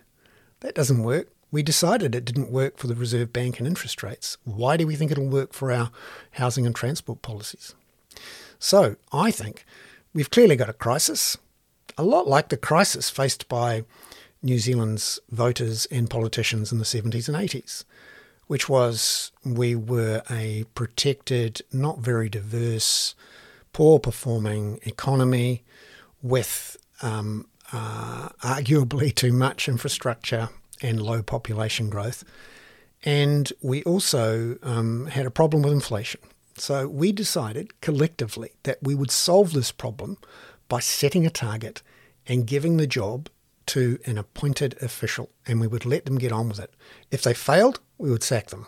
That 0.61 0.75
doesn't 0.75 1.03
work. 1.03 1.29
We 1.51 1.63
decided 1.63 2.13
it 2.13 2.25
didn't 2.25 2.51
work 2.51 2.77
for 2.77 2.87
the 2.87 2.95
Reserve 2.95 3.33
Bank 3.33 3.57
and 3.59 3.67
interest 3.67 4.03
rates. 4.03 4.37
Why 4.43 4.77
do 4.77 4.85
we 4.85 4.95
think 4.95 5.11
it'll 5.11 5.27
work 5.27 5.53
for 5.53 5.71
our 5.71 5.91
housing 6.31 6.65
and 6.65 6.75
transport 6.75 7.21
policies? 7.21 7.73
So 8.59 8.97
I 9.11 9.31
think 9.31 9.65
we've 10.13 10.29
clearly 10.29 10.55
got 10.55 10.69
a 10.69 10.73
crisis, 10.73 11.37
a 11.97 12.03
lot 12.03 12.27
like 12.27 12.49
the 12.49 12.57
crisis 12.57 13.09
faced 13.09 13.47
by 13.47 13.83
New 14.43 14.59
Zealand's 14.59 15.19
voters 15.29 15.85
and 15.87 16.09
politicians 16.09 16.71
in 16.71 16.77
the 16.77 16.85
70s 16.85 17.27
and 17.27 17.37
80s, 17.37 17.83
which 18.47 18.69
was 18.69 19.31
we 19.43 19.75
were 19.75 20.21
a 20.29 20.65
protected, 20.75 21.61
not 21.73 21.99
very 21.99 22.29
diverse, 22.29 23.15
poor 23.73 23.99
performing 23.99 24.79
economy 24.83 25.63
with 26.21 26.77
um, 27.01 27.47
uh, 27.71 28.29
arguably 28.43 29.13
too 29.13 29.33
much 29.33 29.67
infrastructure 29.67 30.49
and 30.81 31.01
low 31.01 31.21
population 31.21 31.89
growth. 31.89 32.23
And 33.03 33.51
we 33.61 33.83
also 33.83 34.57
um, 34.63 35.07
had 35.07 35.25
a 35.25 35.31
problem 35.31 35.63
with 35.63 35.73
inflation. 35.73 36.21
So 36.57 36.87
we 36.87 37.11
decided 37.11 37.79
collectively 37.81 38.51
that 38.63 38.79
we 38.81 38.95
would 38.95 39.11
solve 39.11 39.53
this 39.53 39.71
problem 39.71 40.17
by 40.67 40.79
setting 40.79 41.25
a 41.25 41.29
target 41.29 41.81
and 42.27 42.45
giving 42.45 42.77
the 42.77 42.87
job 42.87 43.29
to 43.67 43.99
an 44.05 44.17
appointed 44.17 44.75
official 44.81 45.29
and 45.47 45.61
we 45.61 45.67
would 45.67 45.85
let 45.85 46.05
them 46.05 46.17
get 46.17 46.31
on 46.31 46.49
with 46.49 46.59
it. 46.59 46.73
If 47.11 47.21
they 47.21 47.33
failed, 47.33 47.79
we 47.97 48.11
would 48.11 48.23
sack 48.23 48.47
them. 48.47 48.67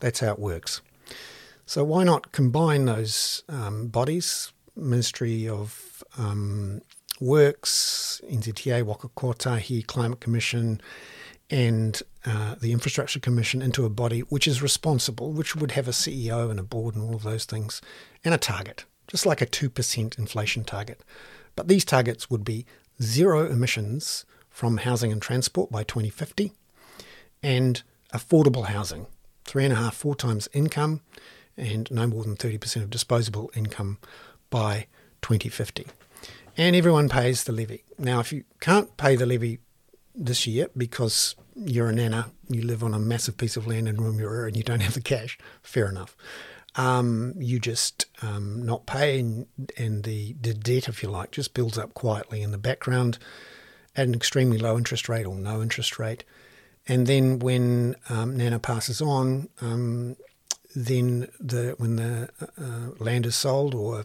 That's 0.00 0.20
how 0.20 0.32
it 0.32 0.38
works. 0.38 0.80
So 1.66 1.82
why 1.84 2.04
not 2.04 2.32
combine 2.32 2.84
those 2.84 3.42
um, 3.48 3.88
bodies, 3.88 4.52
Ministry 4.76 5.48
of 5.48 6.02
um, 6.18 6.82
Works, 7.22 8.20
NZTA, 8.28 8.82
Waka 8.82 9.08
Kotahi, 9.10 9.86
Climate 9.86 10.18
Commission, 10.18 10.80
and 11.50 12.02
uh, 12.26 12.56
the 12.56 12.72
Infrastructure 12.72 13.20
Commission 13.20 13.62
into 13.62 13.84
a 13.84 13.88
body 13.88 14.20
which 14.22 14.48
is 14.48 14.60
responsible, 14.60 15.32
which 15.32 15.54
would 15.54 15.70
have 15.70 15.86
a 15.86 15.92
CEO 15.92 16.50
and 16.50 16.58
a 16.58 16.64
board 16.64 16.96
and 16.96 17.04
all 17.04 17.14
of 17.14 17.22
those 17.22 17.44
things, 17.44 17.80
and 18.24 18.34
a 18.34 18.38
target, 18.38 18.86
just 19.06 19.24
like 19.24 19.40
a 19.40 19.46
2% 19.46 20.18
inflation 20.18 20.64
target. 20.64 21.00
But 21.54 21.68
these 21.68 21.84
targets 21.84 22.28
would 22.28 22.44
be 22.44 22.66
zero 23.00 23.46
emissions 23.46 24.24
from 24.50 24.78
housing 24.78 25.12
and 25.12 25.22
transport 25.22 25.70
by 25.70 25.84
2050 25.84 26.52
and 27.40 27.84
affordable 28.12 28.66
housing, 28.66 29.06
three 29.44 29.62
and 29.62 29.72
a 29.72 29.76
half, 29.76 29.94
four 29.94 30.16
times 30.16 30.48
income, 30.52 31.02
and 31.56 31.88
no 31.88 32.08
more 32.08 32.24
than 32.24 32.34
30% 32.34 32.82
of 32.82 32.90
disposable 32.90 33.48
income 33.54 33.98
by 34.50 34.86
2050. 35.20 35.86
And 36.56 36.76
everyone 36.76 37.08
pays 37.08 37.44
the 37.44 37.52
levy. 37.52 37.84
Now, 37.98 38.20
if 38.20 38.32
you 38.32 38.44
can't 38.60 38.94
pay 38.96 39.16
the 39.16 39.24
levy 39.26 39.60
this 40.14 40.46
year 40.46 40.68
because 40.76 41.34
you're 41.56 41.88
a 41.88 41.92
nana, 41.92 42.30
you 42.48 42.62
live 42.62 42.82
on 42.84 42.92
a 42.92 42.98
massive 42.98 43.38
piece 43.38 43.56
of 43.56 43.66
land 43.66 43.88
in 43.88 43.96
Remuera 43.96 44.48
and 44.48 44.56
you 44.56 44.62
don't 44.62 44.80
have 44.80 44.94
the 44.94 45.00
cash, 45.00 45.38
fair 45.62 45.88
enough. 45.88 46.14
Um, 46.74 47.34
you 47.38 47.58
just 47.58 48.06
um, 48.22 48.64
not 48.64 48.86
pay, 48.86 49.20
and, 49.20 49.46
and 49.76 50.04
the, 50.04 50.34
the 50.40 50.54
debt, 50.54 50.88
if 50.88 51.02
you 51.02 51.10
like, 51.10 51.30
just 51.30 51.54
builds 51.54 51.76
up 51.76 51.94
quietly 51.94 52.42
in 52.42 52.50
the 52.50 52.58
background 52.58 53.18
at 53.94 54.06
an 54.06 54.14
extremely 54.14 54.58
low 54.58 54.76
interest 54.76 55.08
rate 55.08 55.26
or 55.26 55.34
no 55.34 55.62
interest 55.62 55.98
rate. 55.98 56.24
And 56.88 57.06
then 57.06 57.38
when 57.38 57.96
um, 58.08 58.36
Nana 58.36 58.58
passes 58.58 59.00
on, 59.00 59.48
um, 59.60 60.16
then 60.74 61.28
the 61.38 61.74
when 61.78 61.96
the 61.96 62.30
uh, 62.58 63.02
land 63.02 63.26
is 63.26 63.36
sold 63.36 63.74
or 63.74 64.04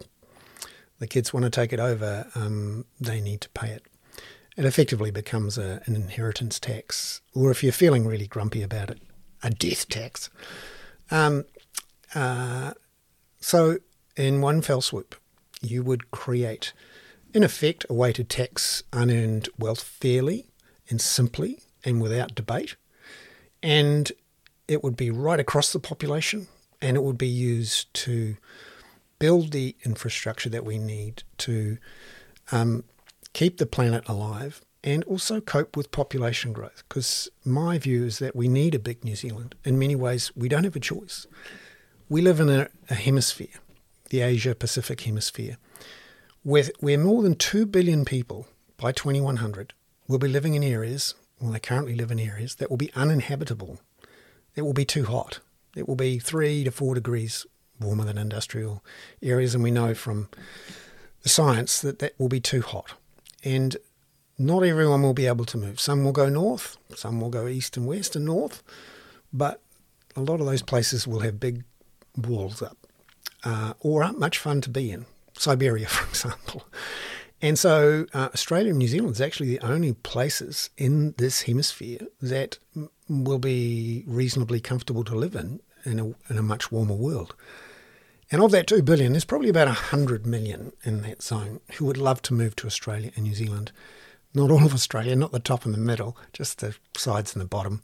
the 0.99 1.07
kids 1.07 1.33
want 1.33 1.43
to 1.43 1.49
take 1.49 1.73
it 1.73 1.79
over, 1.79 2.27
um, 2.35 2.85
they 2.99 3.21
need 3.21 3.41
to 3.41 3.49
pay 3.49 3.69
it. 3.69 3.83
It 4.55 4.65
effectively 4.65 5.11
becomes 5.11 5.57
a, 5.57 5.81
an 5.85 5.95
inheritance 5.95 6.59
tax, 6.59 7.21
or 7.33 7.51
if 7.51 7.63
you're 7.63 7.71
feeling 7.71 8.07
really 8.07 8.27
grumpy 8.27 8.63
about 8.63 8.89
it, 8.89 8.99
a 9.43 9.51
death 9.51 9.87
tax. 9.87 10.29
Um, 11.11 11.45
uh, 12.15 12.73
so, 13.39 13.77
in 14.15 14.41
one 14.41 14.61
fell 14.61 14.81
swoop, 14.81 15.15
you 15.61 15.83
would 15.83 16.09
create, 16.09 16.73
in 17.33 17.43
effect, 17.43 17.85
a 17.89 17.93
way 17.93 18.11
to 18.13 18.23
tax 18.23 18.83
unearned 18.91 19.49
wealth 19.59 19.83
fairly 19.83 20.47
and 20.89 20.99
simply 20.99 21.59
and 21.85 22.01
without 22.01 22.33
debate. 22.33 22.75
And 23.61 24.11
it 24.67 24.83
would 24.83 24.97
be 24.97 25.11
right 25.11 25.39
across 25.39 25.71
the 25.71 25.79
population 25.79 26.47
and 26.81 26.97
it 26.97 27.03
would 27.03 27.17
be 27.17 27.27
used 27.27 27.93
to 27.93 28.37
build 29.19 29.51
the 29.51 29.75
infrastructure 29.83 30.49
that 30.49 30.65
we 30.65 30.77
need 30.77 31.23
to 31.39 31.77
um, 32.51 32.83
keep 33.33 33.57
the 33.57 33.65
planet 33.65 34.07
alive 34.07 34.61
and 34.83 35.03
also 35.05 35.41
cope 35.41 35.75
with 35.75 35.91
population 35.91 36.53
growth. 36.53 36.83
Because 36.87 37.29
my 37.43 37.77
view 37.77 38.05
is 38.05 38.19
that 38.19 38.35
we 38.35 38.47
need 38.47 38.75
a 38.75 38.79
big 38.79 39.03
New 39.03 39.15
Zealand. 39.15 39.55
In 39.65 39.79
many 39.79 39.95
ways, 39.95 40.31
we 40.35 40.47
don't 40.47 40.63
have 40.63 40.75
a 40.75 40.79
choice. 40.79 41.27
We 42.09 42.21
live 42.21 42.39
in 42.39 42.49
a, 42.49 42.69
a 42.89 42.95
hemisphere, 42.95 43.59
the 44.09 44.21
Asia 44.21 44.55
Pacific 44.55 45.01
hemisphere, 45.01 45.57
where, 46.43 46.65
where 46.79 46.97
more 46.97 47.21
than 47.21 47.35
2 47.35 47.65
billion 47.65 48.05
people 48.05 48.47
by 48.77 48.91
2100 48.91 49.73
will 50.07 50.19
be 50.19 50.29
living 50.29 50.53
in 50.53 50.63
areas, 50.63 51.15
well, 51.41 51.51
they 51.51 51.59
currently 51.59 51.95
live 51.95 52.11
in 52.11 52.19
areas 52.19 52.55
that 52.55 52.69
will 52.69 52.77
be 52.77 52.93
uninhabitable. 52.95 53.79
It 54.55 54.61
will 54.61 54.73
be 54.73 54.85
too 54.85 55.05
hot. 55.05 55.39
It 55.75 55.87
will 55.87 55.95
be 55.95 56.17
three 56.17 56.63
to 56.63 56.71
four 56.71 56.95
degrees 56.95 57.45
warmer 57.79 58.05
than 58.05 58.17
industrial 58.17 58.83
areas, 59.21 59.53
and 59.53 59.63
we 59.63 59.71
know 59.71 59.93
from 59.93 60.29
the 61.23 61.29
science 61.29 61.81
that 61.81 61.99
that 61.99 62.13
will 62.17 62.29
be 62.29 62.39
too 62.39 62.61
hot. 62.61 62.93
And 63.43 63.77
not 64.37 64.63
everyone 64.63 65.01
will 65.01 65.13
be 65.13 65.27
able 65.27 65.45
to 65.45 65.57
move. 65.57 65.79
Some 65.79 66.03
will 66.03 66.11
go 66.11 66.29
north, 66.29 66.77
some 66.95 67.19
will 67.19 67.29
go 67.29 67.47
east 67.47 67.77
and 67.77 67.87
west 67.87 68.15
and 68.15 68.25
north, 68.25 68.63
but 69.33 69.61
a 70.15 70.21
lot 70.21 70.39
of 70.39 70.45
those 70.45 70.61
places 70.61 71.07
will 71.07 71.21
have 71.21 71.39
big 71.39 71.63
walls 72.15 72.61
up 72.61 72.77
uh, 73.43 73.73
or 73.79 74.03
aren't 74.03 74.19
much 74.19 74.37
fun 74.37 74.61
to 74.61 74.69
be 74.69 74.91
in. 74.91 75.05
Siberia, 75.33 75.87
for 75.87 76.07
example. 76.09 76.63
And 77.41 77.57
so 77.59 78.07
uh, 78.13 78.29
Australia 78.33 78.69
and 78.69 78.79
New 78.79 78.87
Zealand 78.87 79.13
is 79.13 79.21
actually 79.21 79.49
the 79.49 79.65
only 79.65 79.93
places 79.93 80.71
in 80.77 81.13
this 81.17 81.43
hemisphere 81.43 81.99
that 82.19 82.57
will 83.07 83.37
be 83.37 84.03
reasonably 84.07 84.59
comfortable 84.59 85.03
to 85.03 85.15
live 85.15 85.35
in 85.35 85.61
in 85.87 85.99
a, 85.99 86.05
in 86.31 86.37
a 86.37 86.43
much 86.43 86.71
warmer 86.71 86.93
world. 86.93 87.33
And 88.31 88.41
of 88.41 88.51
that 88.51 88.67
2 88.67 88.81
billion, 88.81 89.13
there's 89.13 89.25
probably 89.25 89.49
about 89.49 89.67
100 89.67 90.25
million 90.25 90.73
in 90.83 91.01
that 91.03 91.21
zone 91.21 91.61
who 91.73 91.85
would 91.85 91.97
love 91.97 92.21
to 92.23 92.33
move 92.33 92.55
to 92.57 92.67
Australia 92.67 93.11
and 93.15 93.23
New 93.23 93.33
Zealand. 93.33 93.71
Not 94.33 94.51
all 94.51 94.65
of 94.65 94.73
Australia, 94.73 95.15
not 95.15 95.31
the 95.31 95.39
top 95.39 95.65
and 95.65 95.73
the 95.73 95.79
middle, 95.79 96.17
just 96.33 96.59
the 96.59 96.75
sides 96.97 97.33
and 97.33 97.41
the 97.41 97.47
bottom. 97.47 97.81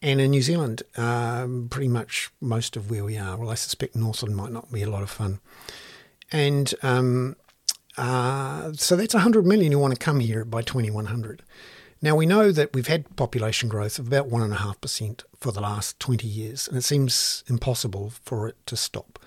And 0.00 0.20
in 0.20 0.30
New 0.30 0.42
Zealand, 0.42 0.82
um, 0.96 1.68
pretty 1.70 1.88
much 1.88 2.30
most 2.40 2.76
of 2.76 2.90
where 2.90 3.04
we 3.04 3.18
are. 3.18 3.36
Well, 3.36 3.50
I 3.50 3.54
suspect 3.54 3.94
Northland 3.94 4.36
might 4.36 4.52
not 4.52 4.72
be 4.72 4.82
a 4.82 4.90
lot 4.90 5.02
of 5.02 5.10
fun. 5.10 5.40
And 6.32 6.72
um, 6.82 7.36
uh, 7.98 8.72
so 8.72 8.96
that's 8.96 9.14
100 9.14 9.44
million 9.44 9.72
who 9.72 9.78
want 9.78 9.92
to 9.92 9.98
come 9.98 10.20
here 10.20 10.44
by 10.44 10.62
2100. 10.62 11.42
Now, 12.00 12.14
we 12.14 12.26
know 12.26 12.52
that 12.52 12.72
we've 12.72 12.86
had 12.86 13.16
population 13.16 13.68
growth 13.68 13.98
of 13.98 14.06
about 14.06 14.30
1.5% 14.30 15.22
for 15.40 15.52
the 15.52 15.60
last 15.60 15.98
20 16.00 16.26
years, 16.26 16.68
and 16.68 16.76
it 16.76 16.84
seems 16.84 17.44
impossible 17.46 18.12
for 18.22 18.48
it 18.48 18.56
to 18.66 18.76
stop. 18.76 19.18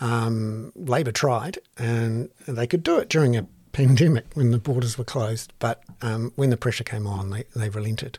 Um, 0.00 0.72
Labour 0.74 1.12
tried, 1.12 1.58
and 1.76 2.30
they 2.48 2.66
could 2.66 2.82
do 2.82 2.98
it 2.98 3.08
during 3.08 3.36
a 3.36 3.46
pandemic 3.72 4.26
when 4.34 4.50
the 4.50 4.58
borders 4.58 4.96
were 4.96 5.04
closed, 5.04 5.52
but 5.58 5.82
um, 6.02 6.32
when 6.36 6.50
the 6.50 6.56
pressure 6.56 6.84
came 6.84 7.06
on, 7.06 7.30
they, 7.30 7.44
they 7.54 7.68
relented. 7.68 8.18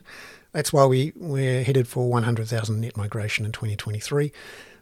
That's 0.52 0.72
why 0.72 0.86
we, 0.86 1.12
we're 1.16 1.64
headed 1.64 1.88
for 1.88 2.08
100,000 2.08 2.80
net 2.80 2.96
migration 2.96 3.44
in 3.44 3.52
2023. 3.52 4.32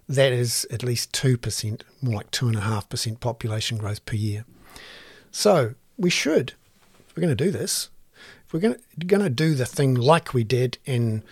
That 0.08 0.32
is 0.32 0.66
at 0.70 0.82
least 0.82 1.12
2%, 1.12 1.82
more 2.02 2.16
like 2.16 2.30
2.5% 2.32 3.20
population 3.20 3.78
growth 3.78 4.04
per 4.04 4.16
year. 4.16 4.44
So 5.30 5.74
we 5.96 6.10
should, 6.10 6.54
if 7.08 7.16
we're 7.16 7.22
going 7.22 7.36
to 7.36 7.44
do 7.44 7.52
this, 7.52 7.88
if 8.44 8.52
we're 8.52 8.60
going 8.60 9.22
to 9.22 9.30
do 9.30 9.54
the 9.54 9.66
thing 9.66 9.94
like 9.94 10.34
we 10.34 10.42
did 10.42 10.78
in 10.84 11.22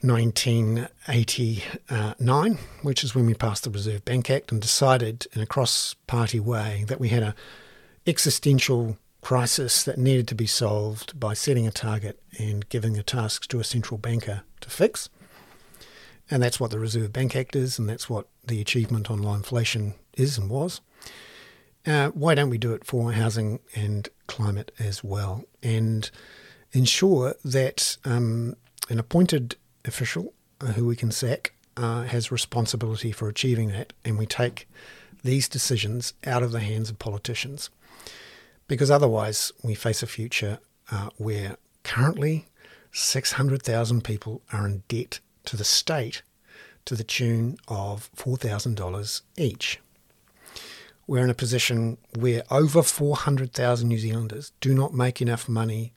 1989, 0.00 2.58
which 2.82 3.02
is 3.02 3.14
when 3.14 3.26
we 3.26 3.34
passed 3.34 3.64
the 3.64 3.70
Reserve 3.70 4.04
Bank 4.04 4.30
Act 4.30 4.52
and 4.52 4.60
decided 4.60 5.26
in 5.32 5.42
a 5.42 5.46
cross-party 5.46 6.38
way 6.38 6.84
that 6.86 7.00
we 7.00 7.08
had 7.08 7.22
a 7.22 7.34
existential 8.06 8.96
crisis 9.20 9.82
that 9.82 9.98
needed 9.98 10.28
to 10.28 10.34
be 10.34 10.46
solved 10.46 11.18
by 11.18 11.34
setting 11.34 11.66
a 11.66 11.72
target 11.72 12.20
and 12.38 12.68
giving 12.68 12.92
the 12.92 13.02
tasks 13.02 13.46
to 13.48 13.60
a 13.60 13.64
central 13.64 13.98
banker 13.98 14.42
to 14.60 14.70
fix. 14.70 15.08
And 16.30 16.42
that's 16.42 16.60
what 16.60 16.70
the 16.70 16.78
Reserve 16.78 17.12
Bank 17.12 17.34
Act 17.34 17.56
is, 17.56 17.78
and 17.78 17.88
that's 17.88 18.08
what 18.08 18.28
the 18.46 18.60
achievement 18.60 19.10
on 19.10 19.22
low 19.22 19.34
inflation 19.34 19.94
is 20.16 20.38
and 20.38 20.48
was. 20.48 20.80
Uh, 21.86 22.10
why 22.10 22.34
don't 22.34 22.50
we 22.50 22.58
do 22.58 22.74
it 22.74 22.84
for 22.84 23.12
housing 23.12 23.60
and 23.74 24.08
climate 24.26 24.70
as 24.78 25.02
well 25.02 25.44
and 25.62 26.10
ensure 26.72 27.34
that 27.44 27.96
um, 28.04 28.54
an 28.90 28.98
appointed 28.98 29.56
official 29.84 30.32
uh, 30.60 30.66
who 30.72 30.86
we 30.86 30.96
can 30.96 31.10
sack 31.10 31.52
uh, 31.76 32.02
has 32.04 32.32
responsibility 32.32 33.12
for 33.12 33.28
achieving 33.28 33.68
that 33.68 33.92
and 34.04 34.18
we 34.18 34.26
take 34.26 34.68
these 35.22 35.48
decisions 35.48 36.14
out 36.24 36.42
of 36.42 36.52
the 36.52 36.60
hands 36.60 36.90
of 36.90 36.98
politicians. 36.98 37.70
Because 38.66 38.90
otherwise 38.90 39.52
we 39.62 39.74
face 39.74 40.02
a 40.02 40.06
future 40.06 40.58
uh, 40.90 41.10
where 41.16 41.56
currently 41.84 42.46
600,000 42.92 44.02
people 44.02 44.42
are 44.52 44.66
in 44.66 44.82
debt 44.88 45.20
to 45.44 45.56
the 45.56 45.64
state 45.64 46.22
to 46.84 46.94
the 46.94 47.04
tune 47.04 47.58
of 47.68 48.10
$4,000 48.16 49.22
each. 49.36 49.78
We're 51.06 51.24
in 51.24 51.30
a 51.30 51.34
position 51.34 51.98
where 52.18 52.42
over 52.50 52.82
400,000 52.82 53.88
New 53.88 53.98
Zealanders 53.98 54.52
do 54.60 54.74
not 54.74 54.94
make 54.94 55.22
enough 55.22 55.48
money 55.48 55.92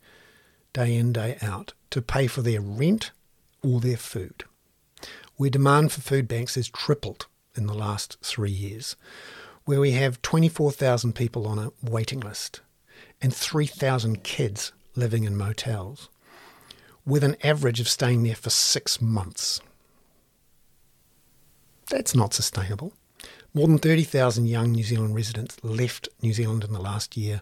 day 0.73 0.95
in, 0.95 1.11
day 1.11 1.37
out 1.41 1.73
to 1.89 2.01
pay 2.01 2.27
for 2.27 2.41
their 2.41 2.61
rent 2.61 3.11
or 3.63 3.79
their 3.79 3.97
food. 3.97 4.43
Where 5.35 5.49
demand 5.49 5.91
for 5.91 6.01
food 6.01 6.27
banks 6.27 6.55
has 6.55 6.69
tripled 6.69 7.27
in 7.55 7.65
the 7.67 7.73
last 7.73 8.17
three 8.21 8.51
years, 8.51 8.95
where 9.65 9.79
we 9.79 9.91
have 9.91 10.21
24,000 10.21 11.13
people 11.13 11.47
on 11.47 11.59
a 11.59 11.71
waiting 11.83 12.19
list 12.19 12.61
and 13.21 13.33
3,000 13.33 14.23
kids 14.23 14.71
living 14.95 15.23
in 15.23 15.37
motels, 15.37 16.09
with 17.05 17.23
an 17.23 17.35
average 17.43 17.79
of 17.79 17.89
staying 17.89 18.23
there 18.23 18.35
for 18.35 18.49
six 18.49 19.01
months. 19.01 19.61
That's 21.89 22.15
not 22.15 22.33
sustainable. 22.33 22.93
More 23.53 23.67
than 23.67 23.79
30,000 23.79 24.45
young 24.47 24.71
New 24.71 24.83
Zealand 24.83 25.13
residents 25.13 25.57
left 25.63 26.07
New 26.21 26.33
Zealand 26.33 26.63
in 26.63 26.71
the 26.71 26.79
last 26.79 27.17
year 27.17 27.41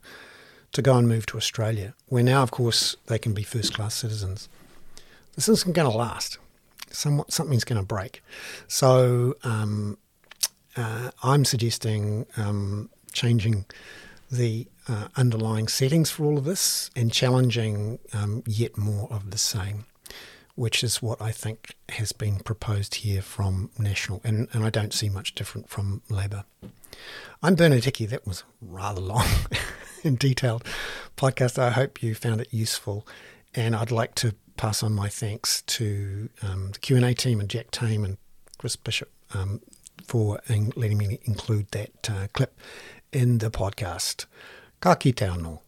to 0.72 0.82
go 0.82 0.97
and 0.97 1.07
move 1.07 1.26
to 1.28 1.38
Australia, 1.38 1.93
where 2.07 2.24
now, 2.24 2.41
of 2.41 2.51
course, 2.51 2.95
they 3.07 3.20
can 3.20 3.34
be 3.34 3.43
first 3.43 3.74
class 3.74 3.95
citizens. 3.95 4.49
This 5.40 5.48
isn't 5.48 5.74
going 5.74 5.90
to 5.90 5.98
last. 5.98 6.38
Somewhat, 6.92 7.32
something's 7.32 7.64
going 7.64 7.80
to 7.80 7.86
break. 7.86 8.22
So 8.68 9.36
um, 9.46 9.98
uh, 10.76 11.12
I'm 11.24 11.46
suggesting 11.46 12.26
um, 12.36 12.90
changing 13.14 13.64
the 14.30 14.68
uh, 14.90 15.08
underlying 15.16 15.70
settings 15.70 16.12
for 16.12 16.26
all 16.26 16.38
of 16.38 16.44
this 16.44 16.92
and 16.94 17.10
challenging 17.10 18.00
um, 18.12 18.44
yet 18.46 18.78
more 18.78 19.08
of 19.10 19.32
the 19.32 19.38
same, 19.38 19.86
which 20.56 20.84
is 20.84 21.02
what 21.02 21.22
I 21.22 21.32
think 21.32 21.74
has 21.88 22.12
been 22.12 22.40
proposed 22.40 22.96
here 22.96 23.22
from 23.22 23.70
National, 23.80 24.20
and, 24.26 24.50
and 24.52 24.66
I 24.66 24.70
don't 24.70 24.94
see 24.94 25.08
much 25.08 25.36
different 25.36 25.70
from 25.70 26.02
Labour. 26.10 26.44
I'm 27.42 27.56
Bernard 27.56 27.86
Hickey. 27.86 28.06
That 28.08 28.28
was 28.28 28.44
rather 28.62 29.00
long 29.00 29.28
and 30.04 30.20
detailed 30.20 30.66
podcast. 31.16 31.58
I 31.58 31.70
hope 31.70 32.04
you 32.04 32.14
found 32.14 32.42
it 32.42 32.50
useful, 32.52 33.08
and 33.56 33.74
I'd 33.74 33.90
like 33.90 34.16
to 34.16 34.36
pass 34.60 34.84
on 34.84 34.91
my 34.91 35.07
thanks 35.07 35.62
to 35.62 36.28
um, 36.43 36.72
the 36.74 36.80
Q&A 36.80 37.14
team 37.14 37.39
and 37.39 37.49
Jack 37.49 37.72
Tame 37.72 38.03
and 38.03 38.18
Chris 38.57 38.76
Bishop 38.76 39.10
um, 39.34 39.62
for 40.03 40.41
letting 40.49 40.97
me 40.97 41.18
include 41.24 41.68
that 41.72 42.10
uh, 42.10 42.28
clip 42.34 42.60
in 43.14 43.38
the 43.38 43.49
podcast. 43.49 44.26
Ka 44.82 44.95
ki 44.95 45.14
te 45.14 45.24
anō. 45.24 45.60